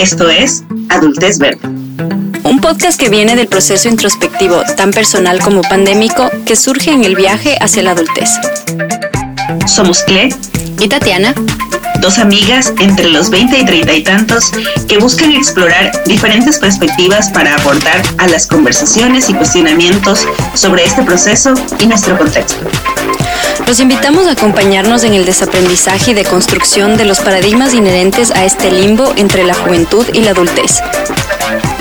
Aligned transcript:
Esto 0.00 0.30
es 0.30 0.64
Adultez 0.88 1.38
Verde. 1.38 1.60
Un 2.44 2.58
podcast 2.62 2.98
que 2.98 3.10
viene 3.10 3.36
del 3.36 3.48
proceso 3.48 3.86
introspectivo 3.86 4.62
tan 4.74 4.92
personal 4.92 5.40
como 5.42 5.60
pandémico 5.60 6.30
que 6.46 6.56
surge 6.56 6.90
en 6.90 7.04
el 7.04 7.16
viaje 7.16 7.58
hacia 7.60 7.82
la 7.82 7.90
adultez. 7.90 8.30
Somos 9.66 10.02
Cle 10.04 10.30
y 10.78 10.88
Tatiana, 10.88 11.34
dos 12.00 12.16
amigas 12.16 12.72
entre 12.78 13.10
los 13.10 13.28
20 13.28 13.58
y 13.58 13.64
30 13.66 13.92
y 13.92 14.02
tantos 14.02 14.52
que 14.88 14.96
buscan 14.96 15.32
explorar 15.32 15.92
diferentes 16.06 16.58
perspectivas 16.58 17.28
para 17.28 17.54
aportar 17.56 18.02
a 18.16 18.26
las 18.26 18.46
conversaciones 18.46 19.28
y 19.28 19.34
cuestionamientos 19.34 20.26
sobre 20.54 20.86
este 20.86 21.02
proceso 21.02 21.52
y 21.78 21.86
nuestro 21.86 22.16
contexto. 22.16 22.64
Los 23.66 23.78
invitamos 23.78 24.26
a 24.26 24.32
acompañarnos 24.32 25.04
en 25.04 25.14
el 25.14 25.24
desaprendizaje 25.24 26.10
y 26.10 26.14
deconstrucción 26.14 26.96
de 26.96 27.04
los 27.04 27.20
paradigmas 27.20 27.74
inherentes 27.74 28.30
a 28.30 28.44
este 28.44 28.70
limbo 28.70 29.12
entre 29.16 29.44
la 29.44 29.54
juventud 29.54 30.04
y 30.12 30.22
la 30.22 30.32
adultez. 30.32 30.80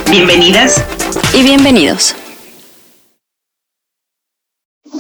Bienvenidas 0.10 0.84
y 1.34 1.44
bienvenidos. 1.44 2.16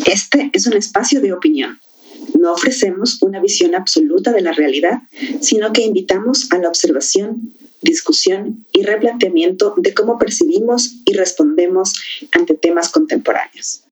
Este 0.05 0.49
es 0.53 0.65
un 0.65 0.73
espacio 0.73 1.21
de 1.21 1.33
opinión. 1.33 1.79
No 2.39 2.53
ofrecemos 2.53 3.21
una 3.21 3.39
visión 3.39 3.75
absoluta 3.75 4.31
de 4.31 4.41
la 4.41 4.51
realidad, 4.51 5.01
sino 5.41 5.71
que 5.71 5.81
invitamos 5.81 6.51
a 6.51 6.57
la 6.57 6.69
observación, 6.69 7.53
discusión 7.81 8.65
y 8.71 8.83
replanteamiento 8.83 9.75
de 9.77 9.93
cómo 9.93 10.17
percibimos 10.17 10.95
y 11.05 11.13
respondemos 11.13 11.93
ante 12.31 12.55
temas 12.55 12.89
contemporáneos. 12.89 13.83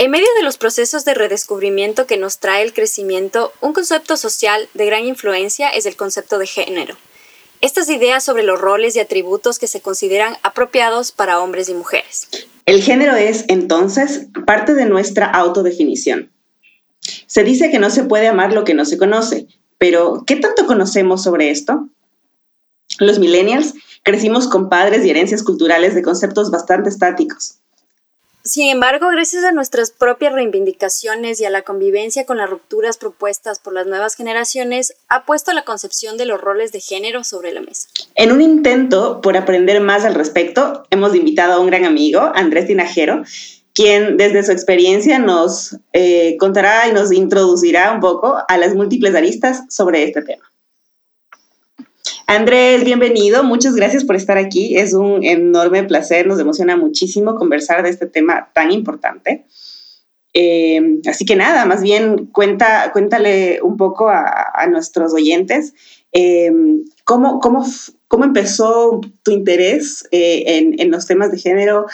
En 0.00 0.10
medio 0.10 0.28
de 0.34 0.42
los 0.42 0.56
procesos 0.56 1.04
de 1.04 1.12
redescubrimiento 1.12 2.06
que 2.06 2.16
nos 2.16 2.38
trae 2.38 2.62
el 2.62 2.72
crecimiento, 2.72 3.52
un 3.60 3.74
concepto 3.74 4.16
social 4.16 4.66
de 4.72 4.86
gran 4.86 5.04
influencia 5.04 5.68
es 5.68 5.84
el 5.84 5.94
concepto 5.94 6.38
de 6.38 6.46
género. 6.46 6.96
Estas 7.60 7.90
ideas 7.90 8.24
sobre 8.24 8.42
los 8.42 8.58
roles 8.58 8.96
y 8.96 9.00
atributos 9.00 9.58
que 9.58 9.66
se 9.66 9.82
consideran 9.82 10.38
apropiados 10.42 11.12
para 11.12 11.38
hombres 11.38 11.68
y 11.68 11.74
mujeres. 11.74 12.28
El 12.64 12.82
género 12.82 13.14
es, 13.14 13.44
entonces, 13.48 14.28
parte 14.46 14.72
de 14.72 14.86
nuestra 14.86 15.26
autodefinición. 15.26 16.30
Se 17.26 17.44
dice 17.44 17.70
que 17.70 17.78
no 17.78 17.90
se 17.90 18.04
puede 18.04 18.26
amar 18.26 18.54
lo 18.54 18.64
que 18.64 18.72
no 18.72 18.86
se 18.86 18.96
conoce, 18.96 19.48
pero 19.76 20.24
¿qué 20.26 20.36
tanto 20.36 20.64
conocemos 20.64 21.22
sobre 21.22 21.50
esto? 21.50 21.90
Los 23.00 23.18
millennials 23.18 23.74
crecimos 24.02 24.48
con 24.48 24.70
padres 24.70 25.04
y 25.04 25.10
herencias 25.10 25.42
culturales 25.42 25.94
de 25.94 26.00
conceptos 26.00 26.50
bastante 26.50 26.88
estáticos. 26.88 27.59
Sin 28.42 28.70
embargo, 28.70 29.08
gracias 29.10 29.44
a 29.44 29.52
nuestras 29.52 29.90
propias 29.90 30.32
reivindicaciones 30.32 31.40
y 31.40 31.44
a 31.44 31.50
la 31.50 31.60
convivencia 31.60 32.24
con 32.24 32.38
las 32.38 32.48
rupturas 32.48 32.96
propuestas 32.96 33.58
por 33.58 33.74
las 33.74 33.86
nuevas 33.86 34.16
generaciones, 34.16 34.94
ha 35.08 35.26
puesto 35.26 35.52
la 35.52 35.64
concepción 35.64 36.16
de 36.16 36.24
los 36.24 36.40
roles 36.40 36.72
de 36.72 36.80
género 36.80 37.22
sobre 37.22 37.52
la 37.52 37.60
mesa. 37.60 37.88
En 38.14 38.32
un 38.32 38.40
intento 38.40 39.20
por 39.20 39.36
aprender 39.36 39.82
más 39.82 40.06
al 40.06 40.14
respecto, 40.14 40.84
hemos 40.88 41.14
invitado 41.14 41.52
a 41.52 41.60
un 41.60 41.66
gran 41.66 41.84
amigo, 41.84 42.32
Andrés 42.34 42.66
Tinajero, 42.66 43.24
quien 43.74 44.16
desde 44.16 44.42
su 44.42 44.52
experiencia 44.52 45.18
nos 45.18 45.76
eh, 45.92 46.36
contará 46.38 46.88
y 46.88 46.92
nos 46.92 47.12
introducirá 47.12 47.92
un 47.92 48.00
poco 48.00 48.38
a 48.48 48.56
las 48.56 48.74
múltiples 48.74 49.14
aristas 49.14 49.64
sobre 49.68 50.02
este 50.02 50.22
tema. 50.22 50.49
Andrés, 52.30 52.84
bienvenido. 52.84 53.42
Muchas 53.42 53.74
gracias 53.74 54.04
por 54.04 54.14
estar 54.14 54.38
aquí. 54.38 54.76
Es 54.76 54.92
un 54.92 55.24
enorme 55.24 55.82
placer. 55.82 56.28
Nos 56.28 56.38
emociona 56.38 56.76
muchísimo 56.76 57.34
conversar 57.34 57.82
de 57.82 57.90
este 57.90 58.06
tema 58.06 58.50
tan 58.54 58.70
importante. 58.70 59.46
Eh, 60.32 61.00
así 61.08 61.24
que 61.24 61.34
nada, 61.34 61.64
más 61.64 61.82
bien 61.82 62.26
cuenta, 62.26 62.92
cuéntale 62.92 63.60
un 63.62 63.76
poco 63.76 64.10
a, 64.10 64.64
nuestros 64.70 65.12
oyentes 65.12 65.74
eh, 66.12 66.52
¿cómo, 67.02 67.40
cómo, 67.40 67.66
cómo, 68.06 68.22
empezó 68.22 69.00
tu 69.24 69.32
interés 69.32 70.06
eh, 70.12 70.44
en, 70.46 70.80
en, 70.80 70.92
los 70.92 71.08
temas 71.08 71.32
de 71.32 71.38
género. 71.38 71.86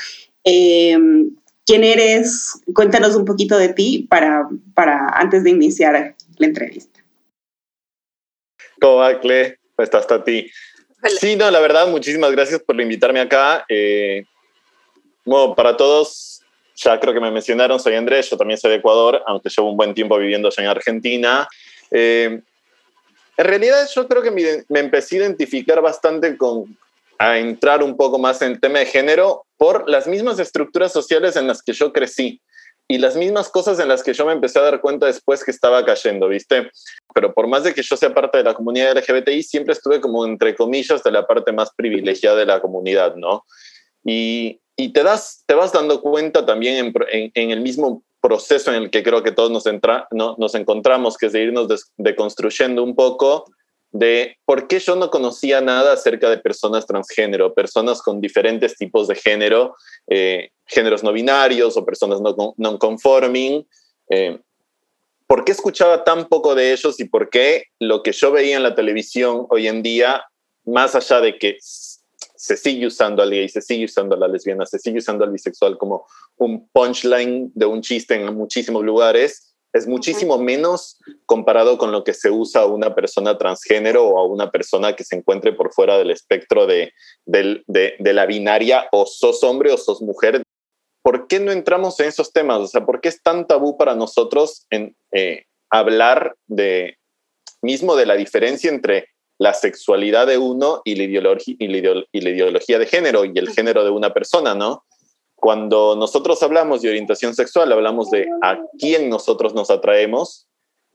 ¿Quién 0.45 1.83
eres? 1.83 2.61
Cuéntanos 2.75 3.17
un 3.17 3.25
poquito 3.25 3.57
de 3.57 3.71
ti 3.71 4.07
para, 4.11 4.47
para 4.75 5.07
antes 5.15 5.45
de 5.45 5.51
iniciar 5.51 6.15
la 6.37 6.47
entrevista. 6.47 7.01
¿Cómo? 8.83 9.03
Estás 9.79 10.11
a 10.11 10.25
ti. 10.25 10.51
Sí, 11.21 11.37
no, 11.37 11.51
la 11.51 11.61
verdad, 11.61 11.87
muchísimas 11.89 12.33
gracias 12.33 12.61
por 12.61 12.81
invitarme 12.81 13.21
acá. 13.21 13.65
Eh, 13.69 14.25
bueno, 15.25 15.55
para 15.55 15.77
todos, 15.77 16.43
ya 16.75 16.99
creo 16.99 17.13
que 17.13 17.21
me 17.21 17.31
mencionaron, 17.31 17.79
soy 17.79 17.95
Andrés, 17.95 18.31
yo 18.31 18.37
también 18.37 18.59
soy 18.59 18.71
de 18.71 18.77
Ecuador, 18.79 19.23
aunque 19.27 19.49
llevo 19.49 19.71
un 19.71 19.77
buen 19.77 19.95
tiempo 19.95 20.19
viviendo 20.19 20.49
allá 20.49 20.63
en 20.63 20.69
Argentina. 20.69 21.49
Eh, 21.91 22.41
en 23.37 23.45
realidad 23.45 23.89
yo 23.95 24.09
creo 24.09 24.23
que 24.23 24.31
me, 24.31 24.65
me, 24.69 24.81
empecé 24.81 25.17
a 25.17 25.19
identificar 25.21 25.81
bastante 25.83 26.37
con, 26.37 26.77
a 27.19 27.39
entrar 27.39 27.83
un 27.83 27.97
poco 27.97 28.19
más 28.19 28.41
en 28.43 28.53
el 28.53 28.61
tema 28.61 28.79
de 28.79 28.87
género 28.87 29.45
por 29.59 29.89
las 29.89 30.07
mismas 30.07 30.39
estructuras 30.39 30.93
sociales 30.93 31.37
en 31.37 31.47
las 31.47 31.63
que 31.63 31.73
yo 31.73 31.93
crecí 31.93 32.41
y 32.89 32.99
las 32.99 33.17
mismas 33.17 33.49
cosas 33.49 33.79
en 33.79 33.89
las 33.89 34.03
que 34.03 34.15
yo 34.15 34.27
me 34.27 34.33
empecé 34.33 34.59
a 34.59 34.63
dar 34.63 34.81
cuenta 34.81 35.07
después 35.07 35.45
que 35.45 35.51
estaba 35.51 35.85
cayendo, 35.85 36.29
¿viste? 36.29 36.71
Pero 37.17 37.33
por 37.33 37.47
más 37.47 37.65
de 37.65 37.73
que 37.73 37.83
yo 37.83 37.97
sea 37.97 38.13
parte 38.13 38.37
de 38.37 38.45
la 38.45 38.53
comunidad 38.53 38.95
LGBTI, 38.95 39.43
siempre 39.43 39.73
estuve 39.73 40.03
como 40.03 40.27
entre 40.27 40.55
comillas 40.55 41.03
de 41.03 41.11
la 41.11 41.27
parte 41.27 41.51
más 41.51 41.71
privilegiada 41.75 42.37
de 42.37 42.45
la 42.45 42.61
comunidad, 42.61 43.17
¿no? 43.17 43.47
Y, 44.05 44.61
y 44.77 44.93
te, 44.93 45.03
das, 45.03 45.43
te 45.47 45.55
vas 45.55 45.73
dando 45.73 46.03
cuenta 46.03 46.45
también 46.45 46.93
en, 47.11 47.33
en, 47.33 47.51
el 47.53 47.63
mismo 47.63 48.03
proceso 48.21 48.71
en 48.71 48.83
el 48.83 48.91
que 48.91 49.03
creo 49.03 49.23
que 49.23 49.33
todos 49.33 49.51
nos, 49.51 49.65
entra, 49.65 50.07
¿no? 50.11 50.37
nos 50.39 50.55
encontramos, 50.55 51.17
que 51.17 51.27
es 51.27 51.33
de 51.33 51.45
irnos 51.45 51.91
deconstruyendo 51.97 52.83
un 52.83 52.95
poco 52.95 53.47
de 53.93 54.37
por 54.45 54.69
qué 54.69 54.79
yo 54.79 54.95
no 54.95 55.11
conocía 55.11 55.63
nada 55.63 55.95
acerca 55.95 56.29
de 56.29 56.37
personas 56.37 56.85
transgénero, 56.85 57.55
personas 57.55 58.03
con 58.03 58.21
diferentes 58.21 58.77
tipos 58.77 59.09
de 59.09 59.15
género, 59.15 59.75
eh, 60.07 60.51
géneros 60.67 61.03
no 61.03 61.15
binarios 61.15 61.79
o 61.79 61.87
personas 61.87 62.21
no 62.21 62.53
non-conforming. 62.59 63.67
Eh, 64.11 64.39
¿Por 65.27 65.45
qué 65.45 65.53
escuchaba 65.53 66.05
tan 66.05 66.29
poco 66.29 66.55
de 66.55 66.73
ellos 66.73 67.01
y 67.01 67.05
por 67.05 67.31
qué 67.31 67.65
lo 67.81 68.03
que 68.03 68.13
yo 68.13 68.31
veía 68.31 68.57
en 68.57 68.63
la 68.63 68.75
televisión 68.75 69.47
hoy 69.51 69.67
en 69.67 69.83
día, 69.83 70.25
más 70.65 70.95
allá 70.95 71.21
de 71.21 71.39
que 71.39 71.59
se 71.61 72.57
sigue 72.57 72.87
usando 72.87 73.23
al 73.23 73.31
gay, 73.31 73.49
se 73.49 73.61
sigue 73.61 73.87
usando 73.87 74.15
a 74.15 74.19
la 74.19 74.29
lesbiana, 74.29 74.67
se 74.67 74.79
sigue 74.79 74.99
usando 74.99 75.25
al 75.25 75.33
bisexual 75.33 75.79
como 75.79 76.07
un 76.37 76.69
punchline 76.69 77.51
de 77.55 77.67
un 77.67 77.81
chiste 77.81 78.15
en 78.15 78.35
muchísimos 78.35 78.85
lugares, 78.85 79.57
es 79.73 79.87
muchísimo 79.87 80.39
menos 80.39 80.99
comparado 81.27 81.77
con 81.77 81.93
lo 81.93 82.03
que 82.03 82.15
se 82.15 82.31
usa 82.31 82.63
a 82.63 82.67
una 82.67 82.95
persona 82.95 83.37
transgénero 83.37 84.07
o 84.07 84.19
a 84.19 84.27
una 84.27 84.51
persona 84.51 84.97
que 84.97 85.05
se 85.05 85.17
encuentre 85.17 85.53
por 85.53 85.73
fuera 85.73 85.99
del 85.99 86.11
espectro 86.11 86.67
de, 86.67 86.93
la 87.27 88.27
binaria 88.27 88.89
o 88.93 89.07
sos 89.07 89.43
hombre 89.45 89.73
o 89.73 89.77
sos 89.77 90.01
mujer. 90.01 90.43
¿Por 91.07 91.29
qué 91.29 91.39
no 91.39 91.53
entramos 91.53 92.01
en 92.01 92.09
esos 92.09 92.33
temas? 92.33 92.59
O 92.59 92.67
sea, 92.67 92.85
¿por 92.85 93.01
qué 93.01 93.09
es 93.09 93.23
tan 93.23 93.47
tabú 93.47 93.77
para 93.77 93.95
nosotros 93.95 94.67
en, 94.71 94.97
eh, 95.13 95.45
hablar 95.71 96.35
de 96.49 96.99
mismo 97.63 97.95
de 97.95 98.07
la 98.07 98.17
diferencia 98.17 98.71
entre 98.71 99.11
la 99.39 99.55
sexualidad 99.55 100.27
de 100.27 100.37
uno 100.37 100.83
y 100.85 100.97
la, 100.97 101.39
y 101.47 102.21
la 102.21 102.29
ideología 102.31 102.81
de 102.81 102.87
género 102.87 103.25
y 103.25 103.39
el 103.39 103.51
género 103.51 103.85
de 103.85 103.91
una 103.91 104.13
persona, 104.13 104.57
¿no? 104.57 104.85
Cuando 105.37 105.95
nosotros 105.95 106.43
hablamos 106.43 106.83
de 106.83 106.89
orientación 106.89 107.37
sexual, 107.37 107.71
hablamos 107.71 108.11
de 108.11 108.27
a 108.43 108.59
quién 108.77 109.09
nosotros 109.09 109.55
nos 109.55 109.71
atraemos. 109.71 110.49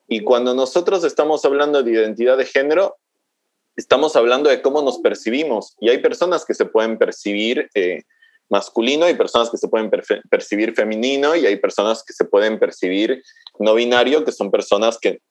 Y 0.09 0.25
cuando 0.25 0.53
nosotros 0.53 1.05
estamos 1.05 1.45
hablando 1.45 1.83
de 1.83 1.91
identidad 1.93 2.37
de 2.37 2.45
género, 2.45 2.97
estamos 3.77 4.17
hablando 4.17 4.49
de 4.49 4.61
cómo 4.61 4.81
nos 4.81 4.97
percibimos. 4.97 5.77
Y 5.79 5.87
hay 5.87 5.99
personas 5.99 6.43
que 6.43 6.53
se 6.53 6.65
pueden 6.65 6.97
percibir 6.97 7.69
eh, 7.75 8.01
masculino, 8.51 9.05
hay 9.05 9.15
personas 9.15 9.49
que 9.49 9.57
se 9.57 9.67
pueden 9.67 9.89
percibir 10.29 10.75
femenino 10.75 11.35
y 11.35 11.45
hay 11.45 11.55
personas 11.55 12.03
que 12.03 12.13
se 12.13 12.25
pueden 12.25 12.59
percibir 12.59 13.23
no 13.59 13.73
binario, 13.73 14.25
que 14.25 14.31
son 14.31 14.51
personas 14.51 14.99
que 14.99 15.21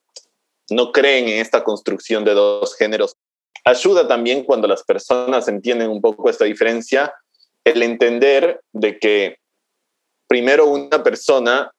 no 0.71 0.91
creen 0.91 1.27
en 1.27 1.39
esta 1.39 1.63
construcción 1.63 2.25
de 2.25 2.33
dos 2.33 2.75
géneros. 2.75 3.15
Ayuda 3.63 4.07
también 4.07 4.43
cuando 4.43 4.67
las 4.67 4.83
personas 4.83 5.47
entienden 5.47 5.89
un 5.89 6.01
poco 6.01 6.29
esta 6.29 6.45
diferencia 6.45 7.13
el 7.63 7.83
entender 7.83 8.59
de 8.73 8.97
que 8.97 9.37
primero 10.27 10.65
una 10.65 11.03
persona 11.03 11.71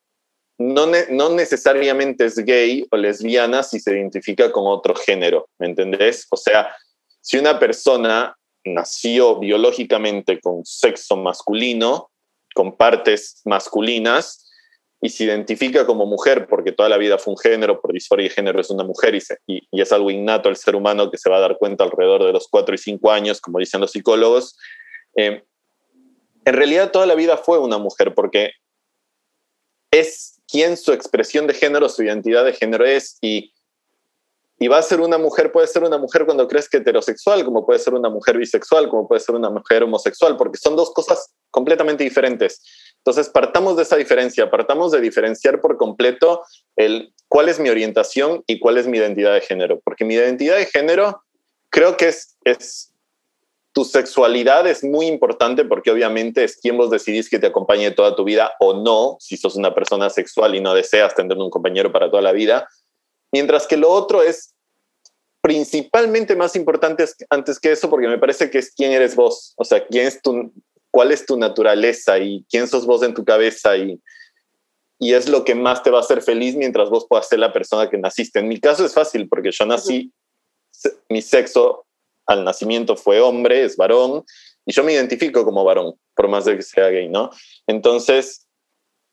no, 0.59 0.87
no, 1.11 1.31
necesariamente 1.31 2.27
es 2.27 2.37
gay 2.37 2.87
o 2.91 2.97
lesbiana 2.97 3.65
si 3.65 3.81
se 3.81 3.93
identifica 3.93 4.53
con 4.53 4.65
otro 4.67 4.94
género, 4.94 5.49
¿me 5.59 5.67
entendés? 5.67 6.27
O 6.31 6.37
sea, 6.37 6.77
si 7.21 7.37
una 7.37 7.59
persona 7.59 8.37
nació 8.64 9.38
biológicamente 9.38 10.41
con 10.41 10.64
sexo 10.64 11.17
masculino, 11.17 12.11
con 12.55 12.76
partes 12.76 13.41
masculinas, 13.44 14.49
y 15.05 15.09
se 15.09 15.25
identifica 15.25 15.85
como 15.85 16.06
mujer 16.06 16.47
porque 16.47 16.70
toda 16.70 16.88
la 16.88 16.97
vida 16.97 17.19
fue 17.19 17.32
un 17.32 17.38
género, 17.38 17.81
por 17.81 17.93
disforia 17.93 18.29
de 18.29 18.35
género 18.35 18.61
es 18.61 18.70
una 18.70 18.85
mujer 18.85 19.17
y, 19.17 19.20
y, 19.70 19.81
es 19.81 19.91
algo 19.91 20.12
innato 20.12 20.49
al 20.49 20.56
ser 20.56 20.76
humano 20.76 21.11
que 21.11 21.19
se 21.19 21.29
va 21.29 21.38
a 21.38 21.41
dar 21.41 21.59
cuenta 21.59 21.82
alrededor 21.82 22.25
de 22.25 22.32
los 22.32 22.47
cuatro 22.49 22.73
y 22.73 22.79
cinco 22.79 23.11
años, 23.11 23.41
como 23.41 23.59
dicen 23.59 23.81
los 23.81 23.91
psicólogos, 23.91 24.56
eh, 25.17 25.43
en 26.44 26.55
realidad 26.55 26.93
toda 26.93 27.06
la 27.06 27.17
vida 27.17 27.37
fue 27.37 27.58
una 27.58 27.79
mujer 27.79 28.15
porque 28.15 28.53
es 29.91 30.41
quien 30.49 30.76
su 30.76 30.93
expresión 30.93 31.49
de 31.49 31.55
género, 31.55 31.88
su 31.88 32.05
identidad 32.05 32.44
de 32.44 32.53
género 32.53 32.85
es 32.85 33.19
y, 33.20 33.53
y 34.62 34.69
va 34.69 34.79
a 34.79 34.82
ser 34.82 35.00
una 35.00 35.19
mujer, 35.19 35.50
puede 35.50 35.67
ser 35.67 35.82
una 35.82 35.99
mujer 35.99 36.25
cuando 36.25 36.47
crees 36.47 36.69
que 36.69 36.76
heterosexual, 36.76 37.44
como 37.44 37.67
puede 37.67 37.81
ser 37.81 37.94
una 37.94 38.09
mujer 38.09 38.38
bisexual, 38.38 38.88
como 38.88 39.09
puede 39.09 39.20
ser 39.20 39.35
una 39.35 39.50
mujer 39.50 39.82
homosexual, 39.82 40.37
porque 40.37 40.56
son 40.56 40.76
dos 40.76 40.93
cosas 40.93 41.32
completamente 41.50 42.05
diferentes. 42.05 42.62
Entonces, 42.99 43.29
partamos 43.29 43.76
de 43.76 43.82
esa 43.82 43.97
diferencia, 43.97 44.53
partamos 44.53 44.93
de 44.93 45.00
diferenciar 45.00 45.61
por 45.61 45.76
completo 45.76 46.43
el 46.76 47.12
cuál 47.26 47.49
es 47.49 47.59
mi 47.59 47.70
orientación 47.70 48.44
y 48.47 48.61
cuál 48.61 48.79
es 48.79 48.87
mi 48.87 48.99
identidad 48.99 49.35
de 49.35 49.41
género, 49.41 49.81
porque 49.82 50.05
mi 50.05 50.14
identidad 50.14 50.59
de 50.59 50.67
género 50.67 51.25
creo 51.69 51.97
que 51.97 52.06
es, 52.06 52.37
es 52.44 52.93
tu 53.73 53.85
sexualidad 53.85 54.69
es 54.69 54.85
muy 54.85 55.06
importante 55.06 55.65
porque 55.65 55.91
obviamente 55.91 56.44
es 56.44 56.56
quien 56.56 56.76
vos 56.76 56.88
decidís 56.88 57.29
que 57.29 57.41
te 57.41 57.49
acompañe 57.49 57.91
toda 57.91 58.15
tu 58.15 58.23
vida 58.23 58.53
o 58.61 58.75
no, 58.75 59.17
si 59.19 59.37
sos 59.37 59.56
una 59.56 59.75
persona 59.75 60.08
sexual 60.08 60.55
y 60.55 60.61
no 60.61 60.73
deseas 60.73 61.17
tener 61.17 61.37
un 61.37 61.50
compañero 61.50 61.91
para 61.91 62.08
toda 62.08 62.23
la 62.23 62.31
vida, 62.31 62.69
mientras 63.32 63.67
que 63.67 63.76
lo 63.76 63.91
otro 63.91 64.23
es 64.23 64.52
principalmente 65.43 66.37
más 66.37 66.56
importante 66.56 67.05
antes 67.29 67.59
que 67.59 67.73
eso 67.73 67.91
porque 67.91 68.09
me 68.09 68.19
parece 68.19 68.49
que 68.49 68.59
es 68.59 68.73
quién 68.75 68.93
eres 68.93 69.17
vos, 69.17 69.53
o 69.56 69.65
sea, 69.65 69.85
quién 69.87 70.06
es 70.06 70.23
tu, 70.23 70.53
cuál 70.91 71.11
es 71.11 71.27
tu 71.27 71.37
naturaleza 71.37 72.19
y 72.19 72.47
quién 72.49 72.69
sos 72.69 72.87
vos 72.87 73.03
en 73.03 73.12
tu 73.12 73.25
cabeza 73.25 73.77
y, 73.77 74.00
y 75.00 75.15
es 75.15 75.29
lo 75.29 75.44
que 75.44 75.56
más 75.56 75.83
te 75.83 75.91
va 75.91 75.99
a 75.99 76.03
hacer 76.03 76.23
feliz 76.23 76.55
mientras 76.55 76.89
vos 76.91 77.06
puedas 77.09 77.29
ser 77.29 77.41
la 77.41 77.53
persona 77.53 77.91
que 77.91 77.99
naciste. 77.99 78.39
En 78.39 78.47
mi 78.47 78.61
caso 78.61 78.87
es 78.87 78.94
fácil 78.94 79.29
porque 79.29 79.50
yo 79.50 79.67
nací, 79.67 80.12
mi 81.09 81.21
sexo 81.21 81.87
al 82.25 82.44
nacimiento 82.44 82.97
fue 82.97 83.21
hombre, 83.21 83.65
es 83.65 83.77
varón, 83.77 84.25
y 84.65 84.73
yo 84.73 84.85
me 84.85 84.93
identifico 84.93 85.44
como 85.44 85.65
varón, 85.65 85.94
por 86.15 86.29
más 86.29 86.44
de 86.44 86.56
que 86.56 86.62
sea 86.62 86.89
gay, 86.89 87.09
¿no? 87.09 87.31
Entonces, 87.67 88.47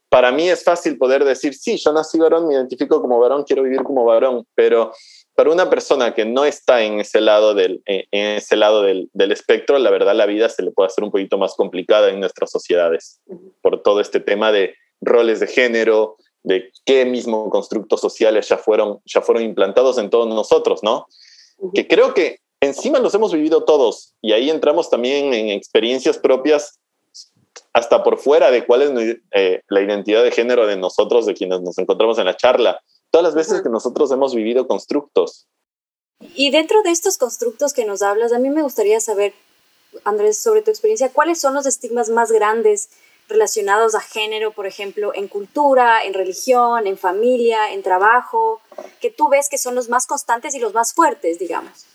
para 0.10 0.31
mí 0.31 0.48
es 0.48 0.64
fácil 0.64 0.98
poder 0.98 1.24
decir, 1.24 1.56
sí, 1.56 1.78
yo 1.78 1.92
nací 1.92 2.20
varón, 2.20 2.48
me 2.48 2.54
identifico 2.54 3.02
como 3.02 3.20
varón, 3.20 3.44
quiero 3.44 3.64
vivir 3.64 3.81
como 3.81 4.06
varón, 4.06 4.46
pero 4.54 4.92
para 5.40 5.52
una 5.52 5.70
persona 5.70 6.14
que 6.14 6.26
no 6.26 6.44
está 6.44 6.84
en 6.84 7.00
ese 7.00 7.22
lado 7.22 7.54
del, 7.54 7.82
en 7.86 8.08
ese 8.12 8.58
lado 8.58 8.82
del, 8.82 9.10
del, 9.14 9.32
espectro, 9.32 9.80
la 9.80 9.90
verdad 9.90 10.14
la 10.14 10.26
vida 10.26 10.50
se 10.50 10.64
le 10.64 10.72
puede 10.72 10.88
hacer 10.88 11.02
un 11.02 11.12
poquito 11.12 11.38
más 11.38 11.56
complicada 11.56 12.10
en 12.10 12.20
nuestras 12.20 12.52
sociedades, 12.52 13.22
por 13.62 13.82
todo 13.82 14.02
este 14.02 14.20
tema 14.20 14.52
de 14.52 14.76
roles 15.00 15.40
de 15.40 15.48
género, 15.48 16.18
de 16.44 16.74
qué 16.84 17.06
mismo 17.06 17.50
constructos 17.50 18.02
sociales 18.02 18.50
ya 18.50 18.58
fueron, 18.58 19.00
ya 19.06 19.22
fueron 19.22 19.46
implantados 19.46 19.98
en 19.98 20.10
todos 20.10 20.28
nosotros, 20.28 20.84
¿no? 20.84 21.08
Que 21.74 21.88
creo 21.88 22.14
que 22.14 22.40
encima 22.60 23.00
los 23.00 23.14
hemos 23.14 23.32
vivido 23.32 23.64
todos 23.64 24.16
y 24.22 24.34
ahí 24.34 24.50
entramos 24.50 24.90
también 24.90 25.34
en 25.34 25.52
experiencias 25.52 26.18
propias 26.18 26.82
hasta 27.72 28.04
por 28.04 28.18
fuera 28.18 28.52
de 28.52 28.66
cuál 28.66 28.82
es 28.82 29.18
eh, 29.32 29.62
la 29.70 29.80
identidad 29.80 30.22
de 30.22 30.32
género 30.32 30.68
de 30.68 30.76
nosotros, 30.76 31.26
de 31.26 31.34
quienes 31.34 31.62
nos 31.62 31.78
encontramos 31.78 32.20
en 32.20 32.26
la 32.26 32.36
charla. 32.36 32.82
Todas 33.12 33.24
las 33.24 33.36
veces 33.36 33.62
que 33.62 33.70
nosotros 33.70 34.12
hemos 34.12 34.36
vivido 34.36 34.68
constructos. 34.68 35.48
Y 36.36 36.52
dentro 36.52 36.82
de 36.84 36.92
estos 36.92 37.18
constructos 37.18 37.74
que 37.74 37.86
nos 37.86 38.02
hablas, 38.02 38.34
a 38.34 38.40
mí 38.40 38.50
me 38.50 38.62
gustaría 38.62 39.00
saber, 39.00 39.34
Andrés, 40.04 40.38
sobre 40.38 40.62
tu 40.62 40.70
experiencia, 40.70 41.12
¿cuáles 41.12 41.40
son 41.40 41.54
los 41.54 41.66
estigmas 41.66 42.10
más 42.10 42.32
grandes 42.32 42.90
relacionados 43.30 43.96
a 43.96 44.02
género, 44.02 44.52
por 44.52 44.66
ejemplo, 44.66 45.14
en 45.14 45.28
cultura, 45.28 46.04
en 46.04 46.14
religión, 46.14 46.88
en 46.88 46.98
familia, 46.98 47.72
en 47.72 47.84
trabajo, 47.84 48.60
que 49.00 49.12
tú 49.12 49.30
ves 49.30 49.50
que 49.50 49.58
son 49.58 49.76
los 49.76 49.88
más 49.88 50.08
constantes 50.08 50.56
y 50.56 50.60
los 50.60 50.74
más 50.74 50.94
fuertes, 50.94 51.40
digamos? 51.40 51.86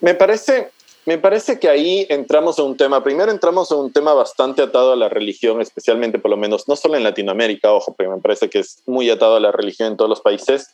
Me 0.00 0.14
parece, 0.14 0.70
me 1.04 1.18
parece 1.18 1.58
que 1.58 1.68
ahí 1.68 2.06
entramos 2.08 2.58
en 2.58 2.66
un 2.66 2.76
tema, 2.76 3.02
primero 3.02 3.32
entramos 3.32 3.70
en 3.72 3.78
un 3.78 3.92
tema 3.92 4.14
bastante 4.14 4.62
atado 4.62 4.92
a 4.92 4.96
la 4.96 5.08
religión, 5.08 5.60
especialmente 5.60 6.18
por 6.18 6.30
lo 6.30 6.36
menos, 6.36 6.68
no 6.68 6.76
solo 6.76 6.96
en 6.96 7.02
Latinoamérica, 7.02 7.72
ojo, 7.72 7.94
pero 7.96 8.14
me 8.14 8.22
parece 8.22 8.48
que 8.48 8.60
es 8.60 8.82
muy 8.86 9.10
atado 9.10 9.36
a 9.36 9.40
la 9.40 9.50
religión 9.50 9.88
en 9.88 9.96
todos 9.96 10.08
los 10.08 10.20
países, 10.20 10.70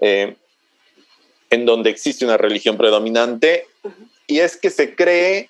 eh, 0.00 0.36
en 1.48 1.64
donde 1.64 1.90
existe 1.90 2.24
una 2.24 2.36
religión 2.36 2.76
predominante, 2.76 3.66
y 4.26 4.40
es 4.40 4.56
que 4.56 4.68
se 4.68 4.94
cree 4.94 5.48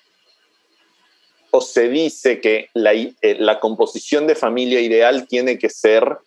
o 1.51 1.61
se 1.61 1.89
dice 1.89 2.39
que 2.39 2.69
la, 2.73 2.93
eh, 2.93 3.13
la 3.39 3.59
composición 3.59 4.27
de 4.27 4.35
familia 4.35 4.79
ideal 4.79 5.27
tiene 5.27 5.57
que 5.57 5.69
ser 5.69 6.17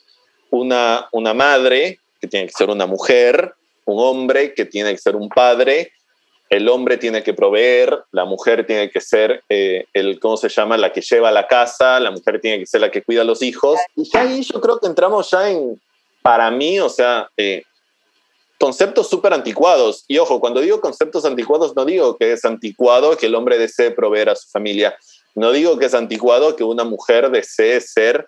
una, 0.50 1.08
una 1.12 1.32
madre, 1.32 2.00
que 2.20 2.26
tiene 2.26 2.46
que 2.46 2.52
ser 2.52 2.68
una 2.68 2.86
mujer, 2.86 3.54
un 3.84 3.98
hombre, 3.98 4.52
que 4.52 4.66
tiene 4.66 4.92
que 4.92 4.98
ser 4.98 5.16
un 5.16 5.28
padre, 5.28 5.92
el 6.50 6.68
hombre 6.68 6.96
tiene 6.96 7.22
que 7.22 7.34
proveer, 7.34 8.04
la 8.12 8.24
mujer 8.24 8.66
tiene 8.66 8.90
que 8.90 9.00
ser 9.00 9.42
eh, 9.48 9.86
el, 9.92 10.18
¿cómo 10.18 10.36
se 10.36 10.48
llama?, 10.48 10.76
la 10.76 10.92
que 10.92 11.00
lleva 11.00 11.30
la 11.30 11.46
casa, 11.46 12.00
la 12.00 12.10
mujer 12.10 12.40
tiene 12.40 12.58
que 12.58 12.66
ser 12.66 12.80
la 12.80 12.90
que 12.90 13.02
cuida 13.02 13.22
a 13.22 13.24
los 13.24 13.42
hijos. 13.42 13.78
Y 13.96 14.08
ahí 14.16 14.42
yo 14.42 14.60
creo 14.60 14.78
que 14.78 14.86
entramos 14.86 15.30
ya 15.30 15.50
en, 15.50 15.80
para 16.22 16.50
mí, 16.50 16.80
o 16.80 16.88
sea, 16.88 17.28
eh, 17.36 17.62
conceptos 18.58 19.08
súper 19.08 19.32
anticuados. 19.32 20.04
Y 20.08 20.18
ojo, 20.18 20.40
cuando 20.40 20.60
digo 20.60 20.80
conceptos 20.80 21.24
anticuados, 21.24 21.74
no 21.76 21.84
digo 21.84 22.16
que 22.16 22.32
es 22.32 22.44
anticuado 22.44 23.16
que 23.16 23.26
el 23.26 23.34
hombre 23.34 23.58
desee 23.58 23.90
proveer 23.90 24.30
a 24.30 24.36
su 24.36 24.48
familia. 24.50 24.96
No 25.34 25.52
digo 25.52 25.78
que 25.78 25.86
es 25.86 25.94
anticuado 25.94 26.56
que 26.56 26.64
una 26.64 26.84
mujer 26.84 27.30
desee 27.30 27.80
ser 27.80 28.26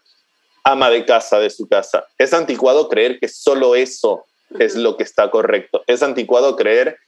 ama 0.62 0.90
de 0.90 1.04
casa 1.04 1.38
de 1.38 1.50
su 1.50 1.68
casa. 1.68 2.04
Es 2.18 2.32
anticuado 2.32 2.88
creer 2.88 3.18
que 3.18 3.28
solo 3.28 3.74
eso 3.74 4.24
es 4.58 4.76
lo 4.76 4.96
que 4.96 5.02
está 5.02 5.30
correcto. 5.30 5.82
Es 5.86 6.02
anticuado 6.02 6.56
creer 6.56 6.98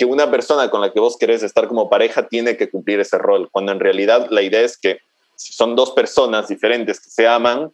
que 0.00 0.06
una 0.06 0.30
persona 0.30 0.70
con 0.70 0.80
la 0.80 0.94
que 0.94 0.98
vos 0.98 1.18
querés 1.18 1.42
estar 1.42 1.68
como 1.68 1.90
pareja 1.90 2.26
tiene 2.26 2.56
que 2.56 2.70
cumplir 2.70 3.00
ese 3.00 3.18
rol, 3.18 3.50
cuando 3.52 3.72
en 3.72 3.80
realidad 3.80 4.28
la 4.30 4.40
idea 4.40 4.62
es 4.62 4.78
que 4.78 5.00
son 5.36 5.76
dos 5.76 5.90
personas 5.90 6.48
diferentes 6.48 6.98
que 7.00 7.10
se 7.10 7.28
aman, 7.28 7.70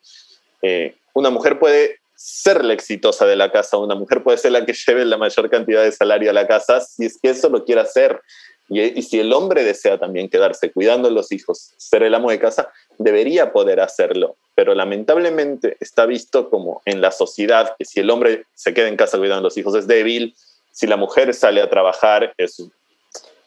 eh, 0.60 0.96
una 1.14 1.30
mujer 1.30 1.60
puede 1.60 2.00
ser 2.16 2.64
la 2.64 2.72
exitosa 2.72 3.26
de 3.26 3.36
la 3.36 3.52
casa, 3.52 3.76
una 3.76 3.94
mujer 3.94 4.24
puede 4.24 4.38
ser 4.38 4.50
la 4.50 4.66
que 4.66 4.72
lleve 4.86 5.04
la 5.04 5.18
mayor 5.18 5.48
cantidad 5.48 5.84
de 5.84 5.92
salario 5.92 6.30
a 6.30 6.32
la 6.32 6.48
casa, 6.48 6.80
si 6.80 7.04
es 7.04 7.16
que 7.22 7.30
eso 7.30 7.48
lo 7.48 7.64
quiere 7.64 7.82
hacer. 7.82 8.20
Y, 8.68 8.80
y, 8.80 9.02
si 9.02 9.20
el 9.20 9.32
hombre 9.32 9.62
desea 9.62 9.96
también 9.96 10.28
quedarse 10.28 10.72
cuidando 10.72 11.06
a 11.06 11.12
los 11.12 11.30
hijos, 11.30 11.74
ser 11.76 12.02
el 12.02 12.12
amo 12.12 12.30
de 12.30 12.40
casa, 12.40 12.72
debería 12.98 13.52
poder 13.52 13.78
hacerlo. 13.78 14.34
Pero 14.56 14.74
lamentablemente 14.74 15.76
está 15.78 16.06
visto 16.06 16.50
como 16.50 16.82
en 16.86 17.00
la 17.00 17.12
sociedad 17.12 17.76
que 17.78 17.84
si 17.84 18.00
el 18.00 18.10
hombre 18.10 18.46
se 18.56 18.74
queda 18.74 18.88
en 18.88 18.96
casa 18.96 19.18
cuidando 19.18 19.38
a 19.38 19.42
los 19.42 19.56
hijos 19.56 19.76
es 19.76 19.86
débil, 19.86 20.34
si 20.76 20.86
la 20.86 20.98
mujer 20.98 21.32
sale 21.32 21.62
a 21.62 21.70
trabajar, 21.70 22.34
es, 22.36 22.62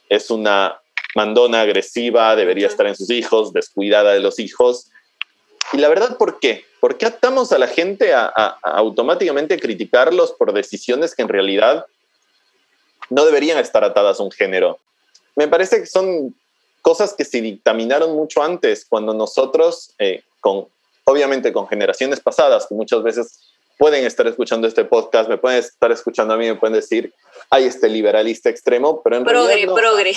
es 0.10 0.32
una 0.32 0.82
mandona 1.14 1.62
agresiva, 1.62 2.36
debería 2.36 2.66
estar 2.66 2.88
en 2.88 2.96
sus 2.96 3.12
hijos, 3.12 3.54
descuidada 3.54 4.14
de 4.14 4.20
los 4.20 4.40
hijos. 4.40 4.90
Y 5.72 5.78
la 5.78 5.90
verdad, 5.90 6.18
¿por 6.18 6.40
qué? 6.40 6.66
¿Por 6.80 6.98
qué 6.98 7.06
atamos 7.06 7.52
a 7.52 7.60
la 7.60 7.68
gente 7.68 8.16
a, 8.16 8.26
automáticamente 8.64 9.60
criticarlos 9.60 10.32
por 10.32 10.54
decisiones 10.54 11.14
que 11.14 11.22
en 11.22 11.30
realidad 11.30 11.86
no 13.12 13.26
deberían 13.26 13.60
estar 13.60 13.84
atadas 13.84 14.20
a 14.20 14.24
un 14.24 14.32
género? 14.32 14.80
Me 15.36 15.48
parece 15.48 15.82
que 15.82 15.86
son 15.86 16.36
cosas 16.82 17.14
que 17.14 17.26
se 17.26 17.42
dictaminaron 17.42 18.16
mucho 18.16 18.42
antes, 18.42 18.88
cuando 18.90 19.14
nosotros, 19.14 19.94
eh, 20.00 20.24
con, 20.40 20.66
obviamente 21.04 21.54
con 21.54 21.68
generaciones 21.68 22.22
pasadas, 22.22 22.66
que 22.66 22.74
muchas 22.74 23.04
veces 23.04 23.49
pueden 23.80 24.06
estar 24.06 24.28
escuchando 24.28 24.68
este 24.68 24.84
podcast, 24.84 25.30
me 25.30 25.38
pueden 25.38 25.60
estar 25.60 25.90
escuchando 25.90 26.34
a 26.34 26.38
mí, 26.38 26.48
me 26.48 26.56
pueden 26.56 26.76
decir, 26.76 27.14
hay 27.50 27.64
este 27.64 27.88
liberalista 27.88 28.50
extremo, 28.50 29.02
pero 29.02 29.16
en 29.16 29.24
progre, 29.24 29.56
realidad... 29.56 29.74
progre. 29.74 30.14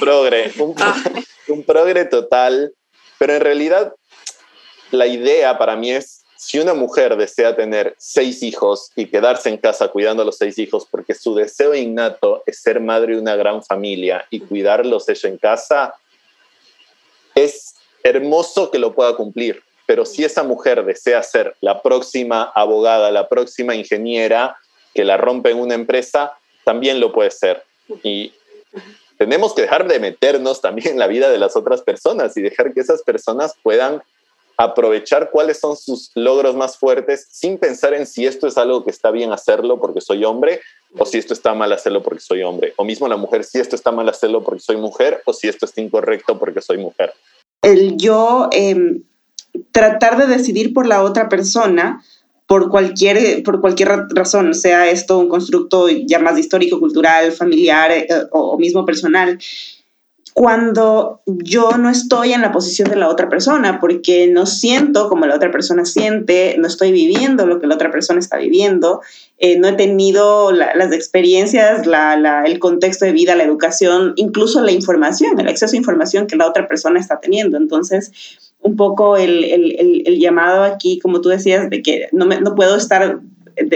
Progre, 0.00 0.52
un, 0.58 0.74
ah. 0.80 1.02
un 1.48 1.62
progre 1.62 2.06
total, 2.06 2.74
pero 3.16 3.34
en 3.34 3.40
realidad 3.40 3.94
la 4.90 5.06
idea 5.06 5.56
para 5.58 5.76
mí 5.76 5.92
es, 5.92 6.24
si 6.36 6.58
una 6.58 6.74
mujer 6.74 7.16
desea 7.16 7.54
tener 7.54 7.94
seis 7.98 8.42
hijos 8.42 8.90
y 8.96 9.06
quedarse 9.06 9.48
en 9.48 9.58
casa 9.58 9.88
cuidando 9.88 10.24
a 10.24 10.26
los 10.26 10.36
seis 10.36 10.58
hijos 10.58 10.84
porque 10.90 11.14
su 11.14 11.36
deseo 11.36 11.72
innato 11.72 12.42
es 12.46 12.60
ser 12.60 12.80
madre 12.80 13.14
de 13.14 13.20
una 13.20 13.36
gran 13.36 13.62
familia 13.62 14.26
y 14.28 14.40
cuidarlos 14.40 15.08
ella 15.08 15.28
en 15.28 15.38
casa, 15.38 15.94
es 17.36 17.76
hermoso 18.02 18.72
que 18.72 18.80
lo 18.80 18.92
pueda 18.92 19.14
cumplir 19.14 19.62
pero 19.86 20.04
si 20.04 20.24
esa 20.24 20.42
mujer 20.42 20.84
desea 20.84 21.22
ser 21.22 21.56
la 21.60 21.82
próxima 21.82 22.44
abogada, 22.54 23.10
la 23.10 23.28
próxima 23.28 23.74
ingeniera 23.74 24.56
que 24.94 25.04
la 25.04 25.16
rompe 25.16 25.50
en 25.50 25.58
una 25.58 25.74
empresa, 25.74 26.32
también 26.64 27.00
lo 27.00 27.12
puede 27.12 27.30
ser. 27.30 27.62
Y 28.02 28.32
tenemos 29.18 29.54
que 29.54 29.62
dejar 29.62 29.86
de 29.86 30.00
meternos 30.00 30.60
también 30.60 30.92
en 30.92 30.98
la 30.98 31.06
vida 31.06 31.30
de 31.30 31.38
las 31.38 31.56
otras 31.56 31.82
personas 31.82 32.36
y 32.36 32.42
dejar 32.42 32.72
que 32.72 32.80
esas 32.80 33.02
personas 33.02 33.54
puedan 33.62 34.02
aprovechar 34.56 35.30
cuáles 35.30 35.58
son 35.58 35.76
sus 35.76 36.10
logros 36.14 36.54
más 36.54 36.78
fuertes 36.78 37.26
sin 37.30 37.58
pensar 37.58 37.92
en 37.92 38.06
si 38.06 38.24
esto 38.26 38.46
es 38.46 38.56
algo 38.56 38.84
que 38.84 38.90
está 38.90 39.10
bien 39.10 39.32
hacerlo 39.32 39.80
porque 39.80 40.00
soy 40.00 40.24
hombre 40.24 40.60
o 40.96 41.04
si 41.04 41.18
esto 41.18 41.34
está 41.34 41.54
mal 41.54 41.72
hacerlo 41.72 42.02
porque 42.02 42.20
soy 42.20 42.42
hombre. 42.42 42.72
O 42.76 42.84
mismo 42.84 43.08
la 43.08 43.16
mujer, 43.16 43.42
si 43.42 43.58
esto 43.58 43.74
está 43.74 43.90
mal 43.90 44.08
hacerlo 44.08 44.44
porque 44.44 44.60
soy 44.60 44.76
mujer 44.76 45.22
o 45.24 45.32
si 45.32 45.48
esto 45.48 45.66
está 45.66 45.80
incorrecto 45.80 46.38
porque 46.38 46.60
soy 46.60 46.78
mujer. 46.78 47.12
El 47.62 47.96
yo 47.96 48.48
em, 48.52 49.02
tratar 49.72 50.16
de 50.16 50.26
decidir 50.26 50.72
por 50.72 50.86
la 50.86 51.02
otra 51.02 51.28
persona 51.28 52.02
por 52.46 52.68
cualquier, 52.68 53.42
por 53.42 53.60
cualquier 53.60 53.88
razón, 54.10 54.54
sea 54.54 54.90
esto 54.90 55.18
un 55.18 55.28
constructo 55.28 55.88
ya 55.88 56.18
más 56.18 56.38
histórico, 56.38 56.78
cultural, 56.78 57.32
familiar 57.32 57.90
eh, 57.90 58.06
o, 58.32 58.58
mismo 58.58 58.84
personal. 58.84 59.38
cuando 60.34 61.22
yo 61.26 61.78
no 61.78 61.88
estoy 61.88 62.32
en 62.32 62.42
la 62.42 62.50
posición 62.50 62.90
de 62.90 62.96
la 62.96 63.08
otra 63.08 63.28
persona, 63.28 63.78
porque 63.80 64.26
no 64.26 64.46
siento 64.46 65.08
como 65.08 65.26
la 65.26 65.36
otra 65.36 65.52
persona 65.52 65.84
siente, 65.84 66.56
no 66.58 66.66
estoy 66.66 66.90
viviendo 66.90 67.46
lo 67.46 67.60
que 67.60 67.68
la 67.68 67.76
otra 67.76 67.92
persona 67.92 68.18
está 68.18 68.38
viviendo, 68.38 69.00
eh, 69.38 69.58
no 69.60 69.68
he 69.68 69.74
tenido 69.74 70.50
las 70.50 70.92
experiencias, 70.92 71.86
el 72.46 72.58
contexto 72.58 73.04
de 73.04 73.12
vida, 73.12 73.36
la 73.36 73.44
educación, 73.44 74.12
incluso 74.16 74.60
la 74.60 74.72
información, 74.72 75.38
el 75.38 75.48
acceso 75.48 75.76
a 75.76 75.78
información 75.78 76.26
que 76.26 76.36
la 76.36 76.48
otra 76.48 76.66
persona 76.66 76.98
está 76.98 77.20
teniendo. 77.20 77.56
Entonces, 77.56 78.43
un 78.64 78.76
poco 78.76 79.16
el, 79.16 80.18
llamado 80.18 80.64
aquí, 80.64 80.98
como 80.98 81.20
tú 81.20 81.28
decías, 81.28 81.68
de 81.68 81.82
que 81.82 82.08
no, 82.12 82.24
no 82.24 82.54
puedo 82.54 82.76
estar 82.76 83.20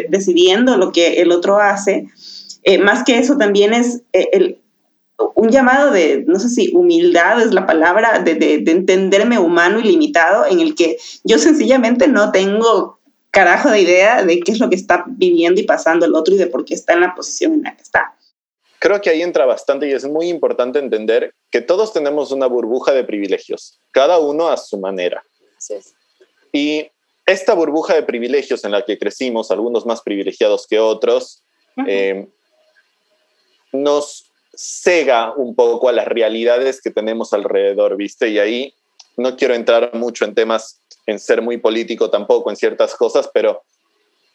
decidiendo 0.09 0.77
lo 0.77 0.93
que 0.93 1.21
el 1.21 1.31
otro 1.31 1.59
hace. 1.59 2.07
Eh, 2.63 2.79
más 2.79 3.05
que 3.05 3.19
eso 3.19 3.37
también 3.37 3.75
es 3.75 4.03
eh, 4.15 4.29
el, 4.33 4.59
un 5.35 5.51
llamado 5.51 5.91
de, 5.91 6.25
no 6.27 6.39
sé 6.39 6.49
si 6.49 6.75
humildad 6.75 7.41
es 7.43 7.53
la 7.53 7.67
palabra, 7.67 8.21
de, 8.21 8.35
de, 8.35 8.71
entenderme 8.71 9.39
humano 9.39 9.79
y 9.79 9.85
limitado, 9.85 10.47
en 10.47 10.61
el 10.61 10.75
que 10.75 10.97
yo 11.23 11.39
sencillamente 11.39 12.09
no 12.09 12.33
tengo 12.33 12.99
carajo 13.31 13.71
de 13.71 13.83
idea 13.83 14.25
de 14.25 14.41
qué 14.41 14.53
es 14.53 14.59
lo 14.59 14.71
que 14.71 14.77
está 14.77 15.05
viviendo 15.07 15.61
y 15.61 15.65
pasando 15.65 16.07
el 16.07 16.15
otro 16.15 16.35
y 16.35 16.39
de 16.39 16.47
por 16.47 16.65
qué 16.65 16.73
está 16.73 16.95
en 16.95 17.03
la 17.03 17.15
posición 17.15 17.53
en 17.53 17.63
la 17.63 17.77
que 17.77 17.83
está. 17.83 18.15
Creo 18.81 19.01
que 19.01 19.11
ahí 19.11 19.23
entra 19.23 19.45
bastante 19.45 19.89
y 19.89 19.93
es 19.93 20.05
muy 20.05 20.29
importante 20.29 20.79
entender 20.79 21.35
que 21.51 21.61
todos 21.61 21.93
tenemos 21.93 22.31
una 22.31 22.47
burbuja 22.47 22.93
de 22.93 23.05
privilegios, 23.05 23.81
cada 23.91 24.19
uno 24.19 24.49
a 24.49 24.57
su 24.57 24.79
manera. 24.79 25.23
Así 25.57 25.75
es. 25.75 25.95
Y 26.53 26.91
esta 27.27 27.55
burbuja 27.55 27.95
de 27.95 28.03
privilegios 28.03 28.65
en 28.65 28.71
la 28.71 28.83
que 28.83 28.99
crecimos, 28.99 29.51
algunos 29.51 29.85
más 29.85 30.01
privilegiados 30.03 30.67
que 30.67 30.79
otros, 30.79 31.43
eh, 31.87 32.27
nos 33.73 34.31
cega 34.55 35.35
un 35.35 35.55
poco 35.55 35.89
a 35.89 35.93
las 35.93 36.07
realidades 36.07 36.81
que 36.81 36.91
tenemos 36.91 37.33
alrededor, 37.33 37.97
¿viste? 37.97 38.29
Y 38.31 38.39
ahí 38.39 38.75
no 39.17 39.37
quiero 39.37 39.55
entrar 39.55 39.95
mucho 39.95 40.25
en 40.25 40.35
temas, 40.35 40.81
en 41.07 41.19
ser 41.19 41.43
muy 41.43 41.59
político 41.59 42.11
tampoco, 42.11 42.51
en 42.51 42.57
ciertas 42.57 42.95
cosas, 42.95 43.29
pero 43.33 43.63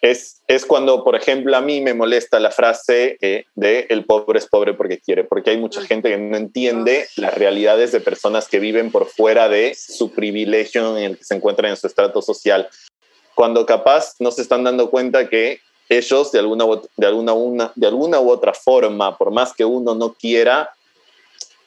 es, 0.03 0.41
es 0.49 0.65
cuando, 0.65 1.01
por 1.05 1.15
ejemplo, 1.15 1.55
a 1.55 1.61
mí 1.61 1.79
me 1.79 1.93
molesta 1.93 2.37
la 2.37 2.51
frase 2.51 3.17
eh, 3.21 3.45
de 3.55 3.87
el 3.89 4.03
pobre 4.03 4.37
es 4.37 4.47
pobre 4.47 4.73
porque 4.73 4.99
quiere, 4.99 5.23
porque 5.23 5.51
hay 5.51 5.57
mucha 5.57 5.81
gente 5.81 6.09
que 6.09 6.17
no 6.17 6.35
entiende 6.35 7.07
las 7.15 7.33
realidades 7.33 7.93
de 7.93 8.01
personas 8.01 8.49
que 8.49 8.59
viven 8.59 8.91
por 8.91 9.05
fuera 9.05 9.47
de 9.47 9.73
su 9.75 10.11
privilegio 10.11 10.97
en 10.97 11.03
el 11.05 11.17
que 11.17 11.23
se 11.23 11.35
encuentran 11.35 11.71
en 11.71 11.77
su 11.77 11.87
estrato 11.87 12.21
social. 12.21 12.67
Cuando 13.33 13.65
capaz 13.65 14.15
no 14.19 14.29
se 14.31 14.41
están 14.41 14.65
dando 14.65 14.89
cuenta 14.89 15.29
que 15.29 15.61
ellos 15.87 16.33
de 16.33 16.39
alguna, 16.39 16.65
de, 16.97 17.07
alguna, 17.07 17.31
una, 17.31 17.71
de 17.73 17.87
alguna 17.87 18.19
u 18.19 18.29
otra 18.29 18.53
forma, 18.53 19.17
por 19.17 19.31
más 19.31 19.53
que 19.53 19.63
uno 19.63 19.95
no 19.95 20.11
quiera, 20.11 20.71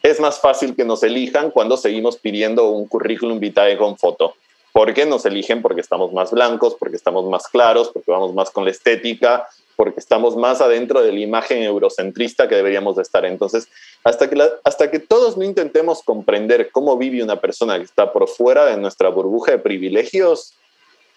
es 0.03 0.21
más 0.21 0.39
fácil 0.39 0.77
que 0.77 0.85
nos 0.85 1.03
elijan 1.03 1.51
cuando 1.51 1.79
seguimos 1.79 2.19
pidiendo 2.19 2.69
un 2.69 2.87
currículum 2.87 3.41
vitae 3.41 3.79
con 3.79 3.97
foto. 3.97 4.35
¿Por 4.77 4.93
qué 4.93 5.07
nos 5.07 5.25
eligen? 5.25 5.63
Porque 5.63 5.81
estamos 5.81 6.13
más 6.13 6.33
blancos, 6.33 6.77
porque 6.79 6.97
estamos 6.97 7.25
más 7.25 7.49
claros, 7.49 7.89
porque 7.89 8.11
vamos 8.11 8.35
más 8.35 8.51
con 8.51 8.67
la 8.67 8.71
estética, 8.71 9.49
porque 9.75 9.99
estamos 9.99 10.37
más 10.37 10.61
adentro 10.61 11.01
de 11.01 11.13
la 11.13 11.21
imagen 11.21 11.63
eurocentrista 11.63 12.47
que 12.47 12.57
deberíamos 12.57 12.97
de 12.97 13.03
estar. 13.03 13.25
Entonces, 13.25 13.69
hasta 14.05 14.29
que, 14.29 14.39
hasta 14.65 14.91
que 14.91 14.99
todos 14.99 15.39
no 15.39 15.45
intentemos 15.45 16.03
comprender 16.03 16.71
cómo 16.73 16.99
vive 16.99 17.23
una 17.23 17.41
persona 17.41 17.79
que 17.79 17.85
está 17.85 18.13
por 18.13 18.29
fuera 18.29 18.67
de 18.67 18.77
nuestra 18.77 19.09
burbuja 19.09 19.53
de 19.53 19.61
privilegios, 19.61 20.53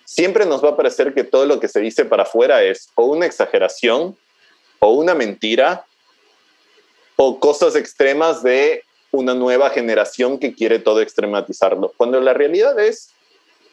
siempre 0.06 0.46
nos 0.46 0.64
va 0.64 0.70
a 0.70 0.78
parecer 0.78 1.14
que 1.14 1.26
todo 1.26 1.46
lo 1.46 1.60
que 1.60 1.68
se 1.68 1.82
dice 1.82 2.06
para 2.06 2.24
afuera 2.24 2.64
es 2.64 2.88
o 2.96 3.08
una 3.08 3.26
exageración, 3.26 4.16
o 4.80 4.94
una 4.94 5.16
mentira, 5.16 5.84
o 7.18 7.42
cosas 7.42 7.76
extremas 7.76 8.42
de 8.42 8.84
una 9.12 9.34
nueva 9.34 9.70
generación 9.70 10.40
que 10.40 10.54
quiere 10.54 10.80
todo 10.80 11.02
extrematizarlo. 11.02 11.92
Cuando 11.98 12.22
la 12.22 12.34
realidad 12.34 12.80
es 12.80 13.12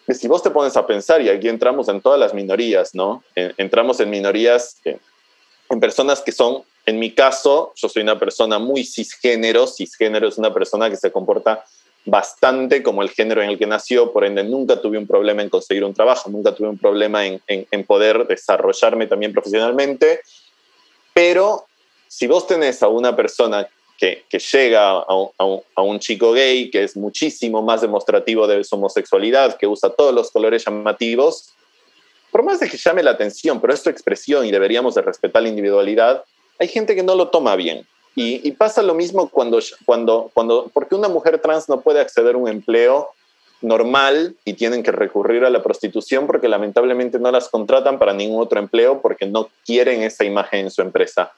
que 0.06 0.14
si 0.14 0.28
vos 0.28 0.42
te 0.42 0.50
pones 0.50 0.76
a 0.76 0.86
pensar, 0.86 1.20
y 1.20 1.28
aquí 1.28 1.48
entramos 1.48 1.88
en 1.88 2.00
todas 2.00 2.18
las 2.18 2.32
minorías, 2.32 2.94
¿no? 2.94 3.24
Entramos 3.34 3.98
en 3.98 4.08
minorías, 4.08 4.80
en 4.84 5.80
personas 5.80 6.22
que 6.22 6.30
son, 6.30 6.62
en 6.86 6.98
mi 7.00 7.10
caso, 7.10 7.72
yo 7.74 7.88
soy 7.88 8.02
una 8.02 8.18
persona 8.18 8.60
muy 8.60 8.84
cisgénero, 8.84 9.66
cisgénero 9.66 10.28
es 10.28 10.38
una 10.38 10.54
persona 10.54 10.88
que 10.88 10.96
se 10.96 11.10
comporta 11.10 11.64
bastante 12.04 12.84
como 12.84 13.02
el 13.02 13.10
género 13.10 13.42
en 13.42 13.50
el 13.50 13.58
que 13.58 13.66
nació, 13.66 14.12
por 14.12 14.24
ende 14.24 14.44
nunca 14.44 14.80
tuve 14.80 14.96
un 14.96 15.08
problema 15.08 15.42
en 15.42 15.50
conseguir 15.50 15.82
un 15.84 15.92
trabajo, 15.92 16.30
nunca 16.30 16.54
tuve 16.54 16.68
un 16.68 16.78
problema 16.78 17.26
en, 17.26 17.42
en, 17.48 17.84
poder 17.84 18.28
desarrollarme 18.28 19.08
también 19.08 19.32
profesionalmente, 19.32 20.20
pero 21.12 21.66
si 22.06 22.28
vos 22.28 22.46
tenés 22.46 22.80
a 22.84 22.88
una 22.88 23.16
persona 23.16 23.68
que, 23.98 24.24
llega 24.30 24.90
a 24.90 25.82
un, 25.82 25.98
chico 25.98 26.32
gay, 26.32 26.70
que 26.70 26.84
es 26.84 26.96
muchísimo 26.96 27.62
más 27.62 27.80
demostrativo 27.80 28.46
de 28.46 28.62
su 28.64 28.76
homosexualidad, 28.76 29.56
que 29.56 29.66
usa 29.66 29.90
todos 29.90 30.14
los 30.14 30.30
colores 30.30 30.64
llamativos, 30.64 31.52
por 32.30 32.42
más 32.42 32.60
de 32.60 32.68
que 32.68 32.76
llame 32.76 33.02
la 33.02 33.12
atención, 33.12 33.60
pero 33.60 33.72
es 33.72 33.80
su 33.80 33.88
expresión 33.88 34.44
y 34.44 34.50
deberíamos 34.50 34.94
de 34.94 35.02
respetar 35.02 35.42
la 35.42 35.48
individualidad, 35.48 36.24
hay 36.58 36.68
gente 36.68 36.94
que 36.94 37.02
no 37.02 37.14
lo 37.14 37.28
toma 37.28 37.56
bien. 37.56 37.86
Y, 38.18 38.50
pasa 38.52 38.82
lo 38.82 38.94
mismo 38.94 39.28
cuando, 39.28 39.58
cuando, 39.84 40.30
cuando, 40.32 40.70
porque 40.72 40.94
una 40.94 41.08
mujer 41.08 41.38
trans 41.38 41.68
no 41.68 41.82
puede 41.82 42.00
acceder 42.00 42.34
a 42.34 42.38
un 42.38 42.48
empleo 42.48 43.10
normal 43.60 44.34
y 44.44 44.54
tienen 44.54 44.82
que 44.82 44.90
recurrir 44.90 45.44
a 45.44 45.50
la 45.50 45.62
prostitución 45.62 46.26
porque 46.26 46.48
lamentablemente 46.48 47.18
no 47.18 47.30
las 47.30 47.48
contratan 47.48 47.98
para 47.98 48.14
ningún 48.14 48.42
otro 48.42 48.58
empleo 48.58 49.02
porque 49.02 49.26
no 49.26 49.50
quieren 49.66 50.02
esa 50.02 50.24
imagen 50.24 50.60
en 50.60 50.70
su 50.70 50.80
empresa. 50.80 51.32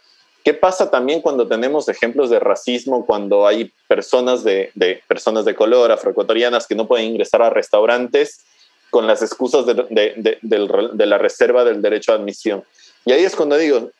¿Qué 0.44 0.54
pasa 0.54 0.90
también 0.90 1.20
cuando 1.20 1.46
tenemos 1.46 1.88
ejemplos 1.88 2.30
de 2.30 2.38
racismo, 2.38 3.04
cuando 3.04 3.46
hay 3.46 3.72
personas 3.86 4.44
de, 4.44 4.70
de 4.74 5.02
personas 5.06 5.44
de 5.44 5.54
color, 5.54 5.92
afroecuatorianas, 5.92 6.66
que 6.66 6.74
no 6.74 6.86
pueden 6.86 7.06
ingresar 7.06 7.42
a 7.42 7.50
restaurantes 7.50 8.44
con 8.90 9.06
las 9.06 9.20
excusas 9.22 9.66
de, 9.66 9.74
de, 9.74 10.38
de, 10.40 11.06
la 11.06 11.18
reserva 11.18 11.64
del 11.64 11.82
derecho 11.82 12.12
a 12.12 12.14
admisión? 12.14 12.64
Y 13.04 13.12
ahí 13.12 13.24
es 13.24 13.36
cuando 13.36 13.56
digo, 13.56 13.90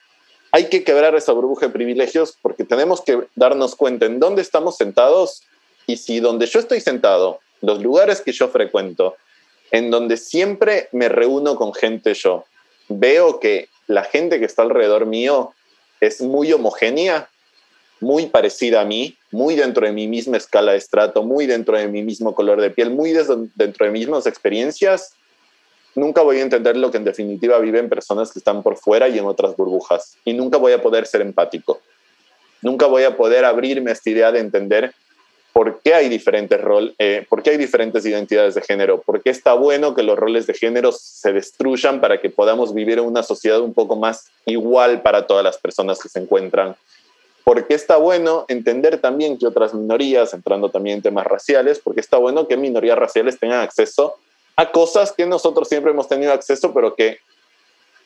hay 0.50 0.68
que 0.68 0.84
quebrar 0.84 1.14
esa 1.14 1.32
burbuja 1.32 1.66
de 1.66 1.72
privilegios 1.72 2.36
porque 2.40 2.64
tenemos 2.64 3.02
que 3.02 3.24
darnos 3.34 3.74
cuenta 3.74 4.06
en 4.06 4.18
dónde 4.18 4.40
estamos 4.40 4.76
sentados 4.76 5.42
y 5.86 5.96
si 5.96 6.20
donde 6.20 6.46
yo 6.46 6.60
estoy 6.60 6.80
sentado, 6.80 7.40
los 7.60 7.82
lugares 7.82 8.20
que 8.20 8.32
yo 8.32 8.48
frecuento, 8.48 9.16
en 9.70 9.90
donde 9.90 10.16
siempre 10.16 10.88
me 10.92 11.08
reúno 11.08 11.56
con 11.56 11.74
gente 11.74 12.14
yo, 12.14 12.44
veo 12.88 13.40
que 13.40 13.68
la 13.86 14.04
gente 14.04 14.38
que 14.38 14.46
está 14.46 14.62
alrededor 14.62 15.06
mío 15.06 15.52
es 16.00 16.20
muy 16.20 16.52
homogénea, 16.52 17.28
muy 18.00 18.26
parecida 18.26 18.82
a 18.82 18.84
mí, 18.84 19.16
muy 19.30 19.56
dentro 19.56 19.86
de 19.86 19.92
mi 19.92 20.06
misma 20.06 20.36
escala 20.36 20.72
de 20.72 20.78
estrato, 20.78 21.22
muy 21.22 21.46
dentro 21.46 21.76
de 21.76 21.88
mi 21.88 22.02
mismo 22.02 22.34
color 22.34 22.60
de 22.60 22.70
piel, 22.70 22.90
muy 22.90 23.12
dentro 23.12 23.86
de 23.86 23.92
mis 23.92 24.06
mismas 24.06 24.26
experiencias, 24.26 25.12
nunca 25.98 26.22
voy 26.22 26.38
a 26.38 26.42
entender 26.42 26.76
lo 26.76 26.90
que 26.90 26.96
en 26.96 27.04
definitiva 27.04 27.58
viven 27.58 27.88
personas 27.88 28.32
que 28.32 28.38
están 28.38 28.62
por 28.62 28.76
fuera 28.76 29.08
y 29.08 29.18
en 29.18 29.26
otras 29.26 29.56
burbujas. 29.56 30.16
Y 30.24 30.32
nunca 30.32 30.58
voy 30.58 30.72
a 30.72 30.80
poder 30.80 31.06
ser 31.06 31.20
empático. 31.20 31.80
Nunca 32.62 32.86
voy 32.86 33.04
a 33.04 33.16
poder 33.16 33.44
abrirme 33.44 33.90
esta 33.90 34.10
idea 34.10 34.32
de 34.32 34.40
entender 34.40 34.92
por 35.58 35.80
qué 35.80 35.92
hay 35.92 36.08
diferentes 36.08 36.60
roles, 36.60 36.94
eh, 37.00 37.26
por 37.28 37.42
qué 37.42 37.50
hay 37.50 37.56
diferentes 37.56 38.06
identidades 38.06 38.54
de 38.54 38.62
género, 38.62 39.00
por 39.00 39.20
qué 39.20 39.30
está 39.30 39.54
bueno 39.54 39.92
que 39.92 40.04
los 40.04 40.16
roles 40.16 40.46
de 40.46 40.54
género 40.54 40.92
se 40.92 41.32
destruyan 41.32 42.00
para 42.00 42.20
que 42.20 42.30
podamos 42.30 42.72
vivir 42.72 43.00
en 43.00 43.06
una 43.06 43.24
sociedad 43.24 43.60
un 43.60 43.74
poco 43.74 43.96
más 43.96 44.28
igual 44.46 45.02
para 45.02 45.26
todas 45.26 45.42
las 45.42 45.58
personas 45.58 45.98
que 45.98 46.08
se 46.08 46.20
encuentran. 46.20 46.76
¿Por 47.42 47.66
qué 47.66 47.74
está 47.74 47.96
bueno 47.96 48.44
entender 48.46 49.00
también 49.00 49.36
que 49.36 49.48
otras 49.48 49.74
minorías, 49.74 50.32
entrando 50.32 50.68
también 50.68 50.98
en 50.98 51.02
temas 51.02 51.26
raciales, 51.26 51.80
porque 51.80 52.02
está 52.02 52.18
bueno 52.18 52.46
que 52.46 52.56
minorías 52.56 52.96
raciales 52.96 53.40
tengan 53.40 53.62
acceso 53.62 54.14
a 54.54 54.70
cosas 54.70 55.10
que 55.10 55.26
nosotros 55.26 55.68
siempre 55.68 55.90
hemos 55.90 56.06
tenido 56.06 56.32
acceso, 56.32 56.72
pero 56.72 56.94
que 56.94 57.18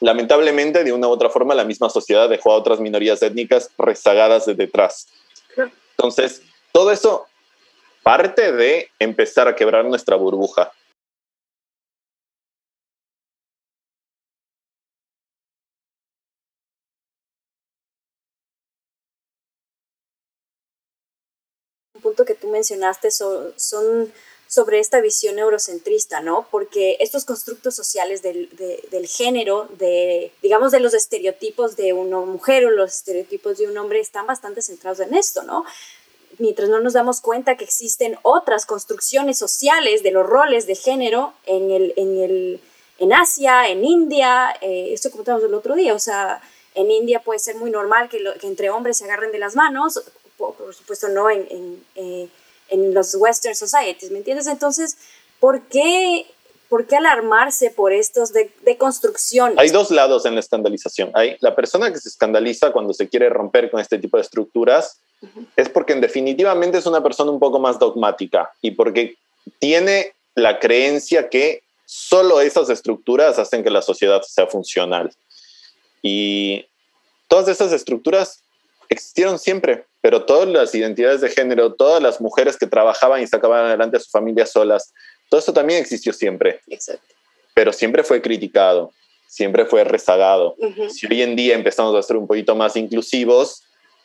lamentablemente 0.01 0.85
de 0.85 0.93
una 0.95 1.07
u 1.07 1.11
otra 1.11 1.29
forma 1.29 1.55
la 1.55 1.65
misma 1.65 1.91
sociedad 1.91 2.31
dejó 2.31 2.53
a 2.53 2.57
otras 2.57 2.81
minorías 2.81 3.23
étnicas 3.23 3.69
rezagadas 3.77 4.47
de 4.47 4.55
detrás. 4.55 5.07
Entonces, 5.99 6.41
todo 6.73 6.91
eso 6.91 7.27
parte 8.03 8.53
de 8.53 8.91
empezar 8.99 9.49
a 9.49 9.55
quebrar 9.55 9.85
nuestra 9.85 10.17
burbuja. 10.17 10.73
Un 21.95 22.03
punto 22.03 22.25
que 22.25 22.35
tú 22.35 22.49
mencionaste 22.49 23.11
son, 23.13 24.13
sobre 24.49 24.81
esta 24.81 25.01
visión 25.01 25.39
eurocentrista, 25.39 26.21
¿no? 26.21 26.49
Porque 26.51 26.97
estos 27.01 27.25
constructos 27.25 27.77
sociales 27.77 28.23
del, 28.23 28.51
del, 28.91 29.07
género, 29.07 29.69
de, 29.79 30.33
digamos, 30.43 30.73
de 30.73 30.81
los 30.81 30.95
estereotipos 30.95 31.77
de 31.77 31.93
una 31.93 32.19
mujer 32.19 32.67
o 32.67 32.71
los 32.71 32.97
estereotipos 32.97 33.59
de 33.59 33.69
un 33.69 33.79
hombre 33.79 34.01
están 34.01 34.27
bastante 34.27 34.61
centrados 34.61 35.01
en 35.01 35.15
esto, 35.15 35.43
¿no? 35.45 35.65
Mientras 36.39 36.69
no 36.69 36.81
nos 36.81 36.95
damos 36.95 37.21
cuenta 37.21 37.57
que 37.57 37.65
existen 37.65 38.17
otras 38.23 38.67
construcciones 38.67 39.39
sociales 39.39 40.03
de 40.03 40.11
los 40.11 40.27
roles 40.27 40.67
de 40.67 40.75
género 40.75 41.35
en, 41.47 41.71
el, 41.71 41.93
en, 41.97 42.21
el, 42.21 42.61
en 42.99 43.13
Asia, 43.13 43.69
en 43.69 43.85
India, 43.85 44.55
eh, 44.61 44.91
esto 44.93 45.11
comentamos 45.11 45.45
el 45.45 45.55
otro 45.55 45.75
día, 45.75 45.95
o 45.95 45.99
sea, 45.99 46.41
en 46.75 46.91
India 46.91 47.21
puede 47.21 47.39
ser 47.39 47.57
muy 47.57 47.71
normal 47.71 48.09
que, 48.09 48.23
que 48.41 48.47
entre 48.47 48.71
hombres 48.71 48.99
se 48.99 49.05
agarren 49.05 49.33
de 49.33 49.39
las 49.39 49.55
manos, 49.55 50.03
por 50.37 50.75
supuesto 50.75 51.09
no 51.09 51.31
en, 51.31 51.47
en, 51.51 51.85
eh, 51.95 52.29
en, 52.69 52.95
los 52.95 53.15
Western 53.15 53.55
societies, 53.55 54.11
¿me 54.11 54.19
entiendes? 54.19 54.47
Entonces, 54.47 54.97
¿por 55.39 55.63
qué, 55.63 56.27
por 56.69 56.87
qué 56.87 56.97
alarmarse 56.97 57.71
por 57.71 57.93
estos 57.93 58.33
de, 58.33 58.51
de 58.63 58.77
construcción? 58.79 59.55
Hay 59.59 59.71
dos 59.71 59.91
lados 59.91 60.25
en 60.25 60.35
la 60.35 60.41
escandalización. 60.41 61.11
Hay 61.15 61.37
la 61.41 61.55
persona 61.55 61.93
que 61.93 61.99
se 61.99 62.09
escandaliza 62.09 62.73
cuando 62.73 62.93
se 62.95 63.09
quiere 63.09 63.29
romper 63.29 63.71
con 63.71 63.81
este 63.81 63.99
tipo 63.99 64.17
de 64.17 64.23
estructuras, 64.23 65.01
es 65.57 65.69
porque 65.69 65.93
en 65.93 66.01
definitivamente 66.01 66.79
es 66.79 66.87
una 66.87 67.03
persona 67.03 67.31
un 67.31 67.39
poco 67.39 67.59
más 67.59 67.79
dogmática 67.79 68.51
y 68.61 68.73
porque 68.73 69.17
tiene 69.59 70.15
la 70.35 70.59
creencia 70.59 71.29
que 71.29 71.63
solo 71.85 72.41
esas 72.41 72.71
estructuras 72.71 73.39
hacen 73.39 73.63
que 73.63 73.71
la 73.71 73.83
sociedad 73.83 74.23
sea 74.23 74.47
funcional. 74.47 75.13
Y 76.01 76.67
todas 77.29 77.49
esas 77.49 77.73
estructuras 77.73 78.43
existieron 78.89 79.39
siempre, 79.39 79.85
pero 80.01 80.25
todas 80.25 80.49
las 80.49 80.75
identidades 80.75 81.21
de 81.21 81.31
género, 81.31 81.75
todas 81.75 82.03
las 82.03 82.21
mujeres 82.21 82.57
que 82.57 82.67
trabajaban 82.67 83.23
y 83.23 83.27
sacaban 83.27 83.67
adelante 83.67 83.97
a 83.97 84.01
su 84.01 84.11
familia 84.11 84.47
solas, 84.47 84.93
todo 85.29 85.41
eso 85.41 85.53
también 85.53 85.81
existió 85.81 86.13
siempre. 86.13 86.61
Exacto. 86.69 87.15
Pero 87.55 87.73
siempre 87.73 88.03
fue 88.03 88.21
criticado, 88.21 88.93
siempre 89.29 89.67
fue 89.67 89.85
rezagado. 89.85 90.57
Si 90.91 91.07
hoy 91.07 91.23
en 91.23 91.37
día 91.37 91.55
empezamos 91.55 91.95
a 91.95 92.03
ser 92.03 92.17
un 92.17 92.27
poquito 92.27 92.55
más 92.55 92.77
inclusivos, 92.77 93.63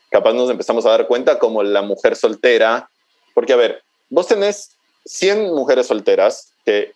capaz 0.09 0.33
nos 0.33 0.49
empezamos 0.49 0.85
a 0.85 0.91
dar 0.91 1.07
cuenta 1.07 1.39
como 1.39 1.63
la 1.63 1.81
mujer 1.81 2.15
soltera, 2.15 2.89
porque 3.33 3.53
a 3.53 3.57
ver, 3.57 3.83
vos 4.09 4.27
tenés 4.27 4.77
100 5.05 5.53
mujeres 5.53 5.87
solteras 5.87 6.53
que 6.65 6.91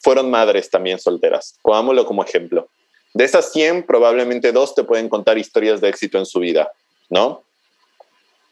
fueron 0.00 0.30
madres 0.30 0.70
también 0.70 0.98
solteras, 0.98 1.56
pongámoslo 1.62 2.06
como 2.06 2.24
ejemplo. 2.24 2.68
De 3.12 3.24
esas 3.24 3.52
100, 3.52 3.84
probablemente 3.84 4.52
dos 4.52 4.74
te 4.74 4.84
pueden 4.84 5.08
contar 5.08 5.36
historias 5.36 5.80
de 5.80 5.88
éxito 5.88 6.18
en 6.18 6.26
su 6.26 6.40
vida, 6.40 6.70
¿no? 7.08 7.42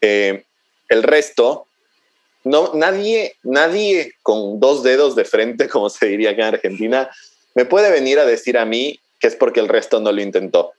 Eh, 0.01 0.43
el 0.89 1.03
resto, 1.03 1.65
no, 2.43 2.73
nadie, 2.73 3.35
nadie 3.43 4.13
con 4.21 4.59
dos 4.59 4.83
dedos 4.83 5.15
de 5.15 5.25
frente, 5.25 5.69
como 5.69 5.89
se 5.89 6.07
diría 6.07 6.31
acá 6.31 6.47
en 6.47 6.53
Argentina, 6.55 7.09
me 7.55 7.65
puede 7.65 7.89
venir 7.89 8.19
a 8.19 8.25
decir 8.25 8.57
a 8.57 8.65
mí 8.65 8.99
que 9.19 9.27
es 9.27 9.35
porque 9.35 9.59
el 9.59 9.67
resto 9.67 9.99
no 9.99 10.11
lo 10.11 10.21
intentó. 10.21 10.73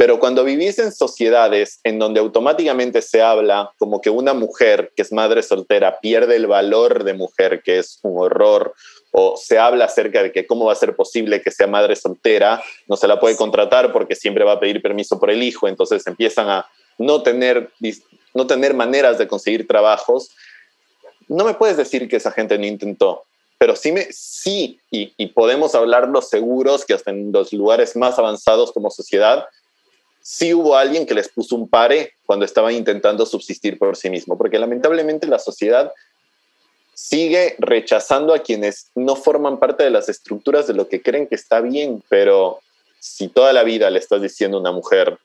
Pero 0.00 0.18
cuando 0.18 0.44
vivís 0.44 0.78
en 0.78 0.92
sociedades 0.92 1.78
en 1.84 1.98
donde 1.98 2.20
automáticamente 2.20 3.02
se 3.02 3.20
habla 3.20 3.70
como 3.76 4.00
que 4.00 4.08
una 4.08 4.32
mujer 4.32 4.92
que 4.96 5.02
es 5.02 5.12
madre 5.12 5.42
soltera 5.42 6.00
pierde 6.00 6.36
el 6.36 6.46
valor 6.46 7.04
de 7.04 7.12
mujer, 7.12 7.60
que 7.62 7.78
es 7.78 7.98
un 8.00 8.18
horror, 8.18 8.72
o 9.10 9.36
se 9.36 9.58
habla 9.58 9.84
acerca 9.84 10.22
de 10.22 10.32
que 10.32 10.46
cómo 10.46 10.64
va 10.64 10.72
a 10.72 10.76
ser 10.76 10.96
posible 10.96 11.42
que 11.42 11.50
sea 11.50 11.66
madre 11.66 11.96
soltera, 11.96 12.62
no 12.88 12.96
se 12.96 13.06
la 13.06 13.20
puede 13.20 13.36
contratar 13.36 13.92
porque 13.92 14.16
siempre 14.16 14.42
va 14.42 14.52
a 14.52 14.58
pedir 14.58 14.80
permiso 14.80 15.20
por 15.20 15.30
el 15.30 15.42
hijo, 15.42 15.68
entonces 15.68 16.06
empiezan 16.06 16.48
a 16.48 16.66
no 16.96 17.22
tener, 17.22 17.68
no 18.32 18.46
tener 18.46 18.72
maneras 18.72 19.18
de 19.18 19.28
conseguir 19.28 19.66
trabajos, 19.68 20.30
no 21.28 21.44
me 21.44 21.52
puedes 21.52 21.76
decir 21.76 22.08
que 22.08 22.16
esa 22.16 22.32
gente 22.32 22.56
no 22.56 22.64
intentó, 22.64 23.24
pero 23.58 23.76
sí, 23.76 23.92
me, 23.92 24.06
sí 24.10 24.80
y, 24.90 25.12
y 25.18 25.26
podemos 25.26 25.74
hablarlo 25.74 26.22
seguros 26.22 26.86
que 26.86 26.94
hasta 26.94 27.10
en 27.10 27.32
los 27.32 27.52
lugares 27.52 27.96
más 27.96 28.18
avanzados 28.18 28.72
como 28.72 28.90
sociedad, 28.90 29.44
sí 30.22 30.54
hubo 30.54 30.76
alguien 30.76 31.06
que 31.06 31.14
les 31.14 31.28
puso 31.28 31.56
un 31.56 31.68
pare 31.68 32.14
cuando 32.26 32.44
estaban 32.44 32.74
intentando 32.74 33.26
subsistir 33.26 33.78
por 33.78 33.96
sí 33.96 34.10
mismo, 34.10 34.36
porque 34.36 34.58
lamentablemente 34.58 35.26
la 35.26 35.38
sociedad 35.38 35.92
sigue 36.94 37.56
rechazando 37.58 38.34
a 38.34 38.40
quienes 38.40 38.90
no 38.94 39.16
forman 39.16 39.58
parte 39.58 39.82
de 39.82 39.90
las 39.90 40.08
estructuras 40.08 40.66
de 40.66 40.74
lo 40.74 40.88
que 40.88 41.02
creen 41.02 41.26
que 41.26 41.34
está 41.34 41.60
bien, 41.60 42.02
pero 42.08 42.60
si 42.98 43.28
toda 43.28 43.52
la 43.52 43.62
vida 43.62 43.88
le 43.88 43.98
estás 43.98 44.20
diciendo 44.20 44.58
a 44.58 44.60
una 44.60 44.72
mujer 44.72 45.18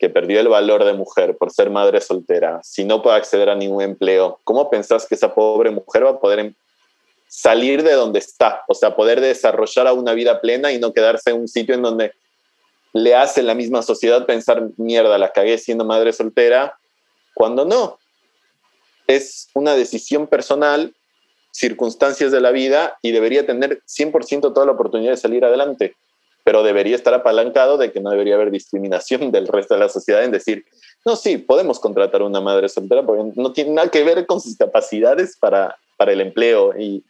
que 0.00 0.10
perdió 0.10 0.40
el 0.40 0.48
valor 0.48 0.84
de 0.84 0.94
mujer 0.94 1.36
por 1.36 1.52
ser 1.52 1.70
madre 1.70 2.00
soltera, 2.00 2.60
si 2.64 2.84
no 2.84 3.02
puede 3.02 3.16
acceder 3.16 3.48
a 3.48 3.54
ningún 3.54 3.82
empleo, 3.82 4.40
¿cómo 4.42 4.68
pensás 4.68 5.06
que 5.06 5.14
esa 5.14 5.32
pobre 5.32 5.70
mujer 5.70 6.04
va 6.04 6.10
a 6.10 6.18
poder 6.18 6.40
em-, 6.40 6.54
salir 7.28 7.84
de 7.84 7.92
donde 7.92 8.18
está? 8.18 8.64
O 8.66 8.74
sea, 8.74 8.96
poder 8.96 9.20
desarrollar 9.20 9.92
una 9.92 10.14
vida 10.14 10.40
plena 10.40 10.72
y 10.72 10.80
no 10.80 10.92
quedarse 10.92 11.30
en 11.30 11.40
un 11.40 11.46
sitio 11.46 11.76
en 11.76 11.82
donde 11.82 12.12
le 12.92 13.14
hace 13.14 13.42
la 13.42 13.54
misma 13.54 13.82
sociedad 13.82 14.26
pensar, 14.26 14.68
mierda, 14.76 15.18
la 15.18 15.32
cagué 15.32 15.58
siendo 15.58 15.84
madre 15.84 16.12
soltera, 16.12 16.78
cuando 17.34 17.64
no. 17.64 17.98
Es 19.06 19.48
una 19.54 19.74
decisión 19.74 20.26
personal 20.26 20.94
circunstancias 21.52 22.32
de 22.32 22.40
la 22.40 22.50
vida 22.50 22.98
y 23.02 23.12
debería 23.12 23.46
tener 23.46 23.82
100% 23.86 24.52
toda 24.52 24.66
la 24.66 24.72
oportunidad 24.72 25.12
de 25.12 25.16
salir 25.18 25.44
adelante, 25.44 25.94
pero 26.44 26.62
debería 26.62 26.96
estar 26.96 27.14
apalancado 27.14 27.76
de 27.78 27.92
que 27.92 28.00
no 28.00 28.10
debería 28.10 28.34
haber 28.34 28.50
discriminación 28.50 29.30
del 29.32 29.46
resto 29.46 29.74
de 29.74 29.80
la 29.80 29.88
sociedad 29.88 30.24
en 30.24 30.32
decir, 30.32 30.64
no, 31.04 31.16
sí, 31.16 31.38
podemos 31.38 31.78
contratar 31.78 32.22
a 32.22 32.24
una 32.24 32.40
madre 32.40 32.68
soltera 32.68 33.04
porque 33.04 33.32
no 33.36 33.52
tiene 33.52 33.70
nada 33.70 33.88
que 33.88 34.02
ver 34.02 34.26
con 34.26 34.40
sus 34.40 34.56
capacidades 34.56 35.36
para, 35.36 35.76
para 35.96 36.12
el 36.12 36.20
empleo. 36.20 36.78
Y 36.78 37.04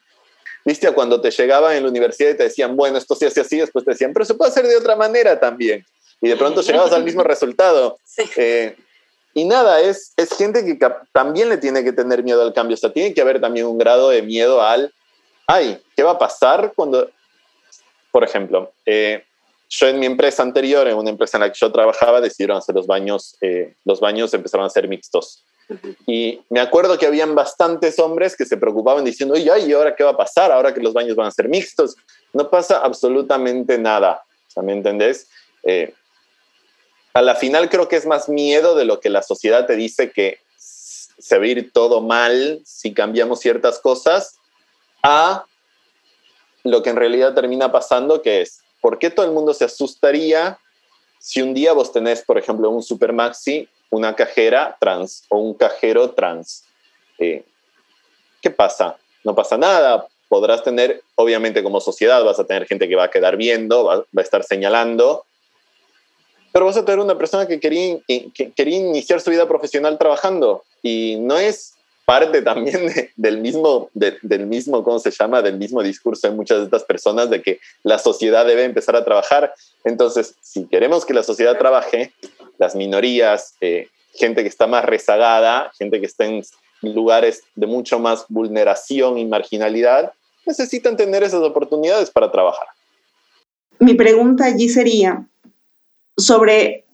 viste, 0.64 0.90
cuando 0.92 1.20
te 1.20 1.30
llegaban 1.30 1.74
en 1.74 1.82
la 1.82 1.88
universidad 1.88 2.30
y 2.30 2.36
te 2.36 2.44
decían, 2.44 2.76
bueno, 2.76 2.98
esto 2.98 3.14
se 3.14 3.26
hace 3.26 3.40
así, 3.40 3.58
después 3.58 3.84
te 3.84 3.92
decían, 3.92 4.12
pero 4.12 4.24
se 4.24 4.34
puede 4.34 4.50
hacer 4.50 4.66
de 4.66 4.76
otra 4.76 4.96
manera 4.96 5.38
también. 5.38 5.84
Y 6.20 6.28
de 6.28 6.36
pronto 6.36 6.62
llegabas 6.62 6.92
al 6.92 7.04
mismo 7.04 7.24
resultado. 7.24 7.98
Sí. 8.04 8.22
Eh, 8.36 8.76
y 9.34 9.44
nada, 9.44 9.80
es, 9.80 10.12
es 10.16 10.30
gente 10.36 10.64
que 10.64 10.78
también 11.12 11.48
le 11.48 11.56
tiene 11.56 11.82
que 11.82 11.92
tener 11.92 12.22
miedo 12.22 12.42
al 12.42 12.52
cambio. 12.52 12.74
O 12.74 12.78
sea, 12.78 12.92
tiene 12.92 13.14
que 13.14 13.20
haber 13.20 13.40
también 13.40 13.66
un 13.66 13.78
grado 13.78 14.10
de 14.10 14.22
miedo 14.22 14.62
al, 14.62 14.92
ay, 15.46 15.80
¿qué 15.96 16.02
va 16.02 16.12
a 16.12 16.18
pasar 16.18 16.72
cuando, 16.76 17.10
por 18.10 18.24
ejemplo, 18.24 18.72
eh, 18.86 19.24
yo 19.68 19.88
en 19.88 19.98
mi 19.98 20.06
empresa 20.06 20.42
anterior, 20.42 20.86
en 20.86 20.96
una 20.96 21.10
empresa 21.10 21.38
en 21.38 21.42
la 21.42 21.50
que 21.50 21.58
yo 21.58 21.72
trabajaba, 21.72 22.20
decidieron 22.20 22.58
hacer 22.58 22.74
los 22.74 22.86
baños, 22.86 23.36
eh, 23.40 23.74
los 23.84 24.00
baños 24.00 24.34
empezaron 24.34 24.66
a 24.66 24.70
ser 24.70 24.86
mixtos. 24.86 25.42
Y 26.06 26.40
me 26.48 26.60
acuerdo 26.60 26.98
que 26.98 27.06
habían 27.06 27.34
bastantes 27.34 27.98
hombres 27.98 28.36
que 28.36 28.44
se 28.44 28.56
preocupaban 28.56 29.04
diciendo, 29.04 29.34
oye, 29.34 29.50
¿y 29.66 29.72
ahora 29.72 29.94
qué 29.94 30.04
va 30.04 30.10
a 30.10 30.16
pasar? 30.16 30.52
Ahora 30.52 30.72
que 30.74 30.80
los 30.80 30.92
baños 30.92 31.16
van 31.16 31.26
a 31.26 31.30
ser 31.30 31.48
mixtos. 31.48 31.96
No 32.32 32.50
pasa 32.50 32.78
absolutamente 32.78 33.78
nada. 33.78 34.24
O 34.48 34.50
sea, 34.50 34.62
¿me 34.62 34.72
entendés? 34.72 35.28
Eh, 35.64 35.94
a 37.14 37.22
la 37.22 37.34
final 37.34 37.68
creo 37.68 37.88
que 37.88 37.96
es 37.96 38.06
más 38.06 38.28
miedo 38.28 38.74
de 38.74 38.84
lo 38.84 39.00
que 39.00 39.10
la 39.10 39.22
sociedad 39.22 39.66
te 39.66 39.76
dice 39.76 40.12
que 40.12 40.38
se 40.56 41.38
va 41.38 41.44
a 41.44 41.48
ir 41.48 41.72
todo 41.72 42.00
mal 42.00 42.60
si 42.64 42.94
cambiamos 42.94 43.40
ciertas 43.40 43.78
cosas, 43.78 44.36
a 45.02 45.44
lo 46.64 46.82
que 46.82 46.90
en 46.90 46.96
realidad 46.96 47.34
termina 47.34 47.70
pasando, 47.70 48.22
que 48.22 48.40
es, 48.40 48.60
¿por 48.80 48.98
qué 48.98 49.10
todo 49.10 49.26
el 49.26 49.32
mundo 49.32 49.54
se 49.54 49.64
asustaría 49.64 50.58
si 51.18 51.40
un 51.40 51.54
día 51.54 51.72
vos 51.72 51.92
tenés, 51.92 52.22
por 52.22 52.38
ejemplo, 52.38 52.70
un 52.70 52.82
Supermaxi, 52.82 53.68
una 53.92 54.16
cajera 54.16 54.76
trans 54.80 55.24
o 55.28 55.38
un 55.38 55.54
cajero 55.54 56.10
trans? 56.10 56.64
Eh, 57.18 57.44
¿Qué 58.40 58.50
pasa? 58.50 58.96
No 59.22 59.34
pasa 59.34 59.56
nada. 59.56 60.08
Podrás 60.28 60.64
tener, 60.64 61.02
obviamente 61.14 61.62
como 61.62 61.80
sociedad, 61.80 62.24
vas 62.24 62.40
a 62.40 62.44
tener 62.44 62.66
gente 62.66 62.88
que 62.88 62.96
va 62.96 63.04
a 63.04 63.10
quedar 63.10 63.36
viendo, 63.36 63.84
va 63.84 64.04
a 64.16 64.20
estar 64.20 64.42
señalando, 64.42 65.24
pero 66.52 66.66
vas 66.66 66.76
a 66.76 66.84
tener 66.84 67.00
una 67.00 67.16
persona 67.16 67.46
que 67.46 67.60
quería, 67.60 67.98
que 68.06 68.52
quería 68.54 68.78
iniciar 68.78 69.20
su 69.20 69.30
vida 69.30 69.48
profesional 69.48 69.98
trabajando 69.98 70.62
y 70.82 71.16
no 71.20 71.38
es 71.38 71.74
parte 72.04 72.42
también 72.42 72.92
del, 73.16 73.38
mismo, 73.38 73.90
del 73.94 74.46
mismo, 74.46 74.84
¿cómo 74.84 74.98
se 74.98 75.10
llama? 75.10 75.40
Del 75.40 75.56
mismo 75.56 75.82
discurso 75.82 76.28
de 76.28 76.34
muchas 76.34 76.58
de 76.58 76.64
estas 76.64 76.84
personas 76.84 77.30
de 77.30 77.42
que 77.42 77.60
la 77.82 77.98
sociedad 77.98 78.44
debe 78.44 78.64
empezar 78.64 78.96
a 78.96 79.04
trabajar. 79.04 79.54
Entonces, 79.84 80.34
si 80.42 80.66
queremos 80.66 81.06
que 81.06 81.14
la 81.14 81.22
sociedad 81.22 81.56
trabaje, 81.56 82.12
las 82.58 82.74
minorías, 82.74 83.54
eh, 83.60 83.88
gente 84.14 84.42
que 84.42 84.48
está 84.48 84.66
más 84.66 84.84
rezagada, 84.84 85.72
gente 85.78 86.00
que 86.00 86.06
está 86.06 86.26
en 86.26 86.42
lugares 86.82 87.42
de 87.54 87.66
mucho 87.66 87.98
más 87.98 88.26
vulneración 88.28 89.18
y 89.18 89.24
marginalidad, 89.24 90.12
necesitan 90.46 90.96
tener 90.96 91.22
esas 91.22 91.42
oportunidades 91.42 92.10
para 92.10 92.30
trabajar. 92.30 92.66
Mi 93.78 93.94
pregunta 93.94 94.44
allí 94.44 94.68
sería, 94.68 95.26
sobre 96.16 96.84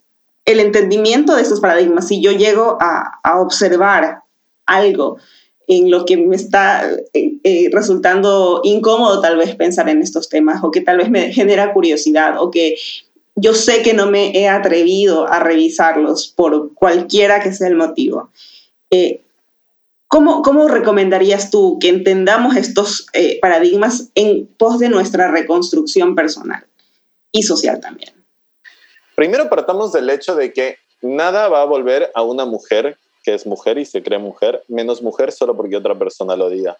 el 0.44 0.60
entendimiento 0.60 1.36
de 1.36 1.42
estos 1.42 1.60
paradigmas. 1.60 2.08
Si 2.08 2.22
yo 2.22 2.32
llego 2.32 2.78
a, 2.80 3.20
observar 3.40 4.22
algo 4.64 5.18
en 5.66 5.90
lo 5.90 6.06
que 6.06 6.16
me 6.16 6.34
está 6.34 6.90
eh, 7.12 7.38
eh, 7.44 7.68
resultando 7.70 8.62
incómodo 8.64 9.20
tal 9.20 9.36
vez 9.36 9.54
pensar 9.54 9.88
en 9.90 10.00
estos 10.00 10.30
temas 10.30 10.64
o 10.64 10.70
que 10.70 10.80
tal 10.80 10.96
vez 10.96 11.10
me 11.10 11.30
genera 11.32 11.74
curiosidad 11.74 12.40
o 12.40 12.50
que 12.50 12.76
yo 13.40 13.54
sé 13.54 13.82
que 13.82 13.94
no 13.94 14.10
me 14.10 14.36
he 14.38 14.48
atrevido 14.48 15.26
a 15.26 15.40
revisarlos 15.40 16.28
por 16.28 16.74
cualquiera 16.74 17.42
que 17.42 17.52
sea 17.52 17.68
el 17.68 17.76
motivo. 17.76 18.30
Eh, 18.90 19.20
¿cómo, 20.06 20.42
¿cómo, 20.42 20.68
recomendarías 20.68 21.50
tú 21.50 21.78
que 21.80 21.88
entendamos 21.88 22.56
estos 22.56 23.06
paradigmas 23.40 24.10
en 24.14 24.46
pos 24.46 24.78
de 24.78 24.88
nuestra 24.88 25.30
reconstrucción 25.30 26.14
personal 26.14 26.66
y 27.32 27.42
social 27.42 27.80
también? 27.80 28.12
Primero 29.14 29.48
partamos 29.48 29.92
del 29.92 30.08
hecho 30.10 30.34
de 30.34 30.52
que 30.52 30.78
nada 31.02 31.48
va 31.48 31.62
a 31.62 31.66
volver 31.66 32.10
a 32.14 32.22
una 32.22 32.44
mujer 32.44 32.96
que 33.24 33.34
es 33.34 33.46
mujer 33.46 33.78
y 33.78 33.84
se 33.84 34.02
cree 34.02 34.18
mujer, 34.18 34.62
menos 34.68 35.02
mujer 35.02 35.32
solo 35.32 35.56
porque 35.56 35.76
otra 35.76 35.98
persona 35.98 36.36
lo 36.36 36.48
diga. 36.48 36.78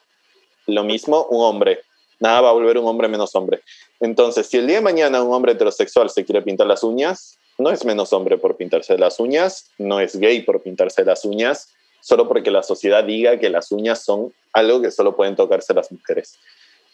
Lo 0.66 0.84
mismo 0.84 1.26
un 1.30 1.42
hombre. 1.42 1.80
Nada 2.20 2.40
va 2.40 2.50
a 2.50 2.52
volver 2.52 2.78
un 2.78 2.86
hombre 2.86 3.08
menos 3.08 3.34
hombre. 3.34 3.60
Entonces, 4.00 4.46
si 4.46 4.58
el 4.58 4.66
día 4.66 4.76
de 4.76 4.82
mañana 4.82 5.22
un 5.22 5.32
hombre 5.32 5.52
heterosexual 5.52 6.10
se 6.10 6.24
quiere 6.24 6.42
pintar 6.42 6.66
las 6.66 6.82
uñas, 6.82 7.38
no 7.58 7.70
es 7.70 7.84
menos 7.84 8.12
hombre 8.12 8.38
por 8.38 8.56
pintarse 8.56 8.96
las 8.98 9.18
uñas, 9.18 9.70
no 9.78 10.00
es 10.00 10.16
gay 10.16 10.42
por 10.42 10.62
pintarse 10.62 11.04
las 11.04 11.24
uñas, 11.24 11.68
solo 12.00 12.28
porque 12.28 12.50
la 12.50 12.62
sociedad 12.62 13.04
diga 13.04 13.38
que 13.38 13.50
las 13.50 13.72
uñas 13.72 14.04
son 14.04 14.32
algo 14.52 14.80
que 14.80 14.90
solo 14.90 15.16
pueden 15.16 15.36
tocarse 15.36 15.74
las 15.74 15.90
mujeres. 15.90 16.38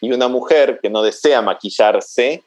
Y 0.00 0.12
una 0.12 0.28
mujer 0.28 0.80
que 0.82 0.90
no 0.90 1.02
desea 1.02 1.42
maquillarse 1.42 2.42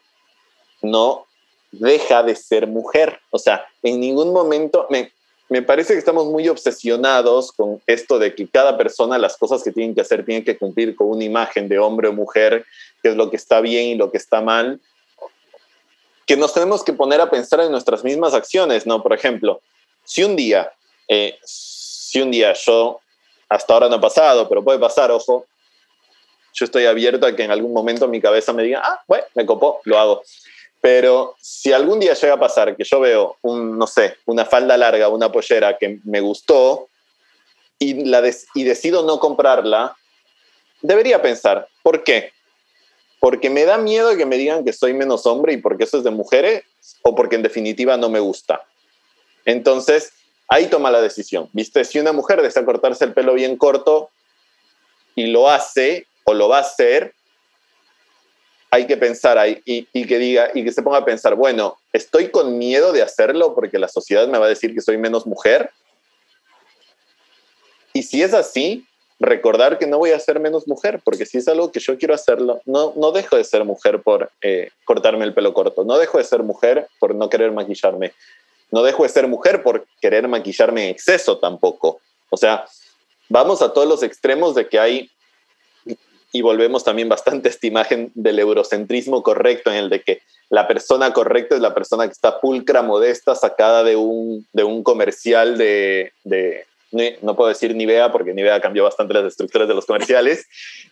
no 0.81 1.25
deja 1.71 2.23
de 2.23 2.35
ser 2.35 2.67
mujer. 2.67 3.19
O 3.31 3.39
sea, 3.39 3.65
en 3.83 3.99
ningún 3.99 4.33
momento, 4.33 4.87
me, 4.89 5.11
me 5.49 5.62
parece 5.62 5.93
que 5.93 5.99
estamos 5.99 6.25
muy 6.25 6.47
obsesionados 6.49 7.51
con 7.51 7.81
esto 7.88 8.19
de 8.19 8.36
que 8.36 8.47
cada 8.47 8.77
persona 8.77 9.17
las 9.17 9.38
cosas 9.38 9.63
que 9.63 9.71
tienen 9.71 9.95
que 9.95 10.01
hacer 10.01 10.25
tienen 10.25 10.43
que 10.43 10.57
cumplir 10.57 10.95
con 10.95 11.07
una 11.07 11.23
imagen 11.23 11.69
de 11.69 11.79
hombre 11.79 12.10
o 12.10 12.13
mujer, 12.13 12.65
que 13.01 13.10
es 13.10 13.15
lo 13.15 13.29
que 13.29 13.38
está 13.38 13.62
bien 13.62 13.88
y 13.88 13.95
lo 13.95 14.12
que 14.12 14.17
está 14.17 14.41
mal, 14.41 14.81
que 16.25 16.36
nos 16.36 16.53
tenemos 16.53 16.83
que 16.83 16.91
poner 16.91 17.21
a 17.21 17.29
pensar 17.29 17.62
en 17.62 17.71
nuestras 17.71 18.03
mismas 18.03 18.33
acciones, 18.33 18.86
¿no? 18.86 19.01
Por 19.01 19.13
ejemplo, 19.13 19.62
si 20.03 20.23
un 20.23 20.36
día, 20.36 20.71
eh, 21.07 21.38
si 21.43 22.21
un 22.21 22.31
día 22.31 22.53
yo, 22.53 22.99
hasta 23.47 23.73
ahora 23.73 23.88
no 23.88 23.95
ha 23.95 24.01
pasado, 24.01 24.49
pero 24.49 24.63
puede 24.63 24.79
pasar, 24.79 25.10
ojo, 25.12 25.45
yo 26.53 26.65
estoy 26.65 26.86
abierto 26.86 27.25
a 27.25 27.36
que 27.36 27.43
en 27.43 27.51
algún 27.51 27.71
momento 27.71 28.07
mi 28.10 28.19
cabeza 28.19 28.51
me 28.51 28.63
diga, 28.63 28.81
ah, 28.83 29.01
bueno, 29.07 29.23
me 29.36 29.45
copó, 29.45 29.79
lo 29.86 29.97
hago. 29.97 30.23
Pero 30.88 31.36
si 31.41 31.73
algún 31.73 32.00
día 32.00 32.13
llega 32.13 32.36
a 32.36 32.39
pasar 32.39 32.78
que 32.78 32.86
yo 32.86 33.02
veo, 33.02 33.36
un, 33.41 33.78
no 33.78 33.88
sé, 33.88 34.15
una 34.26 34.45
falda 34.45 34.78
larga, 34.78 35.10
una 35.10 35.30
pollera 35.30 35.78
que 35.78 36.00
me 36.06 36.21
gustó 36.21 36.88
y, 37.78 38.06
la 38.06 38.23
y 38.56 38.63
decido 38.63 39.04
no 39.04 39.19
comprarla, 39.19 39.97
debería 40.82 41.21
pensar, 41.21 41.67
¿por 41.84 42.06
qué? 42.06 42.32
Porque 43.19 43.50
me 43.50 43.65
da 43.65 43.78
miedo 43.78 44.15
que 44.15 44.26
me 44.26 44.38
digan 44.38 44.63
que 44.63 44.71
soy 44.71 44.93
menos 44.93 45.26
hombre 45.26 45.52
y 45.52 45.58
porque 45.58 45.84
eso 45.84 45.97
es 45.97 46.06
de 46.06 46.12
mujeres 46.12 46.63
o 47.02 47.13
porque 47.15 47.36
en 47.36 47.43
definitiva 47.43 47.97
no 47.97 48.08
me 48.08 48.21
gusta. 48.21 48.63
Entonces, 49.43 50.13
ahí 50.47 50.67
toma 50.67 50.89
la 50.89 51.02
decisión. 51.02 51.50
¿Viste? 51.52 51.84
Si 51.84 52.00
una 52.00 52.13
mujer 52.13 52.41
desea 52.41 52.63
cortarse 52.63 53.04
el 53.04 53.12
pelo 53.12 53.34
bien 53.34 53.58
corto 53.58 54.10
y 55.15 55.26
lo 55.26 55.50
hace 55.50 56.08
o 56.23 56.34
lo 56.34 56.47
va 56.47 56.60
a 56.60 56.62
hacer, 56.62 57.13
hay 58.69 58.86
que 58.86 58.97
pensar 58.97 59.38
ahí 59.38 59.62
y, 59.65 60.06
que 60.06 60.19
diga 60.19 60.49
y 60.53 60.63
que 60.63 60.71
se 60.71 60.82
ponga 60.82 60.97
a 60.99 61.06
pensar, 61.06 61.36
bueno, 61.36 61.77
estoy 61.93 62.30
con 62.30 62.58
miedo 62.58 62.91
de 62.91 63.01
hacerlo 63.01 63.56
porque 63.56 63.80
la 63.80 63.88
sociedad 63.88 64.27
me 64.27 64.38
va 64.38 64.45
a 64.45 64.49
decir 64.49 64.73
que 64.73 64.82
soy 64.82 64.97
menos 64.97 65.25
mujer. 65.25 65.71
Y 67.93 68.03
si 68.03 68.21
es 68.21 68.34
así, 68.34 68.86
recordar 69.19 69.80
que 69.80 69.88
no 69.88 69.97
voy 69.97 70.12
a 70.12 70.19
ser 70.19 70.39
menos 70.39 70.67
mujer, 70.67 71.01
porque 71.03 71.25
si 71.25 71.38
es 71.38 71.47
algo 71.47 71.71
que 71.71 71.80
yo 71.80 71.97
quiero 71.97 72.13
hacerlo, 72.13 72.62
no, 72.65 72.93
no 72.95 73.12
dejo 73.12 73.38
de 73.38 73.43
ser 73.43 73.63
mujer 73.63 74.01
por 74.03 74.32
eh, 74.41 74.69
cortarme 74.86 75.25
el 75.25 75.34
pelo 75.34 75.53
corto, 75.53 75.84
no 75.84 75.97
dejo 75.97 76.17
de 76.17 76.23
ser 76.23 76.43
mujer 76.43 76.88
por 76.99 77.15
no 77.15 77.30
querer 77.30 77.51
maquillarme, 77.51 78.13
no 78.69 78.84
dejo 78.84 79.03
de 79.03 79.10
ser 79.10 79.27
mujer 79.27 79.63
por 79.63 79.88
querer 80.01 80.27
maquillarme 80.27 80.84
en 80.84 80.89
exceso 80.89 81.39
tampoco. 81.39 81.99
O 82.30 82.38
sea, 82.38 82.65
vamos 83.30 83.62
a 83.62 83.73
todos 83.73 83.88
los 83.88 84.03
extremos 84.03 84.53
de 84.53 84.67
que 84.67 84.80
hay 84.80 85.10
y 86.31 86.41
volvemos 86.41 86.83
también 86.83 87.09
bastante 87.09 87.47
a 87.47 87.51
esta 87.51 87.67
imagen 87.67 88.11
del 88.15 88.39
eurocentrismo 88.39 89.23
correcto, 89.23 89.71
en 89.71 89.77
el 89.77 89.89
de 89.89 90.01
que 90.01 90.21
la 90.49 90.67
persona 90.67 91.13
correcta 91.13 91.55
es 91.55 91.61
la 91.61 91.73
persona 91.73 92.05
que 92.05 92.13
está 92.13 92.39
pulcra, 92.39 92.81
modesta, 92.81 93.35
sacada 93.35 93.83
de 93.83 93.95
un, 93.95 94.45
de 94.53 94.63
un 94.63 94.83
comercial 94.83 95.57
de, 95.57 96.13
de, 96.23 96.65
no 97.21 97.35
puedo 97.35 97.49
decir 97.49 97.75
Nivea, 97.75 98.11
porque 98.11 98.33
Nivea 98.33 98.61
cambió 98.61 98.83
bastante 98.83 99.13
las 99.13 99.25
estructuras 99.25 99.67
de 99.67 99.73
los 99.73 99.85
comerciales, 99.85 100.45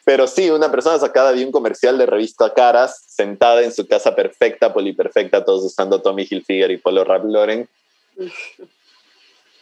pero 0.04 0.28
sí, 0.28 0.50
una 0.50 0.72
persona 0.72 1.00
sacada 1.00 1.34
de 1.34 1.46
un 1.46 1.52
comercial 1.52 1.98
de 1.98 2.06
revista 2.06 2.54
Caras, 2.54 3.04
sentada 3.08 3.64
en 3.64 3.72
su 3.72 3.88
casa 3.88 4.16
perfecta, 4.16 4.74
poliperfecta, 4.74 5.46
todos 5.46 5.64
usando 5.64 6.02
Tommy 6.02 6.28
Hilfiger 6.30 6.72
y 6.72 6.78
Polo 6.78 7.04
Ralph 7.04 7.26
Lauren. 7.26 7.68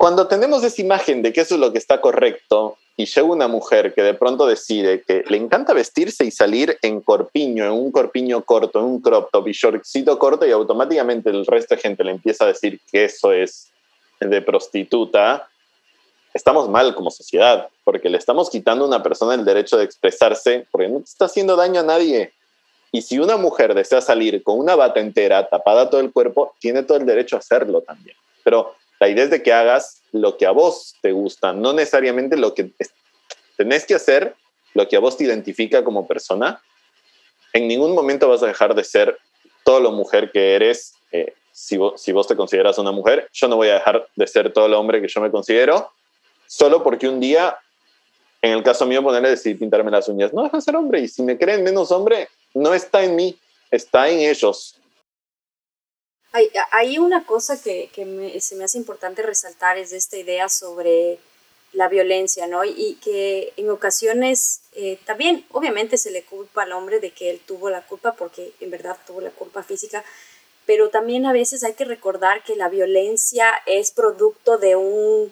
Cuando 0.04 0.28
tenemos 0.28 0.66
esa 0.66 0.82
imagen 0.82 1.22
de 1.22 1.32
que 1.32 1.40
eso 1.40 1.56
es 1.56 1.62
lo 1.62 1.72
que 1.72 1.78
está 1.78 2.02
correcto, 2.02 2.78
y 2.98 3.06
llega 3.06 3.26
una 3.26 3.48
mujer 3.48 3.94
que 3.94 4.02
de 4.02 4.14
pronto 4.14 4.46
decide 4.46 5.02
que 5.02 5.24
le 5.30 5.38
encanta 5.38 5.72
vestirse 5.72 6.26
y 6.26 6.32
salir 6.32 6.78
en 6.82 7.00
corpiño, 7.00 7.64
en 7.64 7.72
un 7.72 7.90
corpiño 7.90 8.44
corto, 8.44 8.80
en 8.80 8.86
un 8.86 9.02
crop 9.02 9.32
top 9.32 9.48
y 9.48 9.54
shortcito 9.54 10.20
corto 10.20 10.46
y 10.46 10.52
automáticamente 10.52 11.30
el 11.30 11.46
resto 11.46 11.76
de 11.76 11.82
gente 11.82 12.04
le 12.04 12.12
empieza 12.12 12.44
a 12.44 12.48
decir 12.48 12.82
que 12.92 13.06
eso 13.06 13.32
es 13.32 13.72
de 14.20 14.42
prostituta, 14.42 15.48
estamos 16.34 16.68
mal 16.68 16.96
como 16.96 17.10
sociedad, 17.10 17.70
porque 17.86 18.10
le 18.10 18.18
estamos 18.18 18.50
quitando 18.50 18.84
a 18.84 18.90
una 18.90 19.02
persona 19.02 19.36
el 19.36 19.46
derecho 19.46 19.78
de 19.78 19.86
expresarse, 19.86 20.68
porque 20.70 20.90
no 20.90 20.98
te 20.98 21.06
está 21.06 21.26
haciendo 21.28 21.56
daño 21.56 21.80
a 21.80 21.84
nadie. 21.84 22.34
Y 22.92 23.04
si 23.04 23.20
una 23.20 23.38
mujer 23.38 23.74
desea 23.74 24.02
salir 24.02 24.44
con 24.44 24.60
una 24.60 24.76
bata 24.76 25.00
entera, 25.00 25.48
tapada 25.48 25.90
todo 25.90 26.02
el 26.02 26.12
cuerpo, 26.12 26.56
tiene 26.60 26.84
todo 26.84 26.98
el 26.98 27.06
derecho 27.06 27.38
a 27.38 27.40
hacerlo 27.40 27.80
también. 27.80 28.18
Pero 28.44 28.76
la 29.04 29.10
idea 29.10 29.26
es 29.26 29.30
de 29.30 29.44
que 29.44 29.52
hagas 29.52 30.02
lo 30.14 30.38
que 30.38 30.46
a 30.46 30.52
vos 30.52 30.96
te 31.02 31.12
gusta, 31.12 31.52
no 31.52 31.74
necesariamente 31.74 32.38
lo 32.38 32.54
que 32.54 32.72
tenés 33.58 33.86
que 33.86 33.96
hacer, 33.96 34.34
lo 34.74 34.88
que 34.88 34.96
a 34.96 35.00
vos 35.02 35.18
te 35.18 35.26
identifica 35.26 35.84
como 35.84 36.08
persona. 36.08 36.62
En 37.52 37.68
ningún 37.68 37.94
momento 37.94 38.30
vas 38.30 38.44
a 38.44 38.48
dejar 38.48 38.76
de 38.76 38.86
ser 38.86 39.18
todo 39.66 39.82
lo 39.82 39.92
mujer 39.92 40.32
que 40.32 40.56
eres. 40.56 40.94
Eh, 41.12 41.34
si, 41.52 41.76
vos, 41.76 42.02
si 42.02 42.14
vos 42.14 42.28
te 42.28 42.38
consideras 42.38 42.78
una 42.78 42.94
mujer, 42.94 43.28
yo 43.34 43.50
no 43.50 43.58
voy 43.58 43.68
a 43.68 43.74
dejar 43.74 44.08
de 44.16 44.26
ser 44.26 44.54
todo 44.54 44.68
el 44.68 44.74
hombre 44.74 45.02
que 45.02 45.10
yo 45.10 45.20
me 45.20 45.30
considero, 45.30 45.92
solo 46.48 46.82
porque 46.82 47.10
un 47.10 47.20
día, 47.20 47.58
en 48.42 48.54
el 48.54 48.64
caso 48.64 48.86
mío, 48.86 49.04
ponerle 49.04 49.32
decir 49.32 49.60
pintarme 49.60 49.92
las 49.92 50.08
uñas. 50.08 50.32
No 50.32 50.44
deja 50.44 50.56
de 50.56 50.62
ser 50.62 50.78
hombre 50.78 51.02
y 51.02 51.10
si 51.10 51.24
me 51.24 51.38
creen 51.38 51.62
menos 51.62 51.92
hombre, 51.92 52.30
no 52.54 52.74
está 52.74 53.04
en 53.04 53.18
mí, 53.18 53.38
está 53.70 54.08
en 54.08 54.20
ellos. 54.20 54.80
Hay, 56.36 56.98
una 56.98 57.28
cosa 57.28 57.62
que, 57.62 57.92
se 58.42 58.56
me 58.56 58.64
hace 58.64 58.80
importante 58.80 59.22
resaltar, 59.22 59.78
es 59.78 59.94
esta 59.94 60.18
idea 60.18 60.50
sobre 60.50 61.20
la 61.74 61.88
violencia, 61.90 62.48
¿no? 62.48 62.66
Y, 62.66 62.98
que 63.04 63.54
en 63.56 63.70
ocasiones 63.70 64.62
eh, 64.74 64.98
también, 65.06 65.46
obviamente, 65.52 65.96
se 65.96 66.10
le 66.10 66.24
culpa 66.24 66.64
al 66.64 66.72
hombre 66.72 67.00
de 67.00 67.12
que 67.12 67.30
él 67.30 67.40
tuvo 67.46 67.70
la 67.70 67.86
culpa, 67.86 68.14
porque 68.14 68.52
en 68.62 68.72
verdad 68.72 68.98
tuvo 69.06 69.22
la 69.22 69.30
culpa 69.30 69.62
física, 69.62 70.04
pero 70.66 70.90
también 70.90 71.28
a 71.28 71.34
veces 71.34 71.64
hay 71.64 71.74
que 71.74 71.86
recordar 71.86 72.44
que 72.44 72.56
la 72.56 72.68
violencia 72.68 73.52
es 73.68 73.92
producto 73.92 74.58
de, 74.58 74.76
un, 74.76 75.32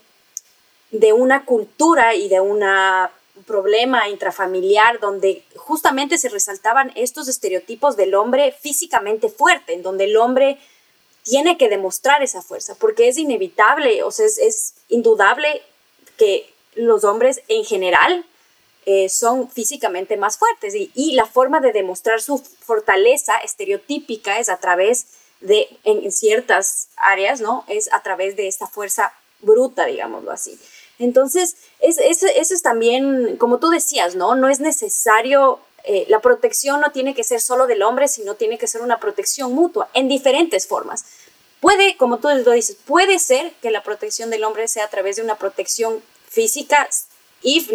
de 0.92 1.14
una 1.14 1.46
cultura 1.46 2.14
y 2.14 2.30
de 2.30 2.42
un 2.42 2.64
problema 3.48 4.08
intrafamiliar 4.08 5.00
donde 5.00 5.44
justamente 5.56 6.20
se 6.20 6.30
resaltaban 6.30 6.92
estos 6.96 7.28
estereotipos 7.28 7.98
del 7.98 8.14
hombre 8.14 8.52
físicamente 8.52 9.30
fuerte, 9.30 9.74
en 9.74 9.82
donde 9.82 10.04
el 10.04 10.16
hombre 10.16 10.60
tiene 11.24 11.58
que 11.58 11.70
demostrar 11.70 12.24
esa 12.24 12.42
fuerza, 12.42 12.76
porque 12.76 13.08
es 13.08 13.18
inevitable, 13.18 14.04
o 14.04 14.12
sea, 14.12 14.26
es, 14.26 14.74
indudable 14.90 15.62
que 16.18 16.54
los 16.76 17.04
hombres 17.04 17.42
en 17.48 17.64
general 17.64 18.26
eh, 18.86 19.10
son 19.10 19.50
físicamente 19.50 20.18
más 20.18 20.38
fuertes 20.38 20.74
y, 20.76 21.12
la 21.14 21.26
forma 21.26 21.60
de 21.60 21.72
demostrar 21.72 22.22
su 22.22 22.40
fortaleza 22.40 23.38
estereotípica 23.38 24.40
es 24.40 24.50
a 24.50 24.58
través 24.58 25.08
de, 25.40 25.68
en, 25.84 26.12
ciertas 26.12 26.88
áreas, 26.96 27.42
¿no? 27.42 27.64
Es 27.68 27.92
a 27.94 28.02
través 28.02 28.36
de 28.36 28.48
esta 28.48 28.68
fuerza 28.68 29.14
bruta, 29.42 29.86
digámoslo 29.86 30.32
así. 30.32 30.60
Entonces, 31.00 31.56
eso 31.80 32.28
es 32.28 32.62
también, 32.62 33.38
como 33.38 33.60
tú 33.60 33.70
decías, 33.70 34.16
¿no? 34.16 34.36
No 34.36 34.50
es 34.50 34.60
necesario 34.60 35.60
eh, 35.84 36.06
la 36.10 36.20
protección 36.20 36.80
no 36.82 36.92
tiene 36.92 37.16
que 37.16 37.24
ser 37.24 37.42
solo 37.42 37.68
del 37.68 37.82
hombre, 37.82 38.08
sino 38.08 38.36
tiene 38.36 38.58
que 38.58 38.68
ser 38.68 38.82
una 38.82 39.00
protección 39.00 39.54
mutua 39.54 39.90
en 39.94 40.08
diferentes 40.08 40.68
formas. 40.68 41.06
Puede, 41.60 41.96
como 41.98 42.18
tú 42.18 42.28
lo 42.30 42.52
dices, 42.52 42.78
puede 42.86 43.20
ser 43.20 43.54
que 43.62 43.72
la 43.72 43.84
protección 43.84 44.30
del 44.30 44.44
hombre 44.44 44.68
sea 44.68 44.86
a 44.86 44.90
través 44.90 45.16
de 45.18 45.22
una 45.22 45.38
protección 45.38 46.02
física, 46.28 46.88
if 47.44 47.70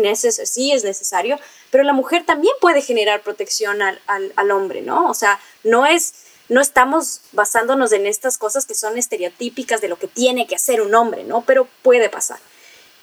sí 0.45 0.73
es 0.73 0.85
necesario, 0.85 1.38
pero 1.71 1.85
la 1.85 1.92
mujer 1.92 2.25
también 2.25 2.55
puede 2.61 2.81
generar 2.81 3.23
protección 3.23 3.83
al, 3.83 4.01
al, 4.07 4.51
hombre, 4.51 4.83
¿no? 4.83 5.09
O 5.09 5.14
sea, 5.14 5.40
no 5.62 5.87
es, 5.87 6.14
no 6.49 6.61
estamos 6.61 7.21
basándonos 7.33 7.92
en 7.92 8.07
estas 8.07 8.38
cosas 8.38 8.66
que 8.66 8.75
son 8.75 8.97
estereotípicas 8.99 9.81
de 9.81 9.88
lo 9.88 9.99
que 9.99 10.09
tiene 10.09 10.47
que 10.47 10.55
hacer 10.55 10.81
un 10.81 10.95
hombre, 10.95 11.25
¿no? 11.25 11.45
Pero 11.45 11.69
puede 11.83 12.09
pasar. 12.09 12.38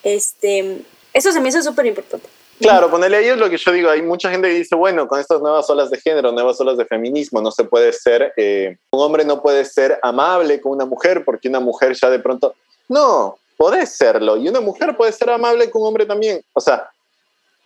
Este, 0.03 0.83
eso 1.13 1.31
se 1.31 1.39
me 1.39 1.49
hace 1.49 1.61
súper 1.61 1.85
importante. 1.85 2.27
Claro, 2.63 2.89
ponerle 2.89 3.17
ahí 3.17 3.27
es 3.27 3.37
lo 3.37 3.49
que 3.49 3.57
yo 3.57 3.71
digo. 3.71 3.89
Hay 3.89 4.01
mucha 4.01 4.31
gente 4.31 4.47
que 4.47 4.55
dice, 4.55 4.75
bueno, 4.75 5.07
con 5.07 5.19
estas 5.19 5.41
nuevas 5.41 5.69
olas 5.69 5.89
de 5.89 5.99
género, 5.99 6.31
nuevas 6.31 6.59
olas 6.61 6.77
de 6.77 6.85
feminismo, 6.85 7.41
no 7.41 7.51
se 7.51 7.65
puede 7.65 7.91
ser, 7.91 8.33
eh, 8.37 8.77
un 8.91 9.01
hombre 9.01 9.25
no 9.25 9.41
puede 9.41 9.65
ser 9.65 9.99
amable 10.01 10.61
con 10.61 10.71
una 10.71 10.85
mujer 10.85 11.25
porque 11.25 11.49
una 11.49 11.59
mujer 11.59 11.93
ya 11.93 12.09
de 12.09 12.19
pronto, 12.19 12.55
no, 12.87 13.37
puede 13.57 13.85
serlo. 13.85 14.37
Y 14.37 14.47
una 14.47 14.61
mujer 14.61 14.95
puede 14.95 15.11
ser 15.11 15.29
amable 15.29 15.69
con 15.69 15.81
un 15.81 15.89
hombre 15.89 16.05
también. 16.05 16.41
O 16.53 16.61
sea, 16.61 16.89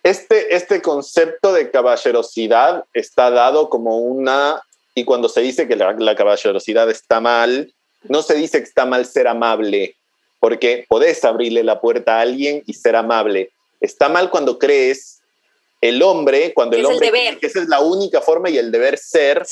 este, 0.04 0.56
este 0.56 0.82
concepto 0.82 1.54
de 1.54 1.70
caballerosidad 1.70 2.86
está 2.94 3.30
dado 3.30 3.70
como 3.70 4.00
una, 4.00 4.62
y 4.96 5.04
cuando 5.04 5.30
se 5.30 5.42
dice 5.42 5.68
que 5.68 5.76
la, 5.76 5.94
la 5.94 6.16
caballerosidad 6.16 6.90
está 6.90 7.20
mal, 7.20 7.72
no 8.04 8.22
se 8.22 8.36
dice 8.36 8.60
que 8.60 8.68
está 8.68 8.86
mal 8.86 9.06
ser 9.06 9.28
amable, 9.28 9.96
porque 10.40 10.86
podés 10.88 11.24
abrirle 11.24 11.64
la 11.64 11.82
puerta 11.82 12.18
a 12.18 12.22
alguien 12.22 12.64
y 12.66 12.74
ser 12.74 12.96
amable 12.96 13.52
Está 13.80 14.10
mal 14.10 14.30
cuando 14.30 14.58
crees 14.58 15.20
el 15.82 16.02
hombre, 16.02 16.54
cuando 16.54 16.76
el 16.76 16.86
hombre 16.86 17.10
cree 17.10 17.38
que 17.38 17.48
esa 17.48 17.62
es 17.62 17.68
la 17.68 17.80
única 17.80 18.22
forma 18.22 18.50
y 18.50 18.58
el 18.58 18.72
deber 18.72 18.98
ser 18.98 19.46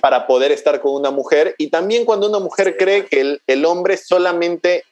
para 0.00 0.26
poder 0.26 0.52
estar 0.52 0.80
con 0.80 0.94
una 0.94 1.10
mujer. 1.10 1.54
Y 1.58 1.68
también 1.68 2.04
cuando 2.04 2.28
una 2.28 2.38
mujer 2.38 2.76
cree 2.76 3.06
que 3.06 3.38
el, 3.46 3.64
hombre 3.64 3.96
solamente 3.96 4.84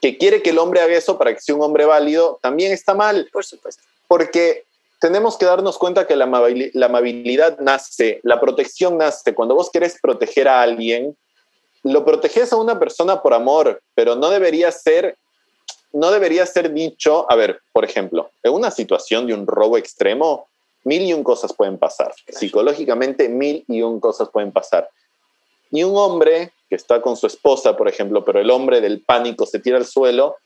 que 0.00 0.16
quiere 0.16 0.42
que 0.42 0.50
el 0.50 0.58
hombre 0.58 0.80
haga 0.80 0.96
eso 0.96 1.18
para 1.18 1.34
que 1.34 1.40
sea 1.40 1.56
un 1.56 1.62
hombre 1.62 1.84
válido, 1.84 2.38
también 2.40 2.72
está 2.72 2.94
mal. 2.94 3.28
Por 3.32 3.44
supuesto. 3.44 3.82
Porque 4.06 4.64
tenemos 5.00 5.36
que 5.36 5.46
darnos 5.46 5.78
cuenta 5.78 6.06
que 6.06 6.16
la, 6.16 6.24
amabilidad 6.24 7.58
nace, 7.58 8.20
la 8.22 8.40
protección 8.40 8.98
nace. 8.98 9.34
Cuando 9.34 9.54
vos 9.54 9.70
querés 9.70 9.98
proteger 10.00 10.48
a 10.48 10.62
alguien, 10.62 11.16
lo 11.82 12.04
proteges 12.04 12.52
a 12.52 12.56
una 12.56 12.78
persona 12.78 13.22
por 13.22 13.34
amor, 13.34 13.80
pero 13.94 14.16
no 14.16 14.30
debería 14.30 14.70
ser, 14.72 15.16
no 15.92 16.10
debería 16.10 16.44
ser 16.46 16.72
dicho, 16.72 17.30
a 17.30 17.34
ver, 17.34 17.60
por 17.72 17.84
ejemplo, 17.84 18.30
en 18.42 18.52
una 18.52 18.70
situación 18.70 19.26
de 19.26 19.34
un 19.34 19.46
robo 19.46 19.78
extremo, 19.78 20.48
mil 20.84 21.02
y 21.02 21.12
un 21.12 21.24
cosas 21.24 21.52
pueden 21.52 21.78
pasar. 21.78 22.14
Psicológicamente, 22.28 23.28
mil 23.28 23.64
y 23.68 23.82
un 23.82 24.00
cosas 24.00 24.28
pueden 24.30 24.52
pasar. 24.52 24.88
Y 25.70 25.84
un 25.84 25.96
hombre 25.96 26.52
que 26.68 26.76
está 26.76 27.00
con 27.00 27.16
su 27.16 27.26
esposa, 27.26 27.76
por 27.76 27.88
ejemplo, 27.88 28.24
pero 28.24 28.40
el 28.40 28.50
hombre 28.50 28.80
del 28.80 29.02
pánico 29.02 29.46
se 29.46 29.58
tira 29.58 29.76
al 29.76 29.86
suelo, 29.86 30.36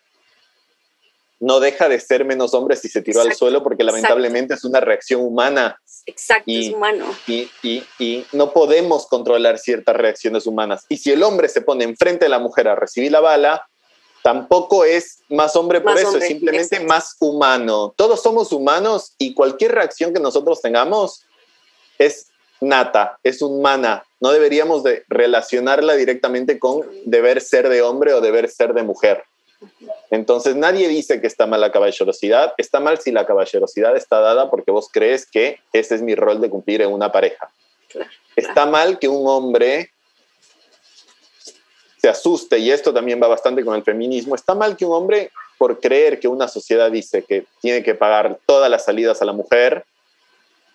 no 1.41 1.59
deja 1.59 1.89
de 1.89 1.99
ser 1.99 2.25
menos 2.25 2.55
hombre 2.55 2.77
si 2.77 2.89
se 2.89 3.03
tiró 3.03 3.21
al 3.21 3.35
suelo 3.35 3.65
porque 3.65 3.83
lamentablemente 3.83 4.55
es 4.55 4.65
una 4.65 4.79
reacción 4.79 5.23
humana. 5.23 5.77
Exacto, 6.07 6.45
es 6.47 6.73
humano. 6.73 7.07
Y, 7.27 7.51
y, 7.65 7.83
y, 7.99 8.25
no 8.33 8.53
podemos 8.53 9.09
controlar 9.09 9.59
ciertas 9.59 9.97
reacciones 9.97 10.47
humanas. 10.47 10.87
Y 10.89 10.99
si 10.99 11.11
el 11.11 11.25
hombre 11.25 11.49
se 11.49 11.61
pone 11.61 11.83
enfrente 11.83 12.27
de 12.27 12.29
la 12.29 12.39
mujer 12.39 12.69
a 12.69 12.77
recibir 12.77 13.11
la 13.11 13.19
bala, 13.19 13.67
tampoco 14.23 14.85
es 14.85 15.21
más 15.29 15.57
hombre 15.57 15.81
por 15.81 15.99
eso, 15.99 16.19
es 16.19 16.27
simplemente 16.27 16.81
más 16.81 17.17
humano. 17.21 17.93
Todos 17.97 18.23
somos 18.23 18.53
humanos 18.53 19.15
y 19.19 19.35
cualquier 19.35 19.73
reacción 19.73 20.13
que 20.13 20.21
nosotros 20.21 20.61
tengamos 20.61 21.25
es 21.99 22.29
nata, 22.61 23.19
es 23.23 23.43
humana. 23.43 24.05
No 24.21 24.31
deberíamos 24.31 24.83
de 24.83 25.05
relacionarla 25.09 25.95
directamente 25.95 26.59
con 26.59 26.87
deber 27.05 27.41
ser 27.41 27.69
de 27.69 27.83
hombre 27.83 28.15
o 28.15 28.21
deber 28.21 28.49
ser 28.49 28.73
de 28.73 28.83
mujer. 28.83 29.25
Entonces 30.11 30.57
nadie 30.57 30.89
dice 30.89 31.21
que 31.21 31.27
está 31.27 31.47
mal 31.47 31.61
la 31.61 31.73
caballerosidad, 31.73 32.55
está 32.59 32.81
mal 32.81 32.99
si 32.99 33.13
la 33.13 33.27
caballerosidad 33.27 33.97
está 33.97 34.21
dada 34.21 34.51
porque 34.51 34.71
vos 34.71 34.89
crees 34.93 35.27
que 35.27 35.59
ese 35.73 35.95
es 35.95 36.03
mi 36.03 36.15
rol 36.15 36.41
de 36.41 36.51
cumplir 36.51 36.83
en 36.83 36.93
una 36.93 37.13
pareja. 37.13 37.51
está 38.37 38.67
mal 38.67 38.99
que 38.99 39.09
un 39.09 39.27
hombre 39.27 39.92
se 42.03 42.09
asuste, 42.09 42.59
y 42.59 42.73
esto 42.73 42.93
también 42.93 43.23
va 43.23 43.29
bastante 43.29 43.65
con 43.65 43.77
el 43.77 43.85
feminismo, 43.85 44.35
está 44.35 44.57
mal 44.57 44.77
que 44.77 44.85
un 44.85 44.93
hombre, 44.93 45.31
por 45.57 45.79
creer 45.79 46.19
que 46.19 46.27
una 46.27 46.49
sociedad 46.49 46.91
dice 46.91 47.23
que 47.23 47.47
tiene 47.61 47.85
que 47.85 47.95
pagar 47.95 48.41
todas 48.45 48.69
las 48.69 48.85
salidas 48.85 49.23
a 49.23 49.25
la 49.25 49.33
mujer, 49.33 49.85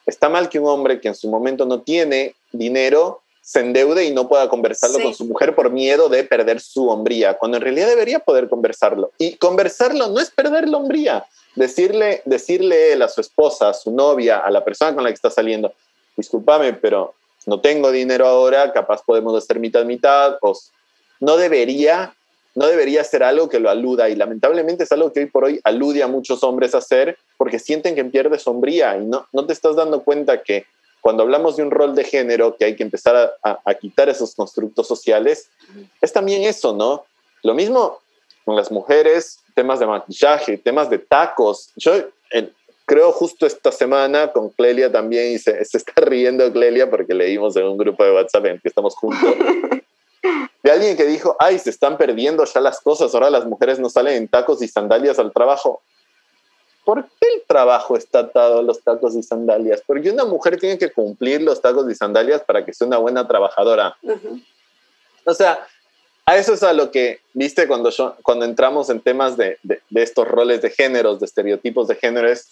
está 0.06 0.30
mal 0.30 0.48
que 0.48 0.58
un 0.58 0.70
hombre 0.70 1.02
que 1.02 1.10
en 1.10 1.16
su 1.16 1.30
momento 1.30 1.66
no 1.66 1.82
tiene 1.82 2.34
dinero 2.54 3.22
se 3.42 3.62
endeude 3.62 4.04
y 4.04 4.12
no 4.12 4.28
pueda 4.28 4.50
conversarlo 4.50 5.02
con 5.02 5.14
su 5.14 5.24
mujer 5.24 5.56
por 5.56 5.70
miedo 5.70 6.10
de 6.10 6.26
perder 6.26 6.60
su 6.60 6.90
hombría, 6.90 7.38
cuando 7.38 7.56
en 7.56 7.64
realidad 7.64 7.88
debería 7.88 8.20
poder 8.20 8.50
conversarlo. 8.50 9.12
Y 9.18 9.38
conversarlo 9.38 10.08
no 10.08 10.20
es 10.20 10.30
perder 10.30 10.68
la 10.68 10.78
hombría. 10.78 11.26
Decirle, 11.56 12.22
decirle 12.26 12.92
él 12.92 13.02
a 13.04 13.08
su 13.08 13.22
esposa, 13.22 13.70
a 13.70 13.74
su 13.74 13.92
novia, 13.92 14.40
a 14.40 14.52
la 14.52 14.66
persona 14.66 14.94
con 14.94 15.06
la 15.06 15.12
que 15.12 15.16
está 15.16 15.30
saliendo, 15.30 15.72
discúlpame, 16.18 16.74
pero 16.74 17.14
no 17.46 17.62
tengo 17.62 17.90
dinero 17.90 18.28
ahora, 18.28 18.74
capaz 18.74 19.02
podemos 19.02 19.34
hacer 19.42 19.60
mitad 19.60 19.86
mitad, 19.86 20.38
o 20.42 20.54
no 21.20 21.38
debería, 21.38 22.16
no 22.56 22.68
debería 22.68 23.04
ser 23.04 23.24
algo 23.24 23.50
que 23.50 23.60
lo 23.60 23.70
aluda 23.70 24.10
y 24.10 24.16
lamentablemente 24.16 24.84
es 24.84 24.92
algo 24.92 25.12
que 25.14 25.22
hoy 25.22 25.26
por 25.28 25.46
hoy 25.46 25.60
alude 25.64 26.04
a 26.04 26.08
muchos 26.08 26.44
hombres 26.44 26.76
a 26.76 26.80
hacer 26.80 27.18
porque 27.38 27.60
sienten 27.60 27.96
que 27.96 28.06
pierde 28.06 28.40
sombría 28.40 28.98
y 28.98 29.06
no, 29.06 29.28
no 29.32 29.46
te 29.46 29.54
estás 29.54 29.76
dando 29.76 30.04
cuenta 30.04 30.42
que 30.42 30.66
cuando 31.02 31.24
hablamos 31.24 31.56
de 31.56 31.64
un 31.64 31.72
rol 31.72 31.96
de 31.96 32.04
género, 32.04 32.58
que 32.58 32.66
hay 32.66 32.76
que 32.76 32.84
empezar 32.84 33.34
a, 33.42 33.74
quitar 33.76 34.10
esos 34.10 34.36
constructos 34.36 34.88
sociales, 34.88 35.50
es 36.02 36.12
también 36.12 36.44
eso, 36.44 36.74
¿no? 36.74 37.06
Lo 37.44 37.54
mismo 37.54 38.00
con 38.44 38.58
las 38.58 38.72
mujeres, 38.72 39.40
temas 39.56 39.80
de 39.80 39.86
maquillaje, 39.86 40.58
temas 40.58 40.90
de 40.90 41.00
tacos. 41.00 41.72
Yo 41.78 41.94
creo 42.86 43.12
justo 43.12 43.46
esta 43.46 43.72
semana 43.72 44.32
con 44.32 44.50
Clelia 44.50 44.92
también, 44.92 45.34
y 45.34 45.40
se, 45.40 45.62
está 45.62 46.02
riendo 46.02 46.52
Clelia 46.52 46.90
porque 46.90 47.14
leímos 47.14 47.56
en 47.56 47.68
un 47.68 47.78
grupo 47.78 48.04
de 48.04 48.12
WhatsApp 48.12 48.46
en 48.46 48.60
que 48.60 48.68
estamos 48.68 48.96
juntos, 48.96 49.34
de 50.64 50.72
alguien 50.72 50.98
que 50.98 51.06
dijo, 51.06 51.36
ay, 51.40 51.60
se 51.60 51.70
están 51.70 51.98
perdiendo 51.98 52.44
ya 52.46 52.62
las 52.62 52.82
cosas, 52.82 53.14
ahora 53.14 53.30
las 53.30 53.46
mujeres 53.46 53.80
no 53.80 53.90
salen 53.90 54.16
en 54.16 54.28
tacos 54.28 54.62
y 54.62 54.68
sandalias 54.68 55.20
al 55.20 55.32
trabajo. 55.32 55.82
¿por 56.88 57.04
qué 57.04 57.28
el 57.36 57.44
trabajo 57.46 57.98
está 57.98 58.20
atado 58.20 58.60
a 58.60 58.62
los 58.62 58.82
tacos 58.82 59.14
y 59.18 59.22
sandalias? 59.22 59.84
Porque 59.86 60.10
una 60.10 60.24
mujer 60.24 60.58
tiene 60.58 60.78
que 60.78 60.90
cumplir 60.90 61.42
los 61.42 61.62
tacos 61.62 61.92
y 61.92 61.96
sandalias 61.96 62.44
para 62.44 62.64
que 62.64 62.72
sea 62.72 62.88
una 62.88 62.98
buena 62.98 63.28
trabajadora. 63.28 63.98
O 65.26 65.34
sea, 65.34 65.68
a 66.26 66.38
eso 66.38 66.54
es 66.54 66.64
a 66.64 66.72
lo 66.72 66.90
que, 66.90 67.20
viste, 67.34 67.68
cuando, 67.68 67.92
cuando 68.24 68.46
entramos 68.46 68.90
en 68.90 69.02
temas 69.02 69.36
de, 69.36 69.60
de, 69.64 69.82
estos 70.02 70.26
roles 70.30 70.62
de 70.62 70.70
géneros, 70.70 71.20
de 71.20 71.26
estereotipos 71.26 71.90
de 71.90 71.96
género, 71.96 72.30
es, 72.30 72.52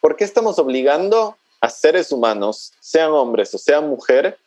¿por 0.00 0.14
qué 0.14 0.22
estamos 0.22 0.60
obligando 0.60 1.36
a 1.60 1.68
seres 1.70 2.12
humanos, 2.12 2.72
sean 2.78 3.10
hombres 3.10 3.52
o 3.52 3.58
sean 3.58 3.88
mujer, 3.88 4.38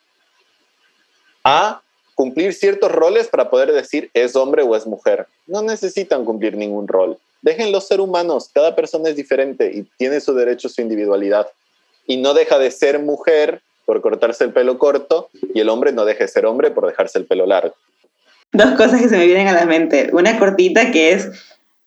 a 1.43 1.81
cumplir 2.23 2.53
ciertos 2.53 2.91
roles 2.91 3.27
para 3.27 3.49
poder 3.49 3.71
decir 3.71 4.09
es 4.13 4.35
hombre 4.35 4.63
o 4.63 4.75
es 4.75 4.85
mujer? 4.85 5.27
No 5.47 5.61
necesitan 5.61 6.25
cumplir 6.25 6.55
ningún 6.55 6.87
rol 6.87 7.17
déjenlos 7.43 7.87
ser 7.87 8.01
humanos, 8.01 8.49
cada 8.51 8.75
persona 8.75 9.09
es 9.09 9.15
diferente 9.15 9.69
y 9.71 9.83
tiene 9.97 10.19
su 10.19 10.33
derecho, 10.33 10.69
su 10.69 10.81
individualidad. 10.81 11.47
Y 12.07 12.17
no 12.17 12.33
deja 12.33 12.57
de 12.57 12.71
ser 12.71 12.99
mujer 12.99 13.61
por 13.85 14.01
cortarse 14.01 14.45
el 14.45 14.53
pelo 14.53 14.79
corto 14.79 15.29
y 15.53 15.59
el 15.59 15.69
hombre 15.69 15.91
no 15.91 16.05
deja 16.05 16.23
de 16.23 16.29
ser 16.29 16.45
hombre 16.45 16.71
por 16.71 16.87
dejarse 16.87 17.19
el 17.19 17.25
pelo 17.25 17.45
largo. 17.45 17.75
Dos 18.53 18.71
cosas 18.75 19.01
que 19.01 19.09
se 19.09 19.17
me 19.17 19.25
vienen 19.25 19.47
a 19.47 19.53
la 19.53 19.65
mente. 19.65 20.09
Una 20.13 20.39
cortita 20.39 20.91
que 20.91 21.11
es 21.11 21.29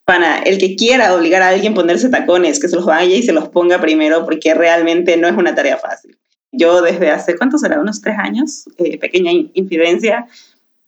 para 0.05 0.38
el 0.40 0.59
que 0.59 0.77
quiera 0.77 1.14
obligar 1.14 1.42
a 1.42 1.49
alguien 1.49 1.72
a 1.72 1.77
ponerse 1.77 2.09
tacones, 2.09 2.61
que 2.61 2.68
se 2.68 2.77
los 2.77 2.85
vaya 2.85 3.16
y 3.16 3.22
se 3.22 3.33
los 3.33 3.49
ponga 3.49 3.81
primero 3.81 4.25
porque 4.25 4.55
realmente 4.55 5.16
no 5.16 5.27
es 5.27 5.35
una 5.37 5.55
tarea 5.55 5.79
fácil. 5.79 6.16
Yo 6.57 6.83
desde 6.83 7.11
hace, 7.11 7.37
¿cuántos 7.37 7.61
será? 7.61 7.81
Unos 7.81 8.01
tres 8.01 8.16
años, 8.19 8.64
eh, 8.79 8.99
pequeña 8.99 9.31
infidencia, 9.55 10.27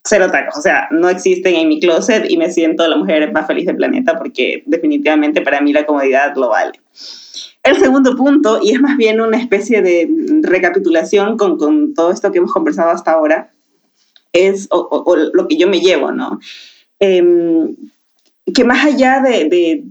cero 0.03 0.29
tacos, 0.31 0.57
o 0.57 0.61
sea, 0.61 0.87
no 0.91 1.09
existen 1.09 1.55
en 1.55 1.67
mi 1.67 1.79
closet 1.79 2.29
y 2.29 2.37
me 2.37 2.51
siento 2.51 2.87
la 2.87 2.95
mujer 2.95 3.31
más 3.31 3.47
feliz 3.47 3.65
del 3.65 3.75
planeta 3.75 4.17
porque 4.17 4.63
definitivamente 4.65 5.41
para 5.41 5.61
mí 5.61 5.73
la 5.73 5.85
comodidad 5.85 6.35
lo 6.35 6.49
vale. 6.49 6.73
El 7.63 7.77
segundo 7.77 8.15
punto, 8.15 8.59
y 8.63 8.71
es 8.71 8.81
más 8.81 8.97
bien 8.97 9.19
una 9.19 9.37
especie 9.37 9.81
de 9.81 10.09
recapitulación 10.41 11.37
con, 11.37 11.57
con 11.57 11.93
todo 11.93 12.11
esto 12.11 12.31
que 12.31 12.37
hemos 12.37 12.53
conversado 12.53 12.89
hasta 12.89 13.11
ahora, 13.11 13.51
es 14.31 14.67
o, 14.71 15.15
lo 15.33 15.47
que 15.47 15.57
yo 15.57 15.67
me 15.67 15.81
llevo, 15.81 16.11
¿no? 16.11 16.39
Em, 16.99 17.75
que 18.53 18.63
más 18.63 18.85
allá 18.85 19.21
de, 19.21 19.49
de, 19.49 19.83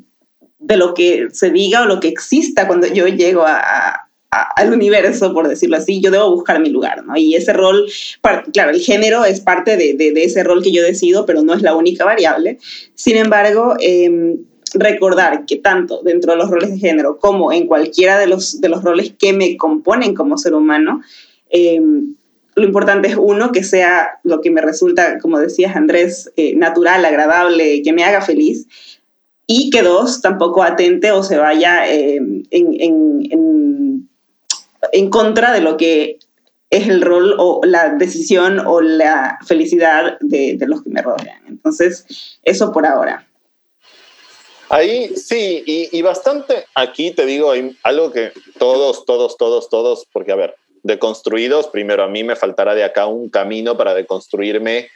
de, 0.58 0.76
lo 0.76 0.94
que 0.94 1.28
se 1.30 1.50
diga 1.50 1.82
o 1.82 1.86
lo 1.86 2.00
que 2.00 2.08
exista 2.08 2.66
cuando 2.66 2.86
yo 2.86 3.06
llego 3.06 3.44
a, 3.46 4.07
al 4.30 4.72
universo, 4.72 5.32
por 5.32 5.48
decirlo 5.48 5.76
así, 5.76 6.00
yo 6.00 6.10
debo 6.10 6.30
buscar 6.30 6.60
mi 6.60 6.68
lugar, 6.68 7.04
¿no? 7.04 7.16
Y 7.16 7.34
ese 7.34 7.54
rol, 7.54 7.86
claro, 8.52 8.70
el 8.70 8.80
género 8.80 9.24
es 9.24 9.40
parte 9.40 9.76
de, 9.76 9.94
de, 9.94 10.24
ese 10.24 10.44
rol 10.44 10.62
que 10.62 10.72
yo 10.72 10.82
decido, 10.82 11.24
pero 11.24 11.42
no 11.42 11.54
es 11.54 11.62
la 11.62 11.74
única 11.74 12.04
variable. 12.04 12.58
Sin 12.94 13.16
embargo, 13.16 13.74
em, 13.80 14.36
recordar 14.74 15.46
que 15.46 15.56
tanto 15.56 16.02
dentro 16.02 16.32
de 16.32 16.38
los 16.38 16.50
roles 16.50 16.70
de 16.70 16.78
género 16.78 17.18
como 17.18 17.52
en 17.52 17.66
cualquiera 17.66 18.18
de 18.18 18.26
los, 18.26 18.60
de 18.60 18.68
los 18.68 18.82
roles 18.84 19.14
que 19.18 19.32
me 19.32 19.56
componen 19.56 20.14
como 20.14 20.36
ser 20.36 20.54
humano, 20.54 21.00
em, 21.48 22.14
lo 22.54 22.64
importante 22.64 23.08
es 23.08 23.16
uno, 23.16 23.50
que 23.50 23.64
sea 23.64 24.20
lo 24.24 24.42
que 24.42 24.50
me 24.50 24.60
resulta, 24.60 25.18
como 25.20 25.38
decías 25.38 25.74
Andrés, 25.74 26.30
eh, 26.36 26.54
natural, 26.54 27.04
agradable, 27.04 27.80
que 27.82 27.92
me 27.94 28.04
haga 28.04 28.20
feliz. 28.20 28.66
Y 29.46 29.70
que 29.70 29.80
dos, 29.80 30.20
tampoco 30.20 30.62
atente 30.62 31.10
o 31.12 31.22
se 31.22 31.38
vaya 31.38 31.90
em, 31.90 32.42
en 32.50 33.28
en 33.30 34.07
contra 35.10 35.52
de 35.52 35.60
lo 35.60 35.76
que 35.76 36.18
es 36.70 36.86
el 36.86 37.02
rol 37.02 37.34
o 37.38 37.60
la 37.64 37.90
decisión 37.90 38.60
o 38.60 38.80
la 38.80 39.38
felicidad 39.46 40.18
de, 40.20 40.58
los 40.66 40.82
que 40.82 40.90
me 40.90 41.02
rodean. 41.02 41.40
Entonces, 41.48 42.38
eso 42.42 42.72
por 42.72 42.86
ahora. 42.86 43.26
Ahí 44.70 45.16
sí, 45.16 45.62
y, 45.66 46.02
bastante, 46.02 46.66
aquí 46.74 47.10
te 47.10 47.24
digo, 47.24 47.50
hay 47.52 47.74
algo 47.84 48.12
que 48.12 48.32
todos, 48.58 49.06
todos, 49.06 49.38
todos, 49.38 49.70
todos, 49.70 50.06
porque 50.12 50.32
a 50.32 50.36
ver, 50.36 50.56
deconstruidos, 50.82 51.68
primero 51.68 52.02
a 52.02 52.08
mí 52.08 52.22
me 52.22 52.36
faltará 52.36 52.74
de 52.74 52.84
acá 52.84 53.06
un 53.06 53.30
camino 53.30 53.78
para 53.78 53.94
deconstruirme 53.94 54.90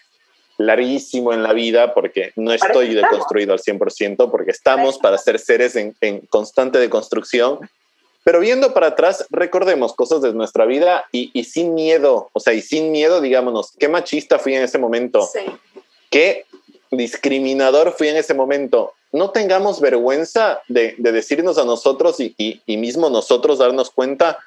larguísimo 0.59 1.33
en 1.33 1.43
la 1.43 1.55
vida, 1.55 1.95
porque 1.95 2.33
no 2.37 2.53
estoy 2.53 2.95
deconstruido 2.95 3.55
al 3.55 3.61
100%, 3.61 4.31
porque 4.31 4.51
estamos 4.51 4.99
para 4.99 5.17
ser 5.17 5.39
seres 5.39 5.75
en, 5.75 5.97
en 6.03 6.21
constante 6.27 6.79
deconstrucción 6.79 7.59
pero 8.25 8.41
viendo 8.41 8.73
para 8.73 8.89
atrás, 8.89 9.27
recordemos 9.31 9.95
cosas 9.95 10.23
de 10.23 10.33
nuestra 10.33 10.65
vida 10.65 11.05
y, 11.11 11.45
sin 11.45 11.75
miedo, 11.75 12.31
o 12.33 12.41
sea, 12.41 12.53
y 12.53 12.63
sin 12.63 12.93
miedo, 12.93 13.21
digámonos, 13.21 13.73
qué 13.79 13.89
machista 13.89 14.39
fui 14.39 14.55
en 14.55 14.63
ese 14.63 14.79
momento, 14.79 15.23
sí. 15.23 15.41
qué 16.11 16.47
discriminador 16.91 17.93
fui 17.93 18.09
en 18.09 18.17
ese 18.17 18.35
momento. 18.35 18.93
No 19.11 19.31
tengamos 19.31 19.81
vergüenza 19.81 20.63
de, 20.69 20.95
decirnos 20.99 21.59
a 21.59 21.65
nosotros 21.65 22.21
y, 22.21 22.35
y, 22.39 22.77
mismo 22.77 23.11
nosotros 23.11 23.59
darnos 23.59 23.91
cuenta 23.91 24.39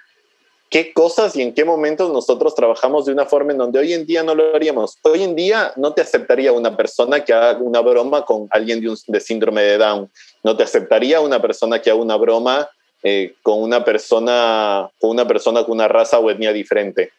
qué 0.70 0.94
cosas 0.94 1.36
y 1.36 1.42
en 1.42 1.54
qué 1.54 1.66
momentos 1.66 2.12
nosotros 2.12 2.56
trabajamos 2.56 3.06
de 3.06 3.12
una 3.12 3.26
forma 3.26 3.52
en 3.52 3.58
donde 3.58 3.80
hoy 3.80 3.94
en 3.94 4.06
día 4.06 4.24
no 4.24 4.36
lo 4.36 4.56
haríamos. 4.56 4.98
Hoy 5.04 5.22
en 5.22 5.36
día 5.36 5.74
no 5.76 5.94
te 5.94 6.02
aceptaría 6.02 6.52
una 6.54 6.78
persona 6.78 7.24
que 7.24 7.34
haga 7.34 7.60
una 7.60 7.82
broma 7.82 8.26
con 8.26 8.48
alguien 8.52 8.82
de, 8.82 8.96
de 9.06 9.20
síndrome 9.20 9.62
de 9.62 9.78
Down. 9.78 10.10
No 10.44 10.56
te 10.56 10.64
aceptaría 10.64 11.20
una 11.20 11.42
persona 11.42 11.82
que 11.82 11.92
haga 11.92 12.00
una 12.00 12.16
broma 12.16 12.70
eh, 13.06 13.36
con, 13.44 13.62
una 13.62 13.86
persona, 13.86 14.90
con 15.00 15.12
una 15.12 15.28
persona 15.28 15.64
con 15.64 15.74
una 15.74 15.88
raza 15.88 16.20
o 16.20 16.30
etnia 16.30 16.52
diferente. 16.52 17.12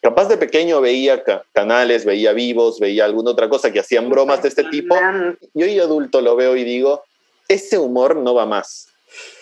Capaz 0.00 0.28
de 0.28 0.36
pequeño 0.36 0.80
veía 0.80 1.22
canales, 1.52 2.04
veía 2.04 2.32
vivos, 2.32 2.78
veía 2.78 3.04
alguna 3.04 3.32
otra 3.32 3.48
cosa 3.48 3.72
que 3.72 3.80
hacían 3.80 4.08
bromas 4.08 4.42
de 4.42 4.48
este 4.48 4.64
tipo. 4.64 4.96
Y 5.54 5.62
hoy 5.62 5.78
adulto 5.80 6.20
lo 6.20 6.36
veo 6.36 6.56
y 6.56 6.64
digo, 6.64 7.02
ese 7.48 7.78
humor 7.78 8.16
no 8.16 8.34
va 8.34 8.46
más 8.46 8.88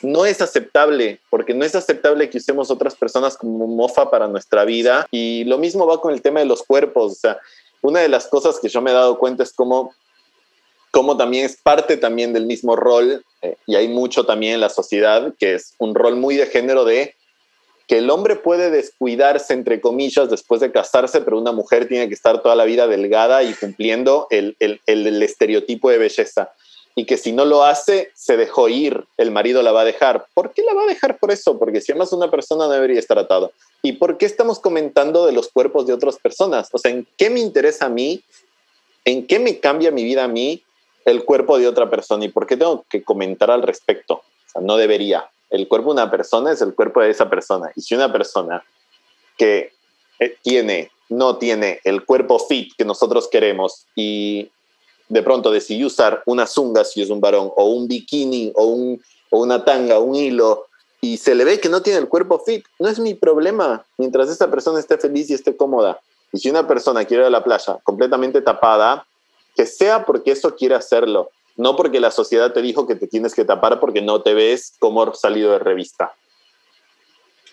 no 0.02 0.26
es 0.26 0.40
aceptable, 0.40 1.20
porque 1.31 1.55
no 1.55 1.64
es 1.64 1.74
aceptable 1.74 2.28
que 2.31 2.38
usemos 2.38 2.70
otras 2.70 2.94
personas 2.94 3.37
como 3.37 3.66
mofa 3.66 4.11
para 4.11 4.28
nuestra 4.28 4.64
vida. 4.64 5.07
Y 5.11 5.44
lo 5.44 5.59
mismo 5.59 5.87
va 5.87 6.00
con 6.00 6.12
el 6.12 6.22
tema 6.22 6.40
de 6.40 6.46
los 6.46 6.62
cuerpos. 6.62 7.12
O 7.12 7.14
sea, 7.14 7.38
una 7.81 8.00
de 8.00 8.09
las 8.09 8.26
cosas 8.26 8.59
que 8.61 8.68
yo 8.68 8.81
me 8.81 8.90
he 8.90 8.94
dado 8.94 9.18
cuenta 9.18 9.42
es 9.42 9.52
cómo, 9.52 9.94
cómo 10.92 11.16
también 11.16 11.44
es 11.44 11.57
parte 11.57 11.96
también 11.96 12.33
del 12.33 12.46
mismo 12.46 12.76
rol, 12.76 13.24
eh, 13.40 13.57
y 13.66 13.74
hay 13.74 13.88
mucho 13.88 14.24
también 14.24 14.55
en 14.55 14.61
la 14.61 14.68
sociedad, 14.68 15.35
que 15.38 15.55
es 15.55 15.74
un 15.78 15.96
rol 15.96 16.14
muy 16.14 16.37
de 16.37 16.46
género 16.46 16.85
de 16.85 17.16
que 17.88 17.98
el 17.98 18.11
hombre 18.11 18.37
puede 18.37 18.70
descuidarse, 18.70 19.52
entre 19.55 19.81
comillas, 19.81 20.31
después 20.31 20.61
de 20.61 20.70
casarse, 20.70 21.20
pero 21.20 21.38
una 21.38 21.50
mujer 21.50 21.88
tiene 21.88 22.07
que 22.07 22.14
estar 22.14 22.40
toda 22.40 22.55
la 22.55 22.64
vida 22.64 22.87
delgada 22.87 23.42
y 23.42 23.55
cumpliendo 23.55 24.28
el, 24.31 24.57
el 24.61 25.22
estereotipo 25.22 25.90
de 25.90 25.98
belleza 25.98 26.52
y 26.94 27.07
que 27.07 27.16
si 27.16 27.33
no 27.33 27.44
lo 27.44 27.64
hace, 27.64 28.11
se 28.14 28.37
dejó 28.37 28.68
ir, 28.68 29.05
el 29.16 29.31
marido 29.31 29.62
la 29.62 29.72
va 29.72 29.81
a 29.83 29.85
dejar. 29.85 30.26
¿Por 30.35 30.52
qué 30.52 30.62
la 30.62 30.74
va 30.74 30.83
a 30.83 30.87
dejar 30.87 31.18
por 31.18 31.31
eso? 31.31 31.59
Porque 31.59 31.81
si 31.81 31.92
amas 31.92 32.12
a 32.12 32.16
una 32.16 32.31
persona 32.31 32.66
no 32.66 32.70
debería 32.70 32.98
estar 32.98 33.18
atado. 33.18 33.52
¿Y 33.83 33.92
por 33.92 34.18
qué 34.18 34.26
estamos 34.26 34.59
comentando 34.59 35.26
de 35.26 35.33
los 35.33 35.48
cuerpos 35.48 35.87
de 35.87 35.94
otras 35.94 36.18
personas? 36.18 36.68
O 36.72 36.78
sea, 36.78 36.90
¿en 36.90 37.07
qué 37.16 37.31
me 37.31 37.40
interesa 37.40 37.87
a 37.87 37.88
mí? 37.88 38.22
¿En 39.05 39.26
qué 39.26 39.38
me 39.38 39.59
cambia 39.59 39.90
mi 39.90 40.05
vida 40.05 40.24
a 40.24 40.28
mí 40.28 40.62
el 41.04 41.24
cuerpo 41.24 41.58
de 41.58 41.68
otra 41.68 41.90
persona? 41.90 42.24
¿Y 42.24 42.28
por 42.28 42.46
qué 42.46 42.56
tengo 42.56 42.84
que 42.88 43.02
comentar 43.02 43.50
al 43.50 43.62
respecto? 43.62 44.22
No 44.60 44.76
debería. 44.76 45.28
El 45.50 45.68
cuerpo 45.68 45.88
de 45.88 46.02
una 46.02 46.10
persona 46.10 46.52
es 46.52 46.62
el 46.62 46.74
cuerpo 46.74 47.00
de 47.00 47.10
esa 47.10 47.28
persona. 47.28 47.70
Y 47.76 47.82
si 47.82 47.94
una 47.94 48.12
persona 48.12 48.64
que 49.36 49.72
eh, 50.18 50.36
tiene, 50.42 50.90
no 51.08 51.36
tiene 51.36 51.80
el 51.84 52.04
cuerpo 52.04 52.38
fit 52.38 52.72
que 52.76 52.84
nosotros 52.84 53.28
queremos 53.28 53.86
y 53.94 54.50
de 55.08 55.22
pronto 55.22 55.50
decidió 55.50 55.88
usar 55.88 56.22
una 56.26 56.46
zunga 56.46 56.84
si 56.84 57.02
es 57.02 57.10
un 57.10 57.20
varón, 57.20 57.50
o 57.56 57.66
un 57.66 57.86
bikini, 57.86 58.52
o, 58.54 58.64
un, 58.64 59.02
o 59.30 59.40
una 59.40 59.62
tanga, 59.64 59.98
un 59.98 60.14
hilo, 60.14 60.66
y 61.02 61.18
se 61.18 61.34
le 61.34 61.44
ve 61.44 61.60
que 61.60 61.68
no 61.68 61.82
tiene 61.82 61.98
el 61.98 62.08
cuerpo 62.08 62.38
fit, 62.38 62.64
no 62.78 62.88
es 62.88 62.98
mi 62.98 63.12
problema, 63.12 63.84
mientras 63.98 64.30
esa 64.30 64.50
persona 64.50 64.78
esté 64.78 64.96
feliz 64.96 65.28
y 65.28 65.34
esté 65.34 65.54
cómoda. 65.54 66.00
Y 66.32 66.38
si 66.38 66.48
una 66.48 66.66
persona 66.66 67.04
quiere 67.04 67.24
ir 67.24 67.26
a 67.26 67.30
la 67.30 67.44
playa 67.44 67.78
completamente 67.82 68.40
tapada, 68.40 69.04
que 69.54 69.66
sea 69.66 70.04
porque 70.04 70.32
eso 70.32 70.54
quiere 70.54 70.74
hacerlo, 70.74 71.30
no 71.56 71.76
porque 71.76 72.00
la 72.00 72.10
sociedad 72.10 72.52
te 72.52 72.62
dijo 72.62 72.86
que 72.86 72.94
te 72.94 73.06
tienes 73.06 73.34
que 73.34 73.44
tapar 73.44 73.80
porque 73.80 74.02
no 74.02 74.22
te 74.22 74.34
ves 74.34 74.74
como 74.78 75.14
salido 75.14 75.52
de 75.52 75.58
revista. 75.58 76.14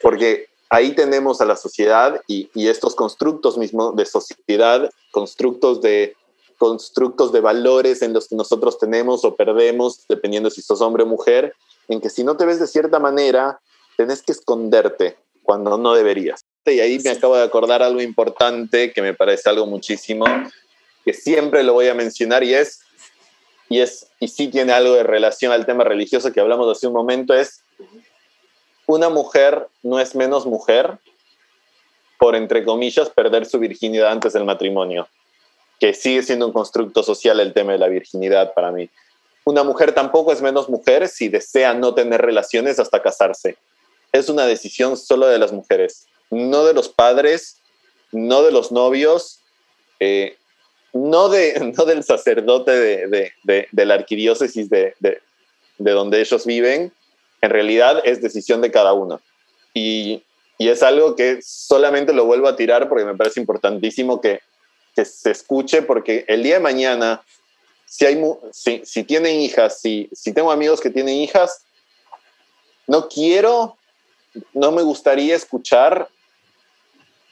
Porque 0.02 0.48
ahí 0.70 0.94
tenemos 0.94 1.42
a 1.42 1.46
la 1.46 1.56
sociedad 1.56 2.22
y, 2.28 2.50
y 2.54 2.68
estos 2.68 2.96
constructos 2.96 3.58
mismos 3.58 3.96
de 3.96 4.06
sociedad, 4.06 4.90
constructos 5.12 5.82
de 5.82 6.16
constructos 6.58 7.32
de 7.32 7.40
valores 7.40 8.02
en 8.02 8.14
los 8.14 8.28
que 8.28 8.36
nosotros 8.36 8.78
tenemos 8.78 9.24
o 9.24 9.36
perdemos, 9.36 10.06
dependiendo 10.08 10.50
si 10.50 10.62
sos 10.62 10.82
hombre 10.82 11.04
o 11.04 11.06
mujer, 11.08 11.56
en 11.88 12.02
que 12.02 12.10
si 12.10 12.24
no 12.24 12.36
te 12.38 12.46
ves 12.46 12.60
de 12.60 12.68
cierta 12.68 13.00
manera, 13.00 13.60
tenés 13.98 14.22
que 14.22 14.34
esconderte 14.34 15.18
cuando 15.42 15.78
no 15.78 15.94
deberías. 15.94 16.42
Y 16.66 16.82
ahí 16.82 17.00
me 17.00 17.12
acabo 17.12 17.36
de 17.36 17.44
acordar 17.44 17.82
algo 17.82 18.02
importante 18.02 18.92
que 18.94 19.02
me 19.02 19.14
parece 19.14 19.50
algo 19.50 19.66
muchísimo, 19.66 20.26
que 21.06 21.14
siempre 21.14 21.64
lo 21.64 21.74
voy 21.74 21.88
a 21.88 21.94
mencionar 21.94 22.44
y 22.44 22.54
es, 22.54 22.82
y 23.70 23.80
es, 23.80 24.08
y 24.20 24.28
sí 24.28 24.48
tiene 24.48 24.74
algo 24.74 24.96
de 24.96 25.04
relación 25.04 25.52
al 25.52 25.66
tema 25.66 25.84
religioso 25.84 26.32
que 26.32 26.40
hablamos 26.40 26.76
hace 26.76 26.88
un 26.88 26.94
momento, 26.94 27.34
es 27.34 27.62
una 28.86 29.10
mujer 29.10 29.68
no 29.84 30.00
es 30.00 30.16
menos 30.16 30.46
mujer 30.46 30.98
por, 32.18 32.36
entre 32.36 32.66
comillas, 32.66 33.10
perder 33.10 33.46
su 33.46 33.60
virginidad 33.60 34.12
antes 34.12 34.34
del 34.34 34.46
matrimonio 34.46 35.08
que 35.80 35.94
sigue 35.94 36.22
siendo 36.24 36.46
un 36.46 36.54
constructo 36.54 37.04
social 37.04 37.40
el 37.40 37.54
tema 37.54 37.72
de 37.72 37.78
la 37.78 37.88
virginidad 37.88 38.54
para 38.54 38.72
mí. 38.72 38.90
Una 39.46 39.64
mujer 39.64 39.94
tampoco 39.94 40.32
es 40.34 40.42
menos 40.42 40.70
mujer 40.70 41.08
si 41.08 41.30
desea 41.30 41.74
no 41.74 41.94
tener 41.94 42.22
relaciones 42.22 42.80
hasta 42.80 43.02
casarse. 43.02 43.58
Es 44.12 44.30
una 44.30 44.46
decisión 44.46 44.98
solo 44.98 45.28
de 45.28 45.40
las 45.40 45.54
mujeres, 45.54 46.08
no 46.30 46.66
de 46.66 46.74
los 46.74 46.90
padres, 46.90 47.62
no 48.12 48.44
de 48.44 48.52
los 48.52 48.72
novios, 48.72 49.40
eh, 50.00 50.38
no, 50.94 51.30
de, 51.30 51.74
no 51.78 51.86
del 51.86 52.04
sacerdote 52.04 52.72
de, 52.72 53.32
de, 53.44 53.86
la 53.86 53.94
arquidiócesis 53.94 54.70
de, 54.70 54.96
de, 55.00 55.22
donde 55.78 56.20
ellos 56.20 56.46
viven. 56.46 56.92
En 57.42 57.50
realidad 57.50 58.02
es 58.04 58.22
decisión 58.22 58.62
de 58.62 58.72
cada 58.72 58.94
uno. 58.94 59.22
Y, 59.74 60.24
y 60.58 60.70
es 60.70 60.84
algo 60.84 61.16
que 61.16 61.40
solamente 61.42 62.14
lo 62.14 62.26
vuelvo 62.26 62.48
a 62.48 62.56
tirar 62.56 62.90
porque 62.90 63.06
me 63.06 63.16
parece 63.16 63.40
importantísimo 63.40 64.20
que 64.20 64.42
que 64.96 65.06
se 65.06 65.32
escuche, 65.32 65.82
porque 65.82 66.26
el 66.28 66.44
día 66.44 66.56
de 66.56 66.60
mañana, 66.60 67.22
si, 67.86 68.06
hay, 68.06 68.22
si, 68.52 68.82
si 68.86 69.04
tienen 69.04 69.40
hijas, 69.40 69.80
si, 69.82 70.10
si 70.12 70.34
tengo 70.34 70.52
amigos 70.52 70.82
que 70.82 70.90
tienen 70.90 71.16
hijas, 71.16 71.64
no 72.88 73.08
quiero, 73.08 73.78
no 74.54 74.72
me 74.72 74.82
gustaría 74.82 75.36
escuchar 75.36 76.10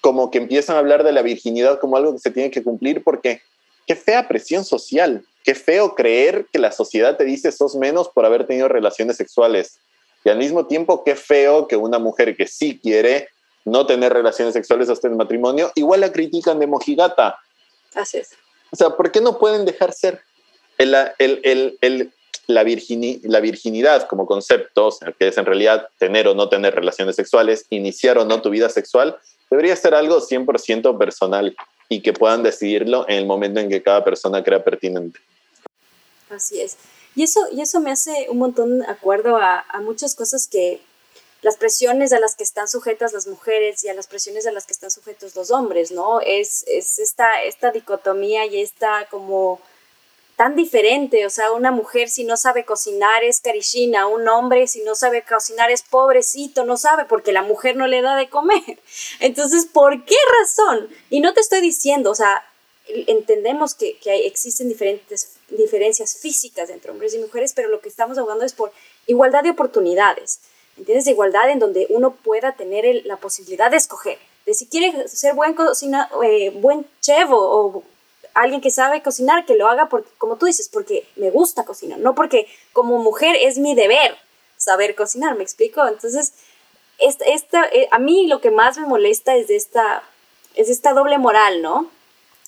como 0.07 0.31
que 0.31 0.37
empiezan 0.37 0.77
a 0.77 0.79
hablar 0.79 1.03
de 1.03 1.11
la 1.11 1.21
virginidad 1.21 1.81
como 1.81 1.97
algo 1.97 2.13
que 2.13 2.19
se 2.19 2.31
tiene 2.31 2.49
que 2.49 2.63
cumplir, 2.63 3.03
porque 3.03 3.41
qué 3.85 3.93
fea 3.93 4.29
presión 4.29 4.63
social, 4.63 5.25
qué 5.43 5.53
feo 5.53 5.95
creer 5.95 6.45
que 6.49 6.59
la 6.59 6.71
sociedad 6.71 7.17
te 7.17 7.25
dice 7.25 7.51
sos 7.51 7.75
menos 7.75 8.07
por 8.07 8.25
haber 8.25 8.47
tenido 8.47 8.69
relaciones 8.69 9.17
sexuales. 9.17 9.81
Y 10.23 10.29
al 10.29 10.37
mismo 10.37 10.65
tiempo, 10.65 11.03
qué 11.03 11.17
feo 11.17 11.67
que 11.67 11.75
una 11.75 11.99
mujer 11.99 12.37
que 12.37 12.47
sí 12.47 12.79
quiere 12.81 13.27
no 13.65 13.85
tener 13.85 14.13
relaciones 14.13 14.53
sexuales 14.53 14.87
hasta 14.87 15.09
el 15.09 15.17
matrimonio, 15.17 15.73
igual 15.75 15.99
la 15.99 16.13
critican 16.13 16.57
de 16.57 16.67
mojigata. 16.67 17.37
Así 17.93 18.19
es. 18.19 18.29
O 18.71 18.77
sea, 18.77 18.91
¿por 18.91 19.11
qué 19.11 19.19
no 19.19 19.37
pueden 19.37 19.65
dejar 19.65 19.91
ser? 19.91 20.21
El, 20.77 20.95
el, 21.19 21.77
el, 21.81 22.13
la, 22.47 22.63
la, 22.63 23.39
virginidad 23.41 24.07
como 24.07 24.25
concepto, 24.25 24.85
o 24.87 24.91
sea, 24.91 25.11
que 25.11 25.27
es 25.27 25.37
en 25.37 25.45
realidad 25.45 25.89
tener 25.97 26.29
o 26.29 26.33
no 26.33 26.47
tener 26.47 26.75
relaciones 26.75 27.17
sexuales, 27.17 27.65
iniciar 27.71 28.17
o 28.17 28.23
no 28.23 28.41
tu 28.41 28.49
vida 28.49 28.69
sexual, 28.69 29.17
debería 29.49 29.75
ser 29.75 29.93
algo 29.93 30.19
100% 30.19 30.97
personal 30.97 31.55
y 31.89 32.01
que 32.01 32.13
puedan 32.13 32.43
decidirlo 32.43 33.07
en 33.07 33.17
el 33.17 33.25
momento 33.25 33.59
en 33.59 33.69
que 33.69 33.81
cada 33.81 34.03
persona 34.03 34.43
crea 34.43 34.63
pertinente. 34.63 35.19
Así 36.29 36.59
es. 36.59 36.77
Y 37.15 37.23
eso, 37.23 37.41
y 37.51 37.61
eso 37.61 37.79
me 37.79 37.91
hace 37.91 38.27
un 38.29 38.37
montón 38.37 38.79
de 38.79 38.87
acuerdo 38.87 39.37
a, 39.37 39.65
a 39.69 39.81
muchas 39.81 40.13
cosas 40.15 40.47
que, 40.47 40.81
las 41.41 41.57
presiones 41.57 42.13
a 42.13 42.19
las 42.19 42.35
que 42.35 42.43
están 42.43 42.67
sujetas 42.67 43.13
las 43.13 43.27
mujeres 43.27 43.83
y 43.83 43.89
a 43.89 43.93
las 43.93 44.07
presiones 44.07 44.47
a 44.47 44.51
las 44.51 44.65
que 44.65 44.73
están 44.73 44.91
sujetos 44.91 45.35
los 45.35 45.51
hombres, 45.51 45.91
¿no? 45.91 46.19
Es, 46.21 46.65
es 46.67 46.99
esta, 46.99 47.43
esta 47.43 47.71
dicotomía 47.71 48.45
y 48.45 48.61
esta 48.61 49.07
como 49.09 49.61
tan 50.37 50.55
diferente, 50.55 51.25
o 51.25 51.29
sea, 51.29 51.51
una 51.51 51.71
mujer 51.71 52.09
si 52.09 52.23
no 52.23 52.37
sabe 52.37 52.63
cocinar 52.63 53.23
es 53.23 53.41
carishina, 53.41 54.07
un 54.07 54.27
hombre 54.29 54.67
si 54.67 54.81
no 54.83 54.95
sabe 54.95 55.23
cocinar 55.23 55.71
es 55.71 55.81
pobrecito, 55.81 56.63
no 56.63 56.77
sabe 56.77 57.05
porque 57.05 57.33
la 57.33 57.41
mujer 57.41 57.75
no 57.75 57.87
le 57.87 58.01
da 58.01 58.15
de 58.15 58.29
comer. 58.29 58.79
Entonces, 59.19 59.65
¿por 59.65 60.05
qué 60.05 60.15
razón? 60.39 60.89
Y 61.09 61.19
no 61.19 61.33
te 61.33 61.41
estoy 61.41 61.59
diciendo, 61.59 62.11
o 62.11 62.15
sea, 62.15 62.45
entendemos 62.87 63.73
que, 63.73 63.97
que 63.97 64.27
existen 64.27 64.69
diferentes 64.69 65.37
diferencias 65.49 66.15
físicas 66.15 66.69
entre 66.69 66.91
hombres 66.91 67.15
y 67.15 67.19
mujeres, 67.19 67.53
pero 67.53 67.67
lo 67.67 67.81
que 67.81 67.89
estamos 67.89 68.17
hablando 68.17 68.45
es 68.45 68.53
por 68.53 68.71
igualdad 69.07 69.43
de 69.43 69.49
oportunidades. 69.49 70.39
¿entiendes? 70.77 71.05
De 71.05 71.11
igualdad 71.11 71.49
en 71.49 71.59
donde 71.59 71.87
uno 71.89 72.15
pueda 72.15 72.55
tener 72.55 73.05
la 73.05 73.17
posibilidad 73.17 73.71
de 73.71 73.77
escoger, 73.77 74.17
de 74.45 74.53
si 74.53 74.67
quiere 74.67 75.07
ser 75.07 75.33
buen 75.33 75.53
cocina, 75.53 76.09
eh, 76.23 76.51
buen 76.51 76.85
chef 77.01 77.27
o, 77.31 77.83
alguien 78.41 78.61
que 78.61 78.71
sabe 78.71 79.01
cocinar, 79.01 79.45
que 79.45 79.55
lo 79.55 79.67
haga 79.67 79.89
porque, 79.89 80.09
como 80.17 80.37
tú 80.37 80.45
dices, 80.45 80.69
porque 80.69 81.07
me 81.15 81.29
gusta 81.29 81.65
cocinar, 81.65 81.99
no 81.99 82.15
porque 82.15 82.47
como 82.73 82.97
mujer 82.99 83.35
es 83.39 83.57
mi 83.57 83.75
deber 83.75 84.17
saber 84.57 84.95
cocinar, 84.95 85.35
¿me 85.35 85.43
explico? 85.43 85.85
Entonces, 85.87 86.33
esta, 86.99 87.25
esta 87.25 87.65
eh, 87.65 87.87
a 87.91 87.99
mí 87.99 88.27
lo 88.27 88.41
que 88.41 88.51
más 88.51 88.77
me 88.77 88.87
molesta 88.87 89.35
es 89.35 89.49
esta, 89.49 90.03
es 90.55 90.69
esta 90.69 90.93
doble 90.93 91.17
moral, 91.17 91.61
¿no? 91.61 91.89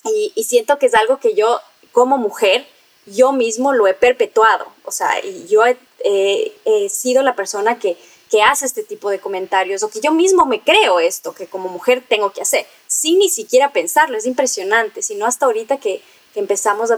Y, 0.04 0.32
siento 0.44 0.78
que 0.78 0.86
es 0.86 0.94
algo 0.94 1.18
que 1.18 1.34
yo, 1.34 1.60
como 1.92 2.16
mujer, 2.16 2.66
yo 3.06 3.32
mismo 3.32 3.72
lo 3.72 3.86
he 3.86 3.94
perpetuado, 3.94 4.66
o 4.84 4.90
sea, 4.90 5.24
y 5.24 5.46
yo 5.46 5.62
he 5.66 6.88
sido 6.88 7.22
la 7.22 7.36
persona 7.36 7.78
que 7.78 7.98
que 8.30 8.42
hace 8.42 8.64
este 8.64 8.84
tipo 8.84 9.10
de 9.10 9.18
comentarios 9.18 9.82
o 9.82 9.90
que 9.90 10.00
yo 10.00 10.12
mismo 10.12 10.46
me 10.46 10.60
creo 10.60 11.00
esto 11.00 11.34
que 11.34 11.48
como 11.48 11.68
mujer 11.68 12.02
tengo 12.08 12.32
que 12.32 12.40
hacer, 12.40 12.64
sin 12.90 13.20
ni 13.20 13.28
siquiera 13.28 13.72
pensarlo, 13.72 14.18
es 14.18 14.26
impresionante, 14.26 15.00
sino 15.00 15.24
hasta 15.24 15.46
ahorita 15.46 15.78
que, 15.78 16.02
empezamos 16.36 16.92
a 16.92 16.96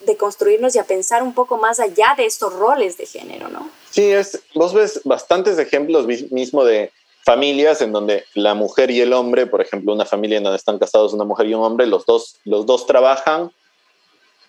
deconstruirnos 0.00 0.74
y 0.74 0.78
a 0.78 0.84
pensar 0.84 1.22
un 1.22 1.32
poco 1.32 1.56
más 1.56 1.80
allá 1.80 2.12
de 2.18 2.26
estos 2.26 2.52
roles 2.52 2.98
de 2.98 3.06
género, 3.06 3.48
¿no? 3.48 3.70
Sí, 3.90 4.10
es, 4.10 4.42
vos 4.54 4.74
ves 4.74 5.00
bastantes 5.04 5.58
ejemplos 5.58 6.06
mismo 6.06 6.66
de 6.66 6.92
familias 7.24 7.80
en 7.80 7.92
donde 7.92 8.26
la 8.34 8.52
mujer 8.52 8.90
y 8.90 9.00
el 9.00 9.14
hombre, 9.14 9.46
por 9.46 9.62
ejemplo, 9.62 9.94
una 9.94 10.04
familia 10.04 10.36
en 10.36 10.44
donde 10.44 10.58
están 10.58 10.78
casados 10.78 11.14
una 11.14 11.24
mujer 11.24 11.46
y 11.46 11.54
un 11.54 11.62
hombre, 11.62 11.86
los 11.86 12.04
dos, 12.04 12.36
los 12.44 12.66
dos 12.66 12.86
trabajan 12.86 13.50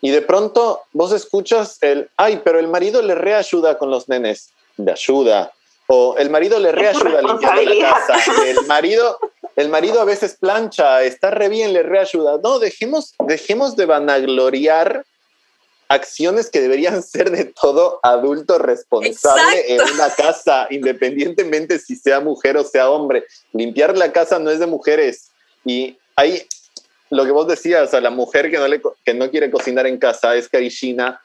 y 0.01 0.11
de 0.11 0.21
pronto 0.21 0.81
vos 0.91 1.13
escuchas 1.13 1.77
el, 1.81 2.09
ay, 2.17 2.41
pero 2.43 2.59
el 2.59 2.67
marido 2.67 3.01
le 3.01 3.15
reayuda 3.15 3.77
con 3.77 3.89
los 3.89 4.09
nenes, 4.09 4.51
de 4.75 4.91
ayuda, 4.91 5.53
o 5.87 6.15
el 6.17 6.29
marido 6.29 6.59
le 6.59 6.71
reayuda 6.71 7.19
a 7.19 7.21
limpiar 7.21 7.63
la 7.63 7.89
casa, 7.89 8.15
el 8.45 8.65
marido, 8.67 9.17
el 9.55 9.69
marido 9.69 10.01
a 10.01 10.05
veces 10.05 10.35
plancha, 10.39 11.03
está 11.03 11.31
re 11.31 11.49
bien, 11.49 11.73
le 11.73 11.83
reayuda. 11.83 12.39
No, 12.43 12.59
dejemos, 12.59 13.15
dejemos 13.19 13.75
de 13.75 13.85
vanagloriar 13.85 15.05
acciones 15.87 16.49
que 16.49 16.61
deberían 16.61 17.01
ser 17.03 17.31
de 17.31 17.45
todo 17.45 17.99
adulto 18.03 18.57
responsable 18.57 19.75
en 19.75 19.81
una 19.81 20.09
casa, 20.09 20.67
independientemente 20.69 21.79
si 21.79 21.95
sea 21.95 22.19
mujer 22.19 22.57
o 22.57 22.63
sea 22.63 22.89
hombre. 22.89 23.25
Limpiar 23.53 23.97
la 23.97 24.11
casa 24.11 24.39
no 24.39 24.51
es 24.51 24.59
de 24.59 24.67
mujeres. 24.67 25.31
Y 25.63 25.97
ahí, 26.15 26.45
lo 27.09 27.25
que 27.25 27.31
vos 27.31 27.47
decías, 27.47 27.93
a 27.93 28.01
la 28.01 28.09
mujer 28.09 28.51
que 28.51 28.57
no, 28.57 28.67
le, 28.67 28.81
que 29.05 29.13
no 29.13 29.31
quiere 29.31 29.49
cocinar 29.49 29.87
en 29.87 29.97
casa 29.97 30.35
es 30.35 30.49
carishina. 30.49 31.21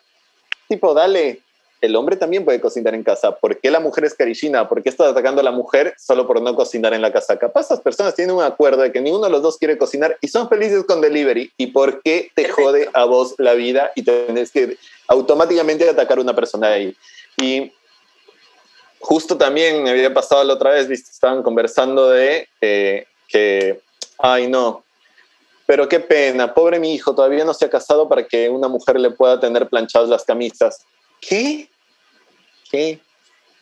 Tipo, 0.69 0.95
dale, 0.95 1.43
el 1.81 1.97
hombre 1.97 2.17
también 2.17 2.45
puede 2.45 2.61
cocinar 2.61 2.95
en 2.95 3.03
casa. 3.03 3.37
¿Por 3.37 3.59
qué 3.59 3.71
la 3.71 3.81
mujer 3.81 4.05
es 4.05 4.15
carichina? 4.15 4.69
¿Por 4.69 4.83
qué 4.83 4.89
estás 4.89 5.09
atacando 5.09 5.41
a 5.41 5.45
la 5.45 5.51
mujer 5.51 5.95
solo 5.99 6.27
por 6.27 6.41
no 6.43 6.55
cocinar 6.55 6.93
en 6.93 7.03
la 7.03 7.13
casa? 7.13 7.39
Capaz 7.39 7.71
las 7.71 7.81
personas 7.81 8.15
tienen 8.15 8.37
un 8.37 8.43
acuerdo 8.43 8.83
de 8.83 8.93
que 8.93 9.01
ninguno 9.01 9.25
de 9.25 9.31
los 9.31 9.43
dos 9.43 9.57
quiere 9.57 9.79
cocinar 9.79 10.17
y 10.21 10.29
son 10.29 10.49
felices 10.49 10.85
con 10.85 11.01
delivery. 11.01 11.53
¿Y 11.57 11.69
por 11.69 12.03
qué 12.03 12.31
te 12.35 12.49
jode 12.49 12.91
a 12.93 13.05
vos 13.05 13.35
la 13.39 13.55
vida 13.55 13.93
y 13.95 14.03
tenés 14.03 14.51
que 14.51 14.77
automáticamente 15.09 15.89
atacar 15.89 16.19
a 16.19 16.23
una 16.23 16.35
persona 16.35 16.69
ahí? 16.69 16.95
Y 17.39 17.73
justo 19.01 19.39
también 19.39 19.83
me 19.83 19.91
había 19.91 20.13
pasado 20.13 20.45
la 20.45 20.55
otra 20.55 20.73
vez, 20.73 20.87
¿viste? 20.87 21.11
estaban 21.11 21.43
conversando 21.43 22.11
de 22.11 22.47
eh, 22.61 23.07
que, 23.27 23.81
ay 24.19 24.49
no, 24.49 24.85
pero 25.71 25.89
qué 25.89 26.01
pena, 26.01 26.53
pobre 26.53 26.79
mi 26.79 26.93
hijo, 26.95 27.15
todavía 27.15 27.45
no 27.45 27.55
se 27.55 27.65
ha 27.65 27.71
casado 27.71 28.09
para 28.09 28.27
que 28.27 28.49
una 28.49 28.69
mujer 28.69 28.99
le 28.99 29.11
pueda 29.11 29.41
tener 29.41 29.69
planchadas 29.69 30.09
las 30.09 30.25
camisas. 30.25 30.85
¿Qué? 31.21 31.70
¿Qué? 32.71 33.01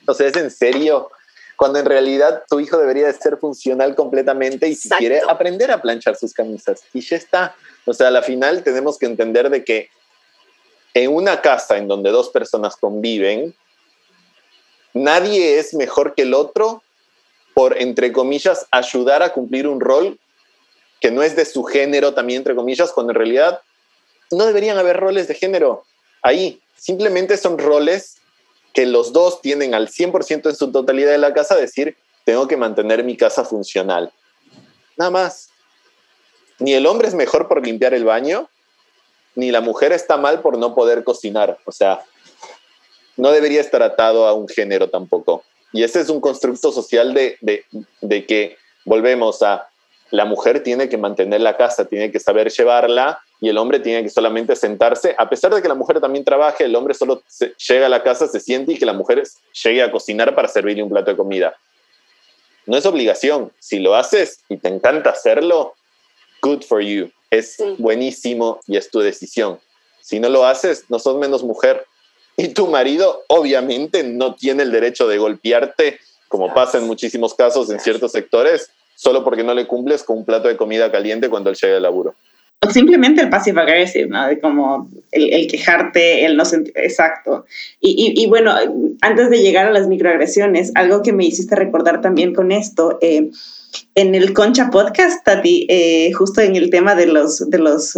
O 0.07 0.15
sea, 0.15 0.29
¿es 0.29 0.37
en 0.37 0.51
serio? 0.51 1.11
Cuando 1.57 1.79
en 1.81 1.87
realidad 1.87 2.45
tu 2.49 2.61
hijo 2.61 2.79
debería 2.79 3.07
de 3.07 3.13
ser 3.13 3.37
funcional 3.39 3.95
completamente 3.95 4.69
y 4.69 4.75
si 4.75 4.89
quiere 4.91 5.21
aprender 5.29 5.71
a 5.71 5.83
planchar 5.83 6.17
sus 6.17 6.33
camisas. 6.33 6.83
Y 6.93 7.01
ya 7.01 7.17
está. 7.17 7.57
O 7.85 7.93
sea, 7.93 8.09
a 8.09 8.11
la 8.11 8.23
final 8.23 8.63
tenemos 8.63 8.99
que 8.99 9.07
entender 9.07 9.51
de 9.51 9.65
que 9.65 9.91
en 10.95 11.13
una 11.13 11.41
casa 11.41 11.77
en 11.79 11.89
donde 11.89 12.11
dos 12.11 12.29
personas 12.29 12.77
conviven, 12.77 13.55
nadie 14.95 15.59
es 15.59 15.75
mejor 15.75 16.15
que 16.15 16.23
el 16.23 16.35
otro 16.35 16.83
por, 17.55 17.77
entre 17.81 18.13
comillas, 18.13 18.67
ayudar 18.71 19.23
a 19.25 19.33
cumplir 19.33 19.67
un 19.67 19.81
rol 19.81 20.19
que 21.01 21.11
no 21.11 21.23
es 21.23 21.35
de 21.35 21.45
su 21.45 21.65
género 21.65 22.15
también, 22.15 22.39
entre 22.39 22.55
comillas, 22.55 22.93
cuando 22.93 23.13
en 23.13 23.17
realidad 23.17 23.63
no 24.31 24.47
deberían 24.47 24.79
haber 24.79 24.97
roles 24.97 25.27
de 25.27 25.35
género 25.35 25.85
ahí. 26.23 26.61
Simplemente 26.77 27.37
son 27.37 27.59
roles 27.59 28.19
que 28.73 28.87
los 28.87 29.13
dos 29.13 29.41
tienen 29.41 29.75
al 29.75 29.89
100% 29.89 30.49
en 30.49 30.57
su 30.57 30.71
totalidad 30.71 31.11
de 31.11 31.19
la 31.19 31.35
casa, 31.35 31.57
decir, 31.57 31.97
tengo 32.25 32.47
que 32.47 32.57
mantener 32.57 33.05
mi 33.05 33.17
casa 33.17 33.45
funcional. 33.45 34.13
Nada 34.97 35.11
más. 35.11 35.51
Ni 36.59 36.75
el 36.75 36.87
hombre 36.87 37.09
es 37.09 37.15
mejor 37.15 37.49
por 37.49 37.65
limpiar 37.65 37.95
el 37.95 38.05
baño, 38.05 38.49
ni 39.35 39.51
la 39.53 39.61
mujer 39.61 39.93
está 39.93 40.17
mal 40.17 40.41
por 40.41 40.59
no 40.59 40.75
poder 40.75 41.05
cocinar. 41.05 41.59
O 41.65 41.73
sea, 41.73 42.03
no 43.17 43.31
debería 43.31 43.61
estar 43.61 43.83
atado 43.83 44.27
a 44.27 44.33
un 44.33 44.49
género 44.49 44.91
tampoco. 44.91 45.45
Y 45.73 45.85
ese 45.85 46.01
es 46.01 46.09
un 46.09 46.21
constructo 46.21 46.73
social 46.73 47.15
de, 47.15 47.37
de 48.01 48.27
que 48.27 48.57
volvemos 48.85 49.43
a 49.43 49.69
la 50.11 50.25
mujer 50.25 50.63
tiene 50.63 50.89
que 50.89 50.97
mantener 50.97 51.41
la 51.41 51.57
casa, 51.57 51.85
tiene 51.85 52.11
que 52.11 52.19
saber 52.19 52.51
llevarla 52.51 53.21
y 53.41 53.49
el 53.49 53.59
hombre 53.59 53.79
tiene 53.79 54.03
que 54.03 54.11
solamente 54.11 54.57
sentarse, 54.57 55.15
a 55.17 55.29
pesar 55.29 55.55
de 55.55 55.63
que 55.63 55.69
la 55.69 55.75
mujer 55.75 56.01
también 56.01 56.25
trabaje, 56.25 56.65
el 56.65 56.75
hombre 56.75 56.95
solo 56.95 57.23
llega 57.69 57.87
a 57.87 57.89
la 57.89 58.03
casa, 58.03 58.27
se 58.27 58.41
siente 58.41 58.73
y 58.73 58.79
que 58.79 58.87
la 58.87 58.93
mujer 58.93 59.23
llegue 59.63 59.83
a 59.83 59.93
cocinar 59.93 60.35
para 60.35 60.49
servirle 60.49 60.83
un 60.83 60.91
plato 60.91 61.13
de 61.13 61.17
comida. 61.17 61.57
No 62.67 62.77
es 62.77 62.85
obligación. 62.85 63.53
Si 63.59 63.79
lo 63.79 63.95
haces 63.95 64.41
y 64.49 64.57
te 64.57 64.69
encanta 64.69 65.11
hacerlo, 65.11 65.75
good 66.43 66.63
for 66.63 66.83
you. 66.83 67.11
Es 67.31 67.57
buenísimo 67.79 68.61
y 68.67 68.77
es 68.77 68.91
tu 68.91 69.01
decisión. 69.01 69.61
Si 70.01 70.19
no 70.19 70.29
lo 70.29 70.45
haces, 70.45 70.85
no 70.89 70.99
sos 70.99 71.17
menos 71.17 71.45
mujer. 71.45 71.87
Y 72.37 72.49
tu 72.49 72.67
marido 72.67 73.25
obviamente 73.29 74.03
no 74.03 74.35
tiene 74.35 74.65
el 74.65 74.73
derecho 74.73 75.07
de 75.07 75.19
golpearte, 75.19 76.01
como 76.29 76.53
pasa 76.53 76.79
en 76.79 76.85
muchísimos 76.85 77.35
casos 77.35 77.71
en 77.71 77.81
ciertos 77.81 78.13
sectores, 78.13 78.71
solo 78.97 79.23
porque 79.23 79.45
no 79.45 79.55
le 79.55 79.67
cumples 79.67 80.03
con 80.03 80.19
un 80.19 80.25
plato 80.25 80.49
de 80.49 80.57
comida 80.57 80.91
caliente 80.91 81.31
cuando 81.31 81.51
él 81.51 81.57
llega 81.57 81.77
al 81.77 81.83
laburo 81.83 82.15
simplemente 82.71 83.23
el 83.23 83.31
passive 83.31 83.61
aggressive, 83.61 84.09
¿no? 84.09 84.27
Como 84.41 84.91
el, 85.13 85.47
quejarte, 85.47 86.25
el 86.25 86.37
no 86.37 86.45
sentir, 86.45 86.73
exacto. 86.77 87.47
Y, 87.81 88.15
y, 88.17 88.27
bueno, 88.27 88.55
antes 89.01 89.31
de 89.31 89.41
llegar 89.41 89.67
a 89.67 89.71
las 89.71 89.89
microagresiones, 89.89 90.73
algo 90.75 91.03
que 91.03 91.13
me 91.13 91.25
hiciste 91.25 91.55
recordar 91.55 92.01
también 92.01 92.35
con 92.35 92.53
esto, 92.53 92.99
eh, 93.01 93.31
en 93.95 94.15
el 94.15 94.33
Concha 94.33 94.71
Podcast, 94.71 95.25
Tati, 95.25 95.67
eh, 95.69 96.13
justo 96.13 96.41
en 96.41 96.57
el 96.57 96.71
tema 96.71 96.95
de 96.95 97.07
los, 97.07 97.49
de 97.49 97.59
los, 97.59 97.97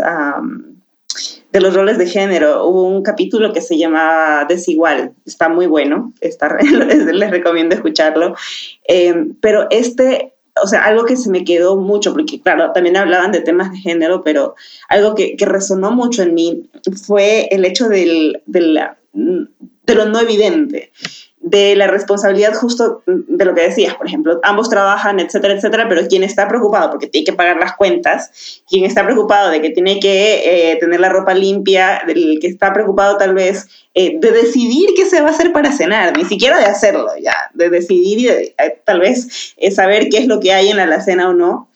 de 1.52 1.60
los 1.60 1.74
roles 1.74 1.98
de 1.98 2.06
género, 2.06 2.66
hubo 2.66 2.84
un 2.84 3.02
capítulo 3.02 3.52
que 3.52 3.60
se 3.60 3.78
llama 3.78 4.44
Desigual, 4.48 5.12
está 5.26 5.48
muy 5.48 5.66
bueno, 5.66 6.12
está, 6.20 6.58
les, 6.62 7.30
recomiendo 7.30 7.74
escucharlo, 7.74 8.34
eh, 8.86 9.14
pero 9.40 9.66
este 9.70 10.34
o 10.62 10.66
sea, 10.66 10.84
algo 10.84 11.04
que 11.04 11.16
se 11.16 11.30
me 11.30 11.44
quedó 11.44 11.76
mucho, 11.76 12.12
porque 12.12 12.40
claro, 12.40 12.72
también 12.72 12.96
hablaban 12.96 13.32
de 13.32 13.40
temas 13.40 13.72
de 13.72 13.78
género, 13.78 14.22
pero 14.22 14.54
algo 14.88 15.14
que, 15.14 15.36
que 15.36 15.46
resonó 15.46 15.90
mucho 15.90 16.22
en 16.22 16.34
mí 16.34 16.70
fue 17.06 17.48
el 17.50 17.64
hecho 17.64 17.88
del, 17.88 18.42
de, 18.46 18.60
la, 18.60 18.98
de 19.12 19.94
lo 19.94 20.06
no 20.06 20.20
evidente 20.20 20.92
de 21.42 21.74
la 21.74 21.86
responsabilidad 21.86 22.52
justo 22.54 23.02
de 23.06 23.44
lo 23.46 23.54
que 23.54 23.62
decías, 23.62 23.94
por 23.94 24.06
ejemplo, 24.06 24.38
ambos 24.42 24.68
trabajan, 24.68 25.20
etcétera, 25.20 25.54
etcétera, 25.54 25.88
pero 25.88 26.06
quien 26.06 26.22
está 26.22 26.46
preocupado 26.46 26.90
porque 26.90 27.06
tiene 27.06 27.24
que 27.24 27.32
pagar 27.32 27.56
las 27.56 27.76
cuentas, 27.76 28.62
quien 28.68 28.84
está 28.84 29.04
preocupado 29.04 29.50
de 29.50 29.62
que 29.62 29.70
tiene 29.70 30.00
que 30.00 30.72
eh, 30.72 30.76
tener 30.76 31.00
la 31.00 31.08
ropa 31.08 31.32
limpia, 31.32 32.02
del 32.06 32.38
que 32.42 32.46
está 32.46 32.74
preocupado 32.74 33.16
tal 33.16 33.34
vez 33.34 33.68
eh, 33.94 34.18
de 34.20 34.32
decidir 34.32 34.90
qué 34.94 35.06
se 35.06 35.22
va 35.22 35.28
a 35.28 35.30
hacer 35.30 35.50
para 35.50 35.72
cenar, 35.72 36.14
ni 36.16 36.26
siquiera 36.26 36.58
de 36.58 36.66
hacerlo 36.66 37.08
ya, 37.18 37.50
de 37.54 37.70
decidir 37.70 38.18
y 38.18 38.28
eh, 38.28 38.54
tal 38.84 39.00
vez 39.00 39.54
saber 39.74 40.10
qué 40.10 40.18
es 40.18 40.26
lo 40.26 40.40
que 40.40 40.52
hay 40.52 40.68
en 40.68 40.76
la 40.76 40.82
alacena 40.82 41.30
o 41.30 41.32
no. 41.32 41.70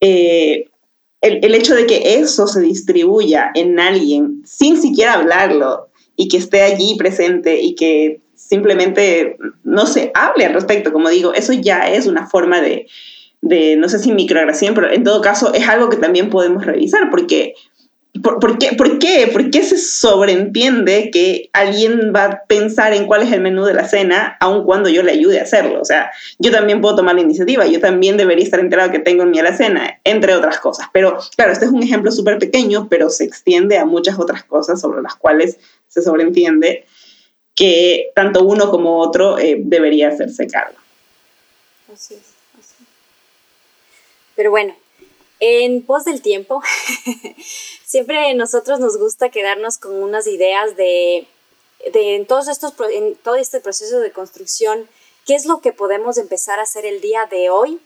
El, 0.00 0.68
el 1.20 1.54
hecho 1.54 1.74
de 1.74 1.86
que 1.86 2.18
eso 2.18 2.46
se 2.46 2.60
distribuya 2.60 3.50
en 3.54 3.78
alguien 3.78 4.42
sin 4.44 4.80
siquiera 4.80 5.14
hablarlo 5.14 5.88
y 6.16 6.28
que 6.28 6.36
esté 6.36 6.62
allí 6.62 6.96
presente 6.96 7.60
y 7.60 7.74
que 7.74 8.21
simplemente 8.52 9.38
no 9.64 9.86
se 9.86 10.10
hable 10.12 10.44
al 10.44 10.52
respecto, 10.52 10.92
como 10.92 11.08
digo, 11.08 11.32
eso 11.32 11.54
ya 11.54 11.88
es 11.90 12.06
una 12.06 12.26
forma 12.26 12.60
de, 12.60 12.86
no 13.78 13.88
sé 13.88 13.98
si 13.98 14.12
microagresión, 14.12 14.74
pero 14.74 14.92
en 14.92 15.04
todo 15.04 15.22
caso 15.22 15.54
es 15.54 15.66
algo 15.66 15.88
que 15.88 15.96
también 15.96 16.28
podemos 16.28 16.66
revisar, 16.66 17.08
porque 17.10 17.54
¿por, 18.22 18.58
qué, 18.58 18.74
¿por, 18.76 18.98
qué, 18.98 19.30
¿por 19.32 19.48
qué 19.48 19.62
se 19.62 19.78
sobreentiende 19.78 21.10
que 21.10 21.48
alguien 21.54 22.12
va 22.14 22.24
a 22.24 22.42
pensar 22.44 22.92
en 22.92 23.06
cuál 23.06 23.22
es 23.22 23.32
el 23.32 23.40
menú 23.40 23.64
de 23.64 23.72
la 23.72 23.88
cena, 23.88 24.36
aun 24.38 24.64
cuando 24.64 24.90
yo 24.90 25.02
le 25.02 25.12
ayude 25.12 25.40
a 25.40 25.44
hacerlo? 25.44 25.80
O 25.80 25.86
sea, 25.86 26.10
yo 26.38 26.50
también 26.50 26.82
puedo 26.82 26.94
tomar 26.94 27.14
la 27.14 27.22
iniciativa, 27.22 27.64
yo 27.64 27.80
también 27.80 28.18
debería 28.18 28.44
estar 28.44 28.60
enterado 28.60 28.90
que 28.90 28.98
tengo 28.98 29.22
en 29.22 29.30
mi 29.30 29.38
alacena, 29.38 29.98
entre 30.04 30.34
otras 30.34 30.58
cosas. 30.58 30.88
Pero 30.92 31.16
claro, 31.38 31.52
este 31.52 31.64
es 31.64 31.70
un 31.70 31.82
ejemplo 31.82 32.12
súper 32.12 32.38
pequeño, 32.38 32.88
pero 32.90 33.08
se 33.08 33.24
extiende 33.24 33.78
a 33.78 33.86
muchas 33.86 34.18
otras 34.18 34.44
cosas 34.44 34.78
sobre 34.78 35.00
las 35.00 35.14
cuales 35.14 35.56
se 35.88 36.02
sobreentiende 36.02 36.84
que 37.62 38.10
tanto 38.16 38.42
uno 38.42 38.72
como 38.72 38.98
otro 38.98 39.38
eh, 39.38 39.54
debería 39.56 40.08
hacerse 40.08 40.48
cargo. 40.48 40.76
Así 41.94 42.14
es, 42.14 42.22
así. 42.58 42.84
Pero 44.34 44.50
bueno, 44.50 44.74
en 45.38 45.80
pos 45.82 46.04
del 46.04 46.22
tiempo, 46.22 46.60
siempre 47.86 48.34
nosotros 48.34 48.80
nos 48.80 48.96
gusta 48.96 49.28
quedarnos 49.28 49.78
con 49.78 49.94
unas 49.94 50.26
ideas 50.26 50.74
de, 50.74 51.28
de 51.92 52.16
en, 52.16 52.26
todos 52.26 52.48
estos, 52.48 52.74
en 52.90 53.14
todo 53.14 53.36
este 53.36 53.60
proceso 53.60 54.00
de 54.00 54.10
construcción, 54.10 54.88
qué 55.24 55.36
es 55.36 55.46
lo 55.46 55.60
que 55.60 55.72
podemos 55.72 56.18
empezar 56.18 56.58
a 56.58 56.62
hacer 56.62 56.84
el 56.84 57.00
día 57.00 57.26
de 57.26 57.48
hoy 57.48 57.78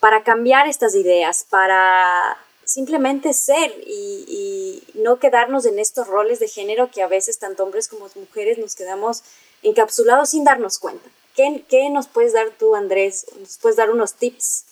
para 0.00 0.24
cambiar 0.24 0.66
estas 0.66 0.96
ideas, 0.96 1.46
para 1.48 2.38
simplemente 2.64 3.32
ser 3.32 3.72
y, 3.86 4.82
no 4.94 5.18
quedarnos 5.18 5.66
en 5.66 5.78
estos 5.78 6.06
roles 6.06 6.38
de 6.38 6.46
género 6.46 6.90
que 6.90 7.02
a 7.02 7.08
veces 7.08 7.38
tanto 7.38 7.64
hombres 7.64 7.88
como 7.88 8.08
mujeres 8.14 8.58
nos 8.58 8.76
quedamos 8.76 9.22
encapsulados 9.62 10.30
sin 10.30 10.44
darnos 10.44 10.78
cuenta. 10.78 11.08
¿Qué, 11.34 11.64
¿Qué, 11.68 11.88
nos 11.90 12.06
puedes 12.06 12.34
dar 12.34 12.50
tú, 12.56 12.76
Andrés? 12.76 13.26
¿Nos 13.40 13.58
puedes 13.58 13.76
dar 13.76 13.90
unos 13.90 14.14
tips 14.14 14.66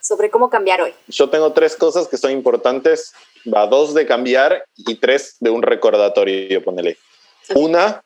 sobre 0.00 0.30
cómo 0.30 0.50
cambiar 0.50 0.82
hoy? 0.82 0.94
Yo 1.08 1.30
tengo 1.30 1.52
tres 1.52 1.74
cosas 1.74 2.06
que 2.06 2.16
son 2.16 2.30
importantes, 2.30 3.12
va, 3.52 3.66
dos 3.66 3.92
de 3.94 4.06
cambiar 4.06 4.64
y 4.76 4.94
tres 4.96 5.36
de 5.40 5.50
un 5.50 5.62
recordatorio, 5.62 6.62
ponele. 6.62 6.96
Una, 7.54 8.04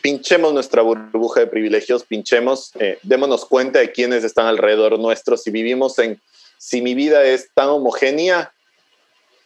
pinchemos 0.00 0.52
nuestra 0.52 0.82
burbuja 0.82 1.40
de 1.40 1.46
privilegios, 1.46 2.04
pinchemos, 2.04 2.72
eh, 2.80 2.98
démonos 3.02 3.44
cuenta 3.44 3.78
de 3.78 3.92
quiénes 3.92 4.24
están 4.24 4.46
alrededor 4.46 4.98
nuestro, 4.98 5.36
si 5.36 5.50
vivimos 5.50 5.98
en, 5.98 6.20
si 6.58 6.82
mi 6.82 6.94
vida 6.94 7.24
es 7.24 7.48
tan 7.54 7.68
homogénea, 7.68 8.52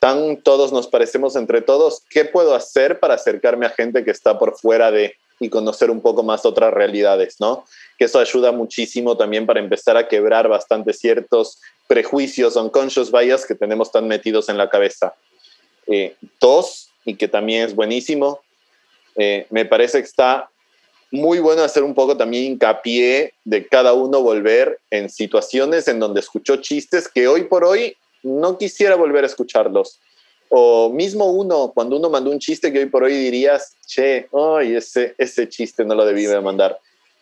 tan 0.00 0.42
todos 0.42 0.72
nos 0.72 0.88
parecemos 0.88 1.36
entre 1.36 1.62
todos, 1.62 2.02
¿qué 2.10 2.24
puedo 2.24 2.54
hacer 2.54 2.98
para 2.98 3.14
acercarme 3.14 3.66
a 3.66 3.70
gente 3.70 4.04
que 4.04 4.10
está 4.10 4.38
por 4.38 4.58
fuera 4.58 4.90
de 4.90 5.14
y 5.42 5.48
conocer 5.48 5.90
un 5.90 6.00
poco 6.00 6.22
más 6.22 6.46
otras 6.46 6.72
realidades, 6.72 7.36
¿no? 7.40 7.64
Que 7.98 8.04
eso 8.04 8.18
ayuda 8.18 8.52
muchísimo 8.52 9.16
también 9.16 9.44
para 9.44 9.60
empezar 9.60 9.96
a 9.96 10.06
quebrar 10.06 10.48
bastante 10.48 10.92
ciertos 10.92 11.60
prejuicios, 11.88 12.56
unconscious 12.56 13.10
bias 13.10 13.44
que 13.44 13.54
tenemos 13.54 13.90
tan 13.90 14.06
metidos 14.06 14.48
en 14.48 14.56
la 14.56 14.70
cabeza. 14.70 15.14
Eh, 15.88 16.14
dos, 16.40 16.90
y 17.04 17.16
que 17.16 17.26
también 17.26 17.64
es 17.64 17.74
buenísimo, 17.74 18.40
eh, 19.16 19.46
me 19.50 19.64
parece 19.64 19.98
que 19.98 20.06
está 20.06 20.48
muy 21.12 21.40
bueno 21.40 21.62
hacer 21.62 21.84
un 21.84 21.94
poco 21.94 22.16
también 22.16 22.44
hincapié 22.44 23.34
de 23.44 23.66
cada 23.68 23.92
uno 23.92 24.22
volver 24.22 24.80
en 24.90 25.10
situaciones 25.10 25.86
en 25.86 26.00
donde 26.00 26.20
escuchó 26.20 26.56
chistes 26.56 27.06
que 27.06 27.28
hoy 27.28 27.44
por 27.44 27.64
hoy 27.64 27.96
no 28.22 28.56
quisiera 28.56 28.96
volver 28.96 29.24
a 29.24 29.26
escucharlos. 29.26 30.00
O 30.48 30.90
mismo 30.90 31.30
uno, 31.30 31.72
cuando 31.74 31.96
uno 31.96 32.08
mandó 32.08 32.30
un 32.30 32.38
chiste 32.38 32.72
que 32.72 32.80
hoy 32.80 32.86
por 32.86 33.04
hoy 33.04 33.12
dirías, 33.12 33.76
che, 33.86 34.26
ay, 34.32 34.74
ese, 34.74 35.14
ese 35.18 35.48
chiste 35.48 35.84
no 35.84 35.94
lo 35.94 36.06
debí 36.06 36.24
de 36.24 36.40
mandar. 36.40 36.78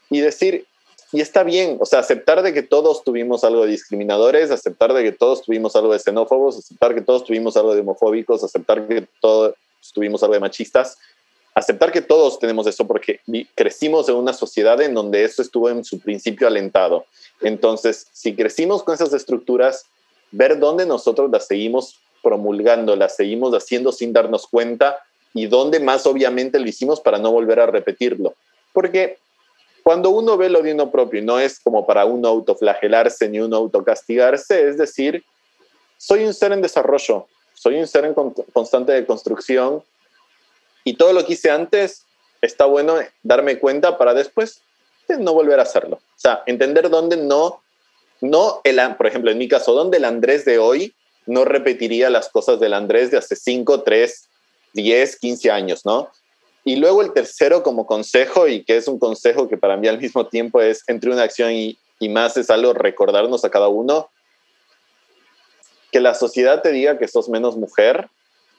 Y 0.09 0.21
decir, 0.21 0.67
y 1.13 1.21
está 1.21 1.43
bien, 1.43 1.77
o 1.81 1.87
sea, 1.87 1.99
aceptar 1.99 2.43
de 2.43 2.55
que 2.55 2.63
todos 2.63 3.03
tuvimos 3.03 3.43
algo 3.43 3.65
de 3.65 3.73
discriminadores, 3.73 4.53
aceptar 4.53 4.93
de 4.93 5.03
que 5.03 5.13
todos 5.13 5.43
tuvimos 5.43 5.75
algo 5.75 5.93
de 5.93 5.99
xenófobos, 5.99 6.59
aceptar 6.59 6.95
que 6.95 7.01
todos 7.01 7.25
tuvimos 7.25 7.57
algo 7.57 7.75
de 7.75 7.81
homofóbicos, 7.81 8.45
aceptar 8.45 8.87
que 8.87 9.07
todos 9.21 9.55
tuvimos 9.93 10.23
algo 10.23 10.35
de 10.35 10.41
machistas, 10.41 10.97
aceptar 11.55 11.93
que 11.93 12.01
todos 12.01 12.39
tenemos 12.39 12.67
eso 12.67 12.87
porque 12.87 13.21
crecimos 13.55 14.09
en 14.09 14.17
una 14.17 14.33
sociedad 14.33 14.81
en 14.81 14.95
donde 14.95 15.25
eso 15.25 15.43
estuvo 15.43 15.69
en 15.69 15.85
su 15.85 15.99
principio 15.99 16.47
alentado. 16.47 17.05
Entonces, 17.41 18.07
si 18.13 18.35
crecimos 18.35 18.83
con 18.83 18.95
esas 18.95 19.13
estructuras, 19.13 19.85
ver 20.31 20.59
dónde 20.59 20.87
nosotros 20.87 21.31
las 21.31 21.47
seguimos 21.47 21.99
promulgando, 22.23 22.97
las 22.97 23.17
seguimos 23.17 23.55
haciendo 23.55 23.93
sin 23.93 24.13
darnos 24.13 24.47
cuenta 24.47 24.99
y 25.35 25.47
dónde 25.47 25.81
más 25.81 26.07
obviamente 26.07 26.59
lo 26.59 26.69
hicimos 26.69 27.01
para 27.01 27.19
no 27.19 27.33
volver 27.33 27.61
a 27.61 27.67
repetirlo. 27.67 28.35
Porque 28.73 29.19
cuando 29.83 30.11
uno 30.11 30.37
ve 30.37 30.51
lo 30.51 30.63
de 30.63 30.73
uno 30.75 30.91
propio 30.91 31.23
no 31.23 31.41
es 31.41 31.59
como 31.59 31.87
para 31.87 32.05
uno 32.05 32.29
autoflagelarse 32.29 33.29
ni 33.29 33.41
uno 33.41 33.57
autocastigarse, 33.57 34.69
es 34.69 34.77
decir, 34.77 35.25
soy 35.97 36.25
un 36.25 36.35
ser 36.35 36.53
en 36.53 36.63
desarrollo, 36.63 37.27
soy 37.55 37.77
un 37.77 37.87
ser 37.87 38.05
en 38.05 38.15
constante 38.53 38.93
de 38.93 39.07
construcción 39.07 39.83
y 40.85 40.95
todo 40.95 41.13
lo 41.13 41.25
que 41.25 41.35
hice 41.35 41.51
antes 41.51 42.05
está 42.41 42.65
bueno 42.65 42.97
darme 43.23 43.59
cuenta 43.59 43.99
para 43.99 44.15
después 44.15 44.63
no 45.19 45.33
volver 45.35 45.59
a 45.59 45.65
hacerlo. 45.65 45.97
O 45.97 46.21
sea, 46.21 46.43
entender 46.47 46.89
dónde 46.91 47.17
no, 47.17 47.63
no 48.21 48.61
el, 48.65 48.79
por 48.97 49.07
ejemplo, 49.07 49.31
en 49.31 49.39
mi 49.39 49.49
caso, 49.49 49.75
dónde 49.75 49.97
el 49.97 50.05
Andrés 50.05 50.45
de 50.45 50.59
hoy 50.59 50.95
no 51.27 51.45
repetiría 51.45 52.11
las 52.11 52.29
cosas 52.29 52.61
del 52.61 52.75
Andrés 52.75 53.11
de 53.11 53.19
hace 53.19 53.37
5, 53.37 53.83
3, 53.83 54.29
10, 54.75 55.17
15 55.17 55.51
años, 55.51 55.85
¿no? 55.85 56.11
Y 56.65 56.77
luego 56.77 57.03
el 57.03 57.13
tercero 57.13 57.63
como 57.63 57.87
consejo, 57.87 58.47
y 58.47 58.65
que 58.65 58.77
es 58.77 58.87
un 58.87 58.99
consejo 58.99 59.49
que 59.49 59.57
para 59.57 59.77
mí 59.77 59.89
al 59.89 59.99
mismo 59.99 60.27
tiempo 60.27 60.61
es 60.61 60.83
entre 60.87 61.11
una 61.11 61.23
acción 61.23 61.53
y, 61.53 61.79
y 61.99 62.09
más 62.09 62.37
es 62.37 62.51
algo 62.51 62.75
recordarnos 62.75 63.45
a 63.45 63.51
cada 63.51 63.69
uno, 63.69 64.11
que 65.91 66.01
la 66.01 66.15
sociedad 66.15 66.63
te 66.63 66.71
diga 66.71 66.99
que 66.99 67.09
sos 67.09 67.29
menos 67.29 67.57
mujer 67.57 68.09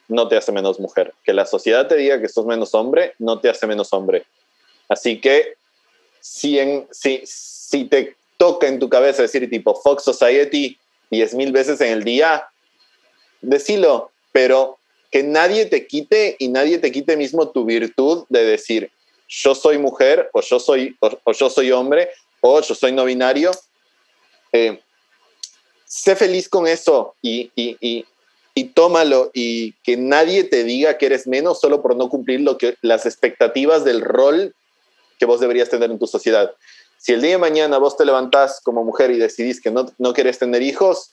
no 0.08 0.28
te 0.28 0.36
hace 0.36 0.52
menos 0.52 0.78
mujer. 0.78 1.14
Que 1.24 1.32
la 1.32 1.46
sociedad 1.46 1.86
te 1.88 1.96
diga 1.96 2.20
que 2.20 2.28
sos 2.28 2.46
menos 2.46 2.74
hombre, 2.74 3.14
no 3.18 3.40
te 3.40 3.48
hace 3.48 3.66
menos 3.66 3.92
hombre. 3.92 4.24
Así 4.88 5.20
que 5.20 5.54
si, 6.20 6.58
en, 6.58 6.86
si, 6.90 7.22
si 7.24 7.84
te 7.84 8.16
toca 8.36 8.66
en 8.68 8.78
tu 8.78 8.88
cabeza 8.88 9.22
decir 9.22 9.48
tipo 9.48 9.74
Fox 9.74 10.04
Society 10.04 10.78
diez 11.10 11.34
mil 11.34 11.52
veces 11.52 11.80
en 11.80 11.92
el 11.92 12.04
día, 12.04 12.48
decilo, 13.40 14.10
pero 14.32 14.78
que 15.10 15.22
nadie 15.22 15.66
te 15.66 15.86
quite 15.86 16.36
y 16.38 16.48
nadie 16.48 16.78
te 16.78 16.90
quite 16.90 17.16
mismo 17.16 17.50
tu 17.50 17.64
virtud 17.64 18.24
de 18.30 18.44
decir 18.44 18.90
yo 19.28 19.54
soy 19.54 19.78
mujer 19.78 20.28
o 20.32 20.40
yo 20.40 20.58
soy, 20.58 20.96
o, 21.00 21.32
yo 21.32 21.50
soy 21.50 21.70
hombre 21.70 22.10
o 22.40 22.60
yo 22.60 22.74
soy 22.74 22.92
no 22.92 23.04
binario. 23.04 23.50
Eh, 24.52 24.80
sé 25.86 26.16
feliz 26.16 26.48
con 26.48 26.66
eso 26.66 27.14
y, 27.22 27.50
y, 27.54 27.76
y 27.80 28.04
tómalo 28.74 29.30
y 29.32 29.72
que 29.82 29.96
nadie 29.96 30.44
te 30.44 30.64
diga 30.64 30.98
que 30.98 31.06
eres 31.06 31.26
menos 31.26 31.60
solo 31.60 31.82
por 31.82 31.96
no 31.96 32.08
cumplir 32.08 32.40
lo 32.40 32.58
que, 32.58 32.76
las 32.82 33.06
expectativas 33.06 33.84
del 33.84 34.02
rol 34.02 34.54
que 35.18 35.26
vos 35.26 35.40
deberías 35.40 35.70
tener 35.70 35.90
en 35.90 35.98
tu 35.98 36.06
sociedad. 36.06 36.52
Si 36.98 37.12
el 37.12 37.22
día 37.22 37.32
de 37.32 37.38
mañana 37.38 37.78
vos 37.78 37.96
te 37.96 38.04
levantás 38.04 38.60
como 38.62 38.84
mujer 38.84 39.10
y 39.10 39.18
decidís 39.18 39.60
que 39.60 39.70
no, 39.70 39.86
no 39.98 40.12
querés 40.12 40.38
tener 40.38 40.62
hijos, 40.62 41.12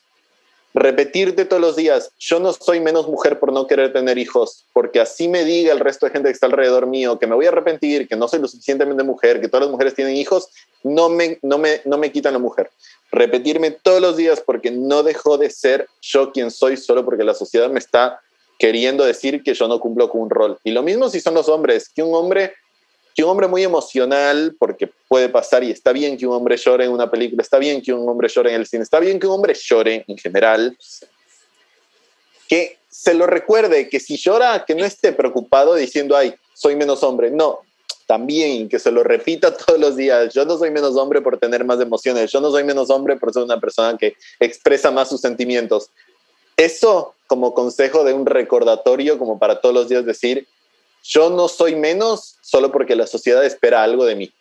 repetirte 0.73 1.45
todos 1.45 1.61
los 1.61 1.75
días, 1.75 2.11
yo 2.19 2.39
no 2.39 2.53
soy 2.53 2.79
menos 2.79 3.07
mujer 3.07 3.39
por 3.39 3.51
no 3.51 3.65
querer 3.65 3.91
tener 3.91 4.17
hijos, 4.17 4.65
porque 4.73 4.99
así 4.99 5.27
me 5.27 5.43
diga 5.43 5.73
el 5.73 5.79
resto 5.79 6.05
de 6.05 6.11
gente 6.11 6.29
que 6.29 6.33
está 6.33 6.45
alrededor 6.45 6.85
mío 6.85 7.17
que 7.17 7.25
me 7.27 7.35
voy 7.35 7.45
a 7.45 7.49
arrepentir, 7.49 8.07
que 8.07 8.15
no 8.15 8.27
soy 8.27 8.39
lo 8.39 8.47
suficientemente 8.47 9.03
mujer, 9.03 9.41
que 9.41 9.47
todas 9.47 9.65
las 9.65 9.71
mujeres 9.71 9.95
tienen 9.95 10.15
hijos, 10.15 10.49
no 10.83 11.09
me, 11.09 11.39
no 11.41 11.57
me, 11.57 11.81
no 11.85 11.97
me 11.97 12.11
quitan 12.11 12.33
la 12.33 12.39
mujer. 12.39 12.69
Repetirme 13.12 13.72
todos 13.72 14.01
los 14.01 14.18
días 14.18 14.41
porque 14.45 14.72
no 14.72 15.03
dejo 15.03 15.38
de 15.38 15.49
ser 15.49 15.88
yo 16.01 16.32
quien 16.32 16.51
soy 16.51 16.78
solo 16.78 17.03
porque 17.03 17.24
la 17.24 17.34
sociedad 17.34 17.70
me 17.70 17.80
está 17.80 18.22
queriendo 18.57 19.03
decir 19.05 19.41
que 19.41 19.53
yo 19.53 19.68
no 19.68 19.80
cumplo 19.80 20.10
con 20.10 20.22
un 20.22 20.30
rol. 20.30 20.60
Y 20.64 20.72
lo 20.72 20.84
mismo 20.84 21.10
si 21.10 21.20
son 21.20 21.34
los 21.34 21.49
hombres, 21.49 21.89
que 21.89 22.03
un 22.03 22.14
hombre 22.14 22.53
que 23.16 23.24
un 23.24 23.32
hombre 23.32 23.47
muy 23.47 23.64
emocional, 23.64 24.55
porque 24.57 24.89
puede 25.07 25.28
pasar 25.28 25.64
y 25.64 25.72
está 25.72 25.91
bien 25.91 26.16
que 26.16 26.26
un 26.26 26.34
hombre 26.34 26.55
llore 26.55 26.86
en 26.86 26.91
una 26.91 27.12
película, 27.12 27.41
está 27.41 27.57
bien 27.57 27.82
que 27.82 27.91
un 27.91 28.07
hombre 28.07 28.30
llore 28.30 28.51
en 28.51 28.62
el 28.62 28.68
cine, 28.68 28.84
está 28.84 28.99
bien 28.99 29.20
que 29.20 29.28
un 29.28 29.34
hombre 29.34 29.53
llore 29.55 30.05
en 30.07 30.18
general, 30.18 30.78
que 32.47 32.78
se 32.89 33.14
lo 33.14 33.28
recuerde, 33.28 33.89
que 33.89 33.99
si 33.99 34.16
llora, 34.16 34.64
que 34.66 34.74
no 34.74 34.86
esté 34.86 35.12
preocupado 35.12 35.76
diciendo, 35.76 36.16
ay, 36.16 36.34
soy 36.53 36.76
menos 36.76 37.03
hombre. 37.03 37.30
No, 37.30 37.60
también 38.10 38.68
que 38.70 38.80
se 38.80 38.91
lo 38.91 39.03
repita 39.03 39.55
todos 39.66 39.80
los 39.80 39.95
días. 39.95 40.34
Yo 40.34 40.43
no 40.43 40.57
soy 40.57 40.72
menos 40.72 40.95
hombre 40.95 41.22
por 41.22 41.38
tener 41.38 41.64
más 41.64 41.80
emociones, 41.80 42.32
yo 42.32 42.41
no 42.41 42.49
soy 42.49 42.64
menos 42.64 42.89
hombre 42.89 43.16
por 43.18 43.32
ser 43.32 43.43
una 43.43 43.60
persona 43.60 43.95
que 43.99 44.16
expresa 44.39 44.89
más 44.89 45.10
sus 45.10 45.22
sentimientos. 45.22 45.91
Eso 46.57 47.14
como 47.28 47.53
consejo 47.53 48.03
de 48.03 48.14
un 48.14 48.26
recordatorio, 48.26 49.20
como 49.20 49.38
para 49.38 49.62
todos 49.62 49.76
los 49.76 49.89
días 49.89 50.07
decir, 50.07 50.47
yo 51.03 51.30
no 51.30 51.47
soy 51.47 51.76
menos 51.76 52.38
solo 52.41 52.72
porque 52.72 52.95
la 52.95 53.05
sociedad 53.05 53.45
espera 53.45 53.84
algo 53.84 54.03
de 54.05 54.16
mí. 54.16 54.34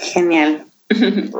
Genial. 0.00 0.66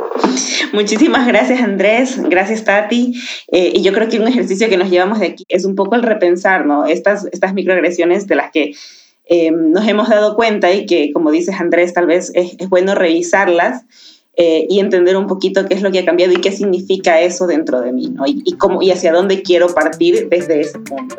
Muchísimas 0.73 1.27
gracias 1.27 1.61
Andrés, 1.61 2.23
gracias 2.29 2.65
Tati. 2.65 3.21
Eh, 3.51 3.73
y 3.75 3.83
yo 3.83 3.93
creo 3.93 4.09
que 4.09 4.21
un 4.21 4.29
ejercicio 4.29 4.69
que 4.69 4.77
nos 4.77 4.91
llevamos 4.91 5.19
de 5.19 5.27
aquí 5.27 5.45
es 5.49 5.65
un 5.65 5.75
poco 5.75 5.97
el 5.97 6.05
repensar 6.05 6.65
¿no? 6.67 6.87
estas, 6.87 7.27
estas 7.33 7.53
microagresiones 7.53 8.29
de 8.29 8.37
las 8.37 8.53
que 8.53 8.75
eh, 9.25 9.51
nos 9.51 9.87
hemos 9.87 10.09
dado 10.09 10.37
cuenta 10.37 10.73
y 10.73 10.87
que, 10.87 11.13
como 11.13 11.31
dices 11.31 11.61
Andrés, 11.61 11.95
tal 11.95 12.07
vez 12.07 12.33
es, 12.35 12.57
bueno 12.69 12.95
revisarlas 12.95 13.85
eh, 14.37 14.67
y 14.69 14.81
entender 14.81 15.17
un 15.17 15.27
poquito 15.27 15.67
qué 15.67 15.75
es 15.75 15.83
lo 15.83 15.93
que 15.93 16.01
ha 16.01 16.05
cambiado 16.05 16.33
y 16.33 16.41
qué 16.41 16.53
significa 16.53 17.21
eso 17.21 17.47
dentro 17.47 17.81
de 17.81 17.93
mí 17.93 18.09
¿no? 18.11 18.27
y, 18.27 18.43
y, 18.45 18.57
cómo, 18.57 18.83
y 18.83 18.91
hacia 18.91 19.13
dónde 19.13 19.43
quiero 19.43 19.69
partir 19.75 20.29
desde 20.29 20.61
ese 20.61 20.79
punto. 20.81 21.17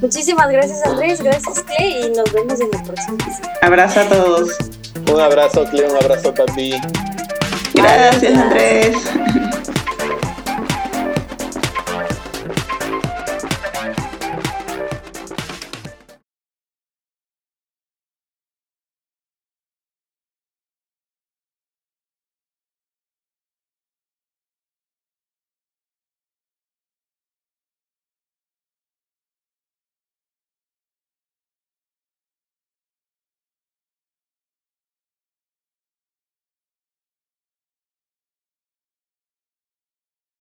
Muchísimas 0.00 0.48
gracias 0.50 0.84
Andrés, 0.86 1.20
gracias 1.20 1.60
Clay 1.64 2.06
y 2.06 2.16
nos 2.16 2.32
vemos 2.32 2.60
en 2.60 2.68
el 2.72 2.82
próximo. 2.84 3.18
Abrazo 3.62 4.00
a 4.00 4.08
todos. 4.08 4.50
Un 5.12 5.20
abrazo 5.20 5.64
Clay, 5.70 5.86
un 5.90 5.96
abrazo 5.96 6.32
para 6.32 6.54
ti. 6.54 6.72
Gracias 7.74 8.38
Andrés. 8.38 8.96